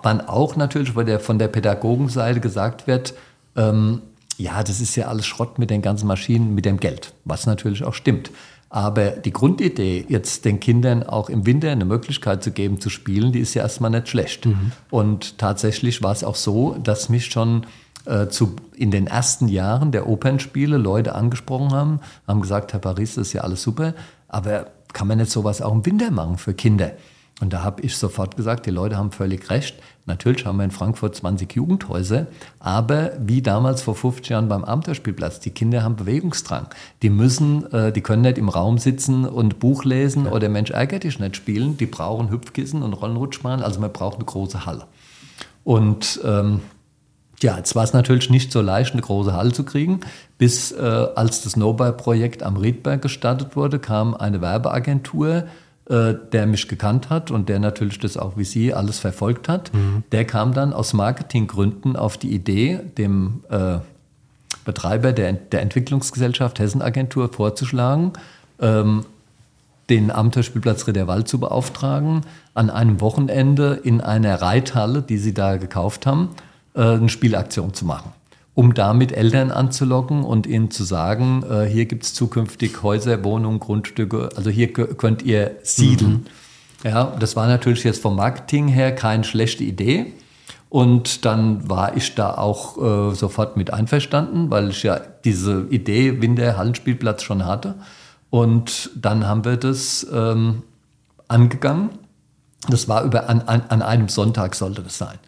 [0.05, 3.15] man auch natürlich von der, von der Pädagogenseite gesagt wird,
[3.57, 4.03] ähm,
[4.39, 7.85] ja, das ist ja alles Schrott mit den ganzen Maschinen, mit dem Geld, was natürlich
[7.85, 8.31] auch stimmt.
[8.71, 13.33] Aber die Grundidee, jetzt den Kindern auch im Winter eine Möglichkeit zu geben, zu spielen,
[13.33, 14.47] die ist ja erstmal nicht schlecht.
[14.47, 14.73] Mhm.
[14.91, 17.67] Und tatsächlich war es auch so, dass mich schon
[18.05, 23.15] äh, zu, in den ersten Jahren der Opernspiele Leute angesprochen haben, haben gesagt, Herr Paris,
[23.15, 23.95] das ist ja alles super,
[24.29, 26.93] aber kann man nicht sowas auch im Winter machen für Kinder?
[27.41, 29.77] Und da habe ich sofort gesagt, die Leute haben völlig recht.
[30.09, 32.27] Natürlich haben wir in Frankfurt 20 Jugendhäuser,
[32.59, 36.69] aber wie damals vor 50 Jahren beim Abenteuerspielplatz, die Kinder haben Bewegungsdrang.
[37.03, 40.33] Die müssen, äh, die können nicht im Raum sitzen und Buch lesen ja.
[40.33, 41.77] oder Mensch ärgert dich nicht spielen.
[41.77, 44.87] Die brauchen Hüpfkissen und Rollenrutschbahn, also man braucht eine große Halle.
[45.63, 46.63] Und ähm,
[47.43, 50.01] ja, jetzt war es natürlich nicht so leicht, eine große Halle zu kriegen.
[50.39, 55.45] Bis äh, als das Nobel-Projekt am Riedberg gestartet wurde, kam eine Werbeagentur,
[55.89, 59.73] äh, der mich gekannt hat und der natürlich das auch wie Sie alles verfolgt hat,
[59.73, 60.03] mhm.
[60.13, 63.79] der kam dann aus Marketinggründen auf die Idee, dem äh,
[64.65, 68.13] Betreiber der, der Entwicklungsgesellschaft Hessenagentur vorzuschlagen,
[68.61, 69.07] ähm,
[69.89, 72.21] den Abenteuerspielplatz Ritterwald zu beauftragen,
[72.53, 76.29] an einem Wochenende in einer Reithalle, die sie da gekauft haben,
[76.75, 78.13] äh, eine Spielaktion zu machen
[78.59, 83.61] um damit Eltern anzulocken und ihnen zu sagen, äh, hier gibt es zukünftig Häuser, Wohnungen,
[83.61, 86.27] Grundstücke, also hier könnt ihr siedeln.
[86.83, 86.91] Mhm.
[86.91, 90.13] Ja, das war natürlich jetzt vom Marketing her keine schlechte Idee.
[90.71, 96.21] Und dann war ich da auch äh, sofort mit einverstanden, weil ich ja diese Idee
[96.21, 97.77] Winter Hallenspielplatz schon hatte.
[98.29, 100.65] Und dann haben wir das ähm,
[101.29, 101.91] angegangen.
[102.69, 105.19] Das war über an, an, an einem Sonntag sollte das sein.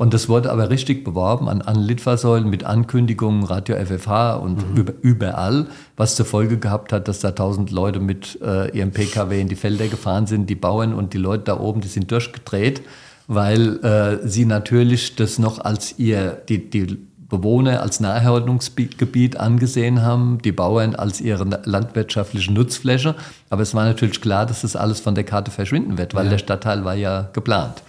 [0.00, 4.76] Und das wurde aber richtig beworben an, an Litfaßsäulen mit Ankündigungen, Radio FFH und mhm.
[4.78, 5.66] über, überall,
[5.98, 9.56] was zur Folge gehabt hat, dass da tausend Leute mit äh, ihrem PKW in die
[9.56, 10.48] Felder gefahren sind.
[10.48, 12.80] Die Bauern und die Leute da oben, die sind durchgedreht,
[13.26, 16.96] weil äh, sie natürlich das noch als ihr, die, die
[17.28, 23.16] Bewohner als Naherholungsgebiet angesehen haben, die Bauern als ihre landwirtschaftliche Nutzfläche.
[23.50, 26.30] Aber es war natürlich klar, dass das alles von der Karte verschwinden wird, weil ja.
[26.30, 27.82] der Stadtteil war ja geplant.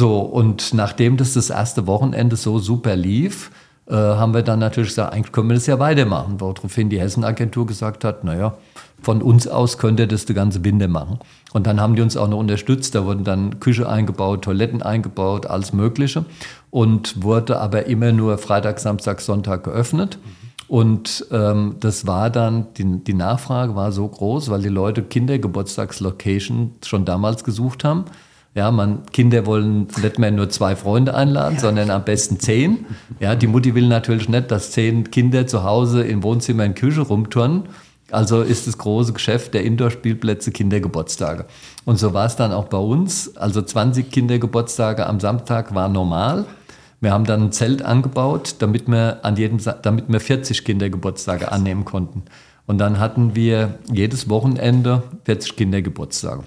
[0.00, 3.50] So, und nachdem das das erste Wochenende so super lief,
[3.86, 6.40] äh, haben wir dann natürlich gesagt, eigentlich können wir das ja weitermachen.
[6.40, 8.54] Woraufhin die Hessenagentur gesagt hat, naja,
[9.02, 11.18] von uns aus könnt ihr das die ganze Binde machen.
[11.52, 12.94] Und dann haben die uns auch noch unterstützt.
[12.94, 16.24] Da wurden dann Küche eingebaut, Toiletten eingebaut, alles Mögliche.
[16.70, 20.18] Und wurde aber immer nur Freitag, Samstag, Sonntag geöffnet.
[20.66, 26.76] Und ähm, das war dann, die, die Nachfrage war so groß, weil die Leute Kindergeburtstagslocation
[26.86, 28.06] schon damals gesucht haben.
[28.54, 31.60] Ja, man, Kinder wollen nicht mehr nur zwei Freunde einladen, ja.
[31.60, 32.84] sondern am besten zehn.
[33.20, 37.02] Ja, die Mutti will natürlich nicht, dass zehn Kinder zu Hause im Wohnzimmer in Küche
[37.02, 37.64] rumturnen.
[38.10, 41.46] Also ist das große Geschäft der Indoor-Spielplätze Kindergeburtstage.
[41.84, 43.36] Und so war es dann auch bei uns.
[43.36, 46.44] Also 20 Kindergeburtstage am Samstag war normal.
[47.00, 51.84] Wir haben dann ein Zelt angebaut, damit wir, an jedem, damit wir 40 Kindergeburtstage annehmen
[51.84, 52.24] konnten.
[52.66, 56.44] Und dann hatten wir jedes Wochenende 40 Kindergeburtstage.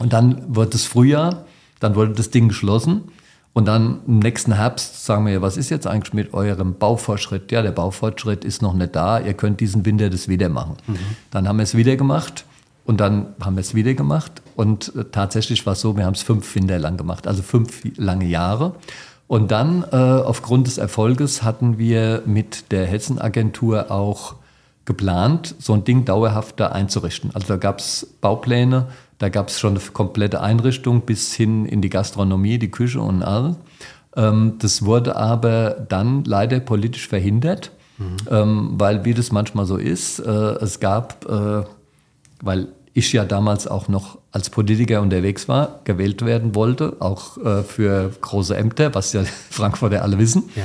[0.00, 1.44] Und dann wird es Frühjahr,
[1.80, 3.04] dann wurde das Ding geschlossen.
[3.52, 7.50] Und dann im nächsten Herbst sagen wir, ja, was ist jetzt eigentlich mit eurem Baufortschritt?
[7.52, 9.18] Ja, der Baufortschritt ist noch nicht da.
[9.18, 10.76] Ihr könnt diesen Winter das wieder machen.
[10.86, 10.98] Mhm.
[11.30, 12.44] Dann haben wir es wieder gemacht.
[12.84, 14.42] Und dann haben wir es wieder gemacht.
[14.54, 17.82] Und äh, tatsächlich war es so, wir haben es fünf Winter lang gemacht, also fünf
[17.96, 18.74] lange Jahre.
[19.26, 24.36] Und dann, äh, aufgrund des Erfolges, hatten wir mit der Hessenagentur auch
[24.84, 27.32] geplant, so ein Ding dauerhaft da einzurichten.
[27.34, 28.86] Also da gab es Baupläne,
[29.18, 33.22] da gab es schon eine komplette Einrichtung bis hin in die Gastronomie, die Küche und
[33.22, 33.56] all.
[34.14, 38.16] Ähm, das wurde aber dann leider politisch verhindert, mhm.
[38.30, 41.64] ähm, weil wie das manchmal so ist, äh, es gab, äh,
[42.42, 47.62] weil ich ja damals auch noch als Politiker unterwegs war, gewählt werden wollte, auch äh,
[47.62, 50.44] für große Ämter, was ja Frankfurter alle wissen.
[50.56, 50.64] Ja.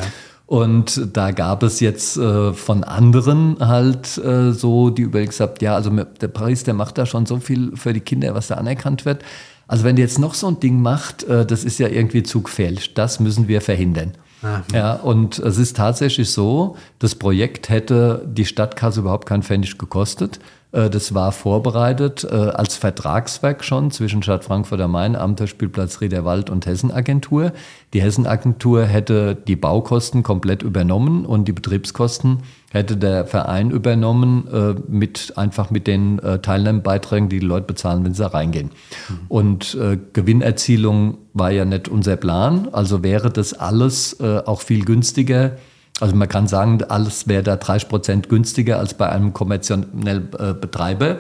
[0.52, 5.76] Und da gab es jetzt äh, von anderen halt äh, so die überlegt gesagt, ja,
[5.76, 9.06] also der Paris, der macht da schon so viel für die Kinder, was da anerkannt
[9.06, 9.24] wird.
[9.70, 12.42] Also wenn der jetzt noch so ein Ding macht, äh, das ist ja irgendwie zu
[12.42, 12.94] gefährlich.
[12.96, 14.12] Das müssen wir verhindern.
[14.42, 14.64] Aha.
[14.74, 20.42] Ja, und es ist tatsächlich so, das Projekt hätte die Stadtkasse überhaupt keinen Pfennig gekostet.
[20.72, 26.50] Äh, das war vorbereitet äh, als Vertragswerk schon zwischen Stadt Frankfurt am Main, Amterspielplatz Riederwald
[26.50, 27.52] und Hessenagentur.
[27.94, 32.40] Die Hessenagentur hätte die Baukosten komplett übernommen und die Betriebskosten
[32.72, 38.14] hätte der Verein übernommen äh, mit einfach mit den Teilnahmebeiträgen, die die Leute bezahlen, wenn
[38.14, 38.72] sie da reingehen.
[39.10, 39.20] Mhm.
[39.28, 39.78] Und
[40.14, 45.54] Gewinnerzielung war ja nicht unser Plan, also wäre das alles auch viel günstiger
[46.02, 50.54] also man kann sagen, alles wäre da 30 Prozent günstiger als bei einem kommerziellen äh,
[50.54, 51.20] Betreiber,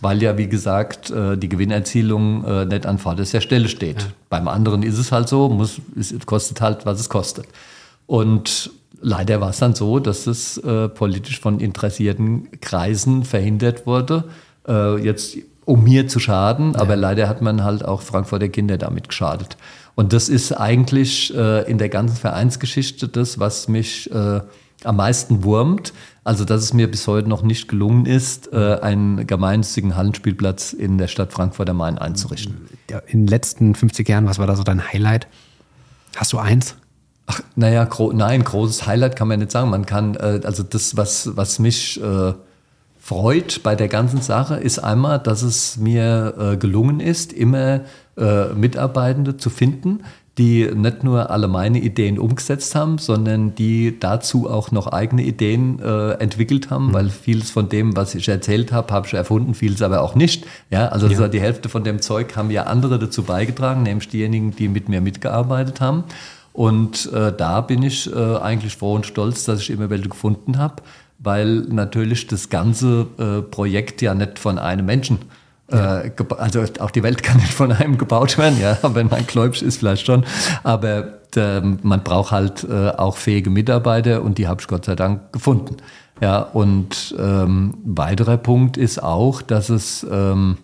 [0.00, 4.00] weil ja, wie gesagt, äh, die Gewinnerzielung äh, nicht an vorderster Stelle steht.
[4.00, 4.08] Ja.
[4.30, 7.46] Beim anderen ist es halt so, muss, es kostet halt, was es kostet.
[8.06, 14.24] Und leider war es dann so, dass es äh, politisch von interessierten Kreisen verhindert wurde,
[14.66, 16.80] äh, jetzt um mir zu schaden, ja.
[16.80, 19.56] aber leider hat man halt auch Frankfurter Kinder damit geschadet.
[19.94, 24.40] Und das ist eigentlich äh, in der ganzen Vereinsgeschichte das, was mich äh,
[24.84, 25.92] am meisten wurmt.
[26.24, 30.98] Also, dass es mir bis heute noch nicht gelungen ist, äh, einen gemeinnützigen Hallenspielplatz in
[30.98, 32.68] der Stadt Frankfurt am Main einzurichten.
[33.06, 35.26] In den letzten 50 Jahren, was war da so dein Highlight?
[36.16, 36.76] Hast du eins?
[37.26, 39.70] Ach, naja, gro nein, großes Highlight kann man nicht sagen.
[39.70, 42.34] Man kann, äh, also das, was, was mich äh,
[42.98, 47.80] freut bei der ganzen Sache, ist einmal, dass es mir äh, gelungen ist, immer
[48.16, 50.00] äh, Mitarbeitende zu finden,
[50.38, 55.78] die nicht nur alle meine Ideen umgesetzt haben, sondern die dazu auch noch eigene Ideen
[55.78, 56.92] äh, entwickelt haben, mhm.
[56.94, 60.46] weil vieles von dem, was ich erzählt habe, habe ich erfunden, vieles aber auch nicht.
[60.70, 61.28] Ja, also ja.
[61.28, 65.02] die Hälfte von dem Zeug haben ja andere dazu beigetragen, nämlich diejenigen, die mit mir
[65.02, 66.04] mitgearbeitet haben.
[66.54, 70.58] Und äh, da bin ich äh, eigentlich froh und stolz, dass ich immer welche gefunden
[70.58, 70.82] habe,
[71.18, 75.18] weil natürlich das ganze äh, Projekt ja nicht von einem Menschen
[75.70, 76.02] ja.
[76.02, 79.62] Äh, also auch die Welt kann nicht von einem gebaut werden, ja, wenn man gläubig
[79.62, 80.24] ist, vielleicht schon.
[80.62, 84.96] Aber äh, man braucht halt äh, auch fähige Mitarbeiter und die habe ich Gott sei
[84.96, 85.76] Dank gefunden.
[86.20, 90.58] Ja, und ähm, weiterer Punkt ist auch, dass es ähm,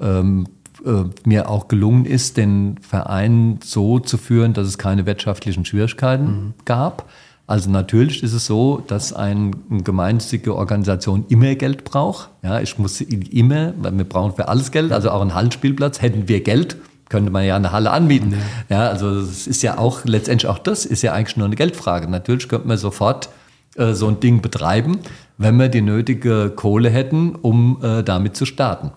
[0.00, 0.46] ähm,
[0.84, 6.24] äh, mir auch gelungen ist, den Verein so zu führen, dass es keine wirtschaftlichen Schwierigkeiten
[6.24, 6.54] mhm.
[6.64, 7.10] gab.
[7.50, 9.50] Also natürlich ist es so, dass eine
[9.82, 12.28] gemeinnützige Organisation immer Geld braucht.
[12.44, 16.00] Ja, ich muss immer, weil wir brauchen für alles Geld, also auch einen Hallenspielplatz.
[16.00, 16.76] Hätten wir Geld,
[17.08, 18.36] könnte man ja eine Halle anbieten.
[18.68, 22.06] Ja, also es ist ja auch letztendlich auch das ist ja eigentlich nur eine Geldfrage.
[22.06, 23.30] Natürlich könnte man sofort
[23.74, 25.00] äh, so ein Ding betreiben,
[25.36, 28.92] wenn wir die nötige Kohle hätten, um äh, damit zu starten.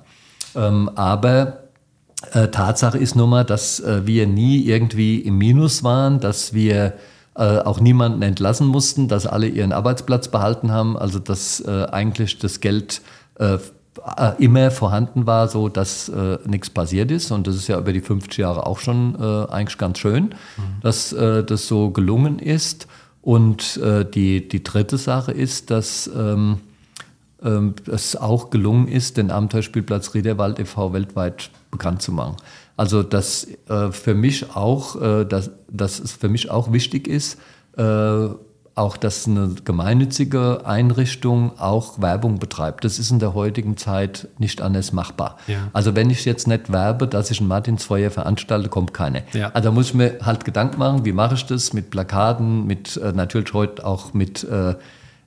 [0.55, 1.63] Ähm, aber
[2.33, 6.93] äh, Tatsache ist nun mal, dass äh, wir nie irgendwie im Minus waren, dass wir
[7.35, 12.37] äh, auch niemanden entlassen mussten, dass alle ihren Arbeitsplatz behalten haben, also dass äh, eigentlich
[12.37, 13.01] das Geld
[13.39, 13.59] äh, äh
[14.37, 17.31] immer vorhanden war, so dass äh, nichts passiert ist.
[17.31, 20.81] Und das ist ja über die 50 Jahre auch schon äh, eigentlich ganz schön, mhm.
[20.81, 22.87] dass das so gelungen ist.
[23.21, 23.79] Und
[24.13, 26.59] die, die dritte Sache ist, dass ähm,
[27.43, 30.93] ähm, es auch gelungen ist, den Abenteuerspielplatz Riederwald e.V.
[30.93, 32.37] weltweit bekannt zu machen.
[32.75, 37.37] Also dass äh, für mich auch, äh, dass, dass es für mich auch wichtig ist,
[37.77, 38.27] äh,
[38.75, 42.83] auch dass eine gemeinnützige Einrichtung auch Werbung betreibt.
[42.83, 45.37] Das ist in der heutigen Zeit nicht anders machbar.
[45.47, 45.69] Ja.
[45.73, 49.23] Also wenn ich jetzt nicht werbe, dass ich ein Martinsfeuer veranstalte, kommt keine.
[49.33, 49.51] Ja.
[49.53, 52.97] Also da muss ich mir halt Gedanken machen, wie mache ich das mit Plakaten, mit
[52.97, 54.73] äh, natürlich heute auch mit äh,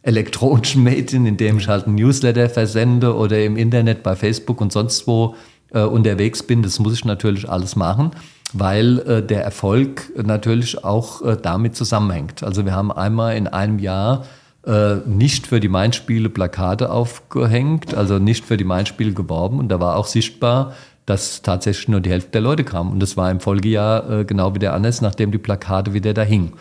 [0.06, 5.06] elektronischen Medien, indem ich halt ein Newsletter versende oder im Internet bei Facebook und sonst
[5.08, 5.34] wo
[5.72, 8.12] äh, unterwegs bin, das muss ich natürlich alles machen,
[8.52, 12.44] weil äh, der Erfolg natürlich auch äh, damit zusammenhängt.
[12.44, 14.24] Also wir haben einmal in einem Jahr
[14.64, 19.80] äh, nicht für die Mainspiele Plakate aufgehängt, also nicht für die Mainspiele geworben und da
[19.80, 20.74] war auch sichtbar,
[21.04, 22.92] dass tatsächlich nur die Hälfte der Leute kamen.
[22.92, 26.52] Und das war im Folgejahr äh, genau wieder anders, nachdem die Plakate wieder da hingen.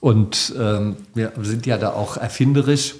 [0.00, 2.94] Und ähm, wir sind ja da auch erfinderisch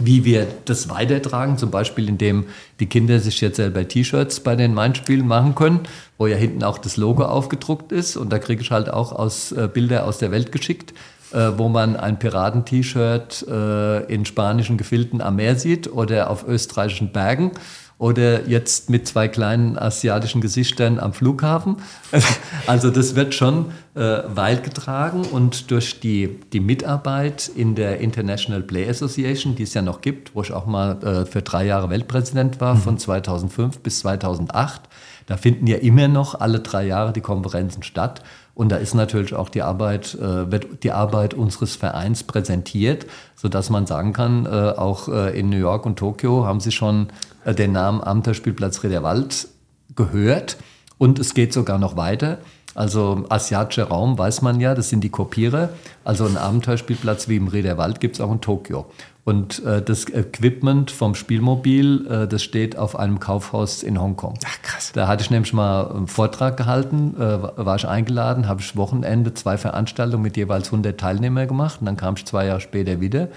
[0.00, 2.46] wie wir das weitertragen, zum Beispiel indem
[2.80, 5.80] die Kinder sich jetzt selber T-Shirts bei den Main-Spielen machen können,
[6.18, 8.16] wo ja hinten auch das Logo aufgedruckt ist.
[8.16, 10.94] Und da kriege ich halt auch aus, äh, Bilder aus der Welt geschickt,
[11.32, 17.12] äh, wo man ein Piraten-T-Shirt äh, in spanischen Gefilden am Meer sieht oder auf österreichischen
[17.12, 17.52] Bergen
[17.98, 21.76] oder jetzt mit zwei kleinen asiatischen Gesichtern am Flughafen.
[22.66, 28.62] Also das wird schon äh, weit getragen und durch die, die Mitarbeit in der International
[28.62, 31.90] Play Association, die es ja noch gibt, wo ich auch mal äh, für drei Jahre
[31.90, 32.78] Weltpräsident war, mhm.
[32.78, 34.82] von 2005 bis 2008,
[35.26, 38.22] da finden ja immer noch alle drei Jahre die Konferenzen statt.
[38.54, 43.68] Und da ist natürlich auch die Arbeit, äh, wird die Arbeit unseres Vereins präsentiert, sodass
[43.68, 47.08] man sagen kann, äh, auch äh, in New York und Tokio haben sie schon
[47.44, 49.48] äh, den Namen Abenteuerspielplatz Rederwald
[49.96, 50.56] gehört.
[50.98, 52.38] Und es geht sogar noch weiter.
[52.74, 55.70] Also asiatischer Raum weiß man ja, das sind die Kopierer.
[56.04, 58.86] Also ein Abenteuerspielplatz wie im Rederwald gibt es auch in Tokio.
[59.24, 64.38] Und äh, das Equipment vom Spielmobil, äh, das steht auf einem Kaufhaus in Hongkong.
[64.44, 64.92] Ach krass.
[64.92, 69.32] Da hatte ich nämlich mal einen Vortrag gehalten, äh, war ich eingeladen, habe ich Wochenende
[69.32, 71.80] zwei Veranstaltungen mit jeweils 100 Teilnehmern gemacht.
[71.80, 73.28] Und dann kam ich zwei Jahre später wieder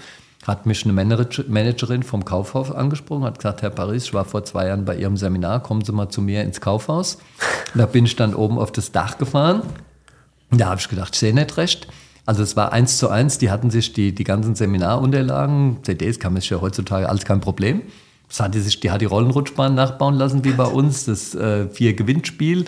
[0.46, 4.68] hat mich eine Managerin vom Kaufhaus angesprochen, hat gesagt, Herr Paris, ich war vor zwei
[4.68, 7.18] Jahren bei Ihrem Seminar, kommen Sie mal zu mir ins Kaufhaus.
[7.74, 9.62] Da bin ich dann oben auf das Dach gefahren.
[10.50, 11.86] Da habe ich gedacht, ich sehe nicht recht.
[12.28, 16.42] Also es war eins zu eins, die hatten sich die, die ganzen Seminarunterlagen, CDs man
[16.42, 17.80] sich ja heutzutage alles kein Problem.
[18.28, 21.70] Das hat die, sich, die hat die Rollenrutschbahn nachbauen lassen wie bei uns, das äh,
[21.70, 22.66] Vier-Gewinnspiel.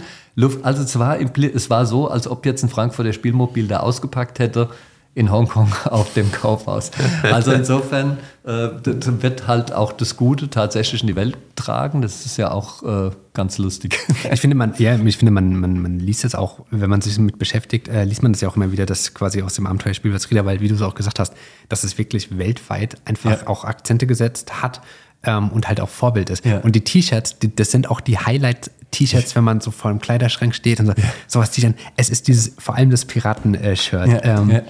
[0.63, 4.71] Also es war, es war so, als ob jetzt ein Frankfurter Spielmobil da ausgepackt hätte
[5.15, 6.91] in Hongkong auf dem Kaufhaus.
[7.23, 12.01] Also insofern äh, wird halt auch das Gute tatsächlich in die Welt tragen.
[12.01, 13.99] Das ist ja auch äh, ganz lustig.
[14.33, 17.17] Ich finde, man, ja, ich finde man, man, man liest es auch, wenn man sich
[17.17, 20.15] damit beschäftigt, äh, liest man das ja auch immer wieder, dass quasi aus dem Abenteuerspiel
[20.15, 21.35] was weil wie du es auch gesagt hast,
[21.69, 23.47] dass es wirklich weltweit einfach ja.
[23.49, 24.81] auch Akzente gesetzt hat
[25.25, 26.45] ähm, und halt auch Vorbild ist.
[26.45, 26.59] Ja.
[26.59, 30.81] Und die T-Shirts, das sind auch die Highlight-T-Shirts, wenn man so vor dem Kleiderschrank steht
[30.81, 31.05] und so, ja.
[31.27, 31.75] sowas T-Shirt.
[31.97, 34.09] Es ist dieses, vor allem das Piraten-Shirt.
[34.09, 34.41] Ja.
[34.41, 34.63] Ähm,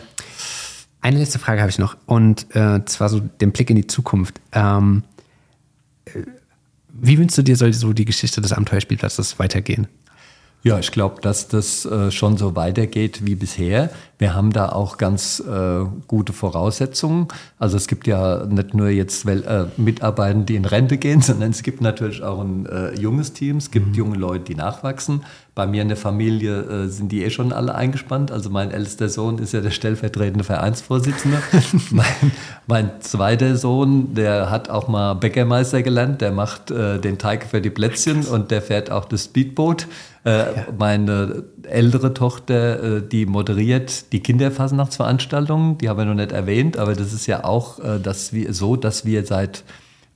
[1.01, 4.41] eine letzte Frage habe ich noch und äh, zwar so den Blick in die Zukunft.
[4.53, 5.03] Ähm,
[6.05, 6.23] äh,
[6.93, 9.87] wie wünschst du dir soll so die Geschichte des Abenteuerspielplatzes weitergehen?
[10.63, 13.89] Ja, ich glaube, dass das äh, schon so weitergeht wie bisher.
[14.19, 17.29] Wir haben da auch ganz äh, gute Voraussetzungen.
[17.59, 21.63] Also es gibt ja nicht nur jetzt äh, Mitarbeiter, die in Rente gehen, sondern es
[21.63, 23.57] gibt natürlich auch ein äh, junges Team.
[23.57, 23.95] Es gibt mhm.
[23.95, 25.25] junge Leute, die nachwachsen.
[25.55, 28.31] Bei mir in der Familie äh, sind die eh schon alle eingespannt.
[28.31, 31.39] Also mein ältester Sohn ist ja der stellvertretende Vereinsvorsitzende.
[31.91, 32.33] mein,
[32.67, 36.21] mein, zweiter Sohn, der hat auch mal Bäckermeister gelernt.
[36.21, 39.87] Der macht äh, den Teig für die Plätzchen und der fährt auch das Speedboot.
[40.25, 40.47] Äh, ja.
[40.79, 46.95] Meine ältere Tochter, äh, die moderiert die Kinderfasnachtsveranstaltungen, die haben wir noch nicht erwähnt, aber
[46.95, 49.65] das ist ja auch äh, dass wir, so, dass wir seit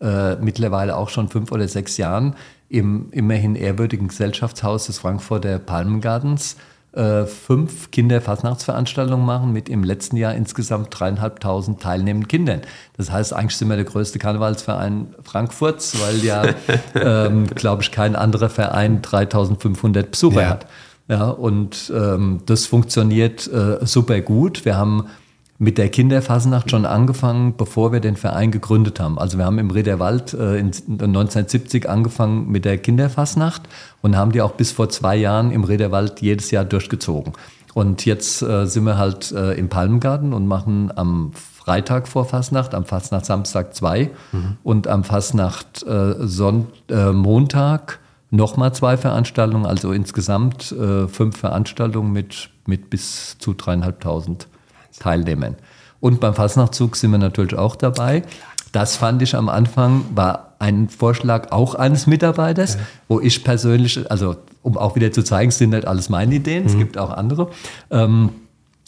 [0.00, 2.34] äh, mittlerweile auch schon fünf oder sechs Jahren
[2.68, 6.56] im immerhin ehrwürdigen Gesellschaftshaus des Frankfurter Palmengartens
[6.94, 12.60] äh, fünf Kinderfasnachtsveranstaltungen machen mit im letzten Jahr insgesamt dreieinhalbtausend teilnehmenden Kindern.
[12.96, 16.44] Das heißt, eigentlich sind wir der größte Karnevalsverein Frankfurts, weil ja,
[16.94, 20.48] ähm, glaube ich, kein anderer Verein 3500 Besucher ja.
[20.50, 20.66] hat.
[21.08, 24.64] Ja, und ähm, das funktioniert äh, super gut.
[24.64, 25.06] Wir haben
[25.58, 29.18] mit der Kinderfasnacht schon angefangen, bevor wir den Verein gegründet haben.
[29.18, 33.62] Also wir haben im Rederwald äh, in 1970 angefangen mit der Kinderfasnacht
[34.02, 37.34] und haben die auch bis vor zwei Jahren im Rederwald jedes Jahr durchgezogen.
[37.72, 42.74] Und jetzt äh, sind wir halt äh, im Palmgarten und machen am Freitag vor Fastnacht,
[42.74, 44.58] am Fastnacht Samstag zwei mhm.
[44.62, 48.00] und am Fastnacht äh, Sonnt, äh, Montag
[48.30, 54.48] nochmal zwei Veranstaltungen, also insgesamt äh, fünf Veranstaltungen mit, mit bis zu dreieinhalbtausend
[54.98, 55.56] Teilnehmern.
[56.00, 58.22] Und beim Fastnachtzug sind wir natürlich auch dabei.
[58.72, 62.80] Das fand ich am Anfang, war ein Vorschlag auch eines Mitarbeiters, ja.
[63.08, 66.64] wo ich persönlich, also um auch wieder zu zeigen, es sind nicht alles meine Ideen,
[66.64, 66.70] mhm.
[66.70, 67.50] es gibt auch andere.
[67.90, 68.30] Ähm,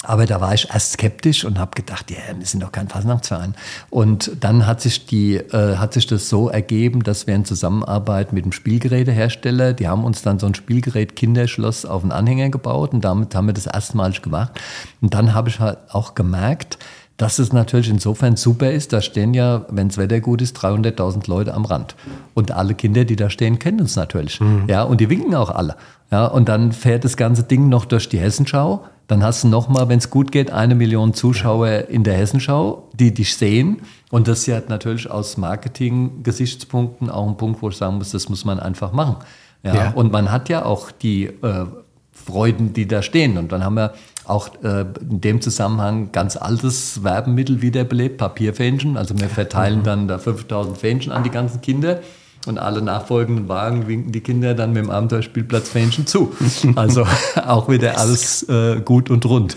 [0.07, 3.55] aber da war ich erst skeptisch und habe gedacht, ja, wir sind doch kein Fasnachtsverein.
[3.91, 8.33] Und dann hat sich, die, äh, hat sich das so ergeben, dass wir in Zusammenarbeit
[8.33, 12.95] mit dem Spielgerätehersteller, die haben uns dann so ein Spielgerät Kinderschloss auf den Anhänger gebaut
[12.95, 14.53] und damit haben wir das erstmalig gemacht.
[15.01, 16.79] Und dann habe ich halt auch gemerkt,
[17.17, 21.29] dass es natürlich insofern super ist, da stehen ja, wenn das Wetter gut ist, 300.000
[21.29, 21.97] Leute am Rand.
[22.35, 24.41] Und alle Kinder, die da stehen, kennen uns natürlich.
[24.41, 24.65] Mhm.
[24.69, 25.77] Ja, und die winken auch alle.
[26.13, 29.89] Ja, und dann fährt das ganze Ding noch durch die Hessenschau dann hast du nochmal,
[29.89, 33.83] wenn es gut geht, eine Million Zuschauer in der Hessenschau, die dich sehen.
[34.11, 38.29] Und das ist ja natürlich aus Marketing-Gesichtspunkten auch ein Punkt, wo ich sagen muss, das
[38.29, 39.17] muss man einfach machen.
[39.63, 39.91] Ja, ja.
[39.91, 41.67] Und man hat ja auch die äh,
[42.13, 43.39] Freuden, die da stehen.
[43.39, 48.97] Und dann haben wir auch äh, in dem Zusammenhang ganz altes Werbemittel wiederbelebt, Papierfähnchen.
[48.97, 49.85] Also wir verteilen mhm.
[49.85, 52.01] dann da 5000 Fähnchen an die ganzen Kinder.
[52.47, 56.33] Und alle nachfolgenden Wagen winken die Kinder dann mit dem Abenteuerspielplatz Fähnchen zu.
[56.77, 57.05] Also
[57.45, 59.57] auch wieder alles äh, gut und rund.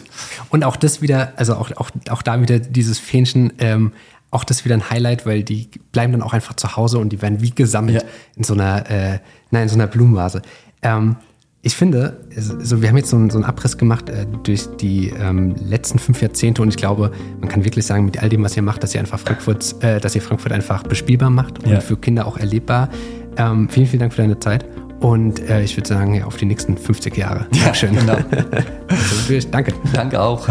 [0.50, 3.92] Und auch das wieder, also auch, auch, auch da wieder dieses Fähnchen, ähm,
[4.32, 7.22] auch das wieder ein Highlight, weil die bleiben dann auch einfach zu Hause und die
[7.22, 8.10] werden wie gesammelt ja.
[8.36, 9.20] in so einer, äh,
[9.52, 10.42] nein, in so einer Blumenvase.
[10.82, 11.16] Ähm,
[11.62, 15.10] ich finde, also wir haben jetzt so einen, so einen Abriss gemacht äh, durch die
[15.10, 17.12] ähm, letzten fünf Jahrzehnte und ich glaube,
[17.42, 20.00] man kann wirklich sagen, mit all dem, was ihr macht, dass ihr einfach Frankfurt, äh,
[20.00, 21.82] dass ihr Frankfurt einfach bespielbar macht und ja.
[21.82, 22.90] für Kinder auch erlebbar.
[23.38, 24.66] Ähm, vielen, vielen Dank für deine Zeit
[25.02, 27.46] Und äh, ich würde sagen, ja, auf die nächsten 50 Jahre.
[27.52, 27.94] Dankeschön.
[27.94, 28.14] Ja, genau.
[28.88, 29.74] also, danke.
[29.94, 30.48] Danke auch.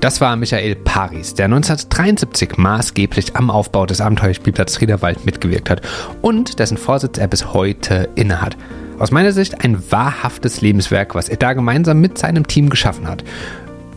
[0.00, 5.82] Das war Michael Paris, der 1973 maßgeblich am Aufbau des Abenteuerspielplatzes Riederwald mitgewirkt hat
[6.22, 8.56] und dessen Vorsitz er bis heute innehat.
[9.00, 13.24] Aus meiner Sicht ein wahrhaftes Lebenswerk, was er da gemeinsam mit seinem Team geschaffen hat.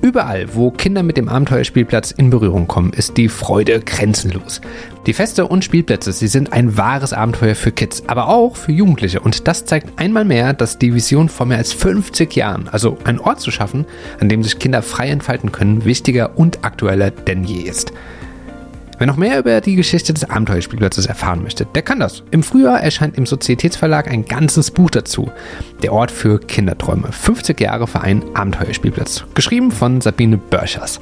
[0.02, 4.60] Überall, wo Kinder mit dem Abenteuerspielplatz in Berührung kommen, ist die Freude grenzenlos.
[5.06, 9.20] Die Feste und Spielplätze, sie sind ein wahres Abenteuer für Kids, aber auch für Jugendliche.
[9.20, 13.20] Und das zeigt einmal mehr, dass die Vision vor mehr als 50 Jahren, also einen
[13.20, 13.86] Ort zu schaffen,
[14.20, 17.94] an dem sich Kinder frei entfalten können, wichtiger und aktueller denn je ist.
[19.02, 22.22] Wer noch mehr über die Geschichte des Abenteuerspielplatzes erfahren möchte, der kann das.
[22.30, 25.32] Im Frühjahr erscheint im Sozietätsverlag ein ganzes Buch dazu.
[25.82, 27.12] Der Ort für Kinderträume.
[27.12, 29.24] 50 Jahre Verein Abenteuerspielplatz.
[29.34, 31.00] Geschrieben von Sabine Börschers.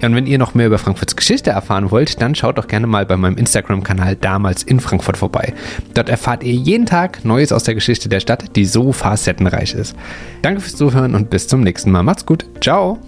[0.00, 2.86] Ja, und wenn ihr noch mehr über Frankfurts Geschichte erfahren wollt, dann schaut doch gerne
[2.86, 5.52] mal bei meinem Instagram-Kanal damals in Frankfurt vorbei.
[5.94, 9.96] Dort erfahrt ihr jeden Tag Neues aus der Geschichte der Stadt, die so facettenreich ist.
[10.42, 12.04] Danke fürs Zuhören und bis zum nächsten Mal.
[12.04, 12.46] Macht's gut.
[12.60, 13.00] Ciao.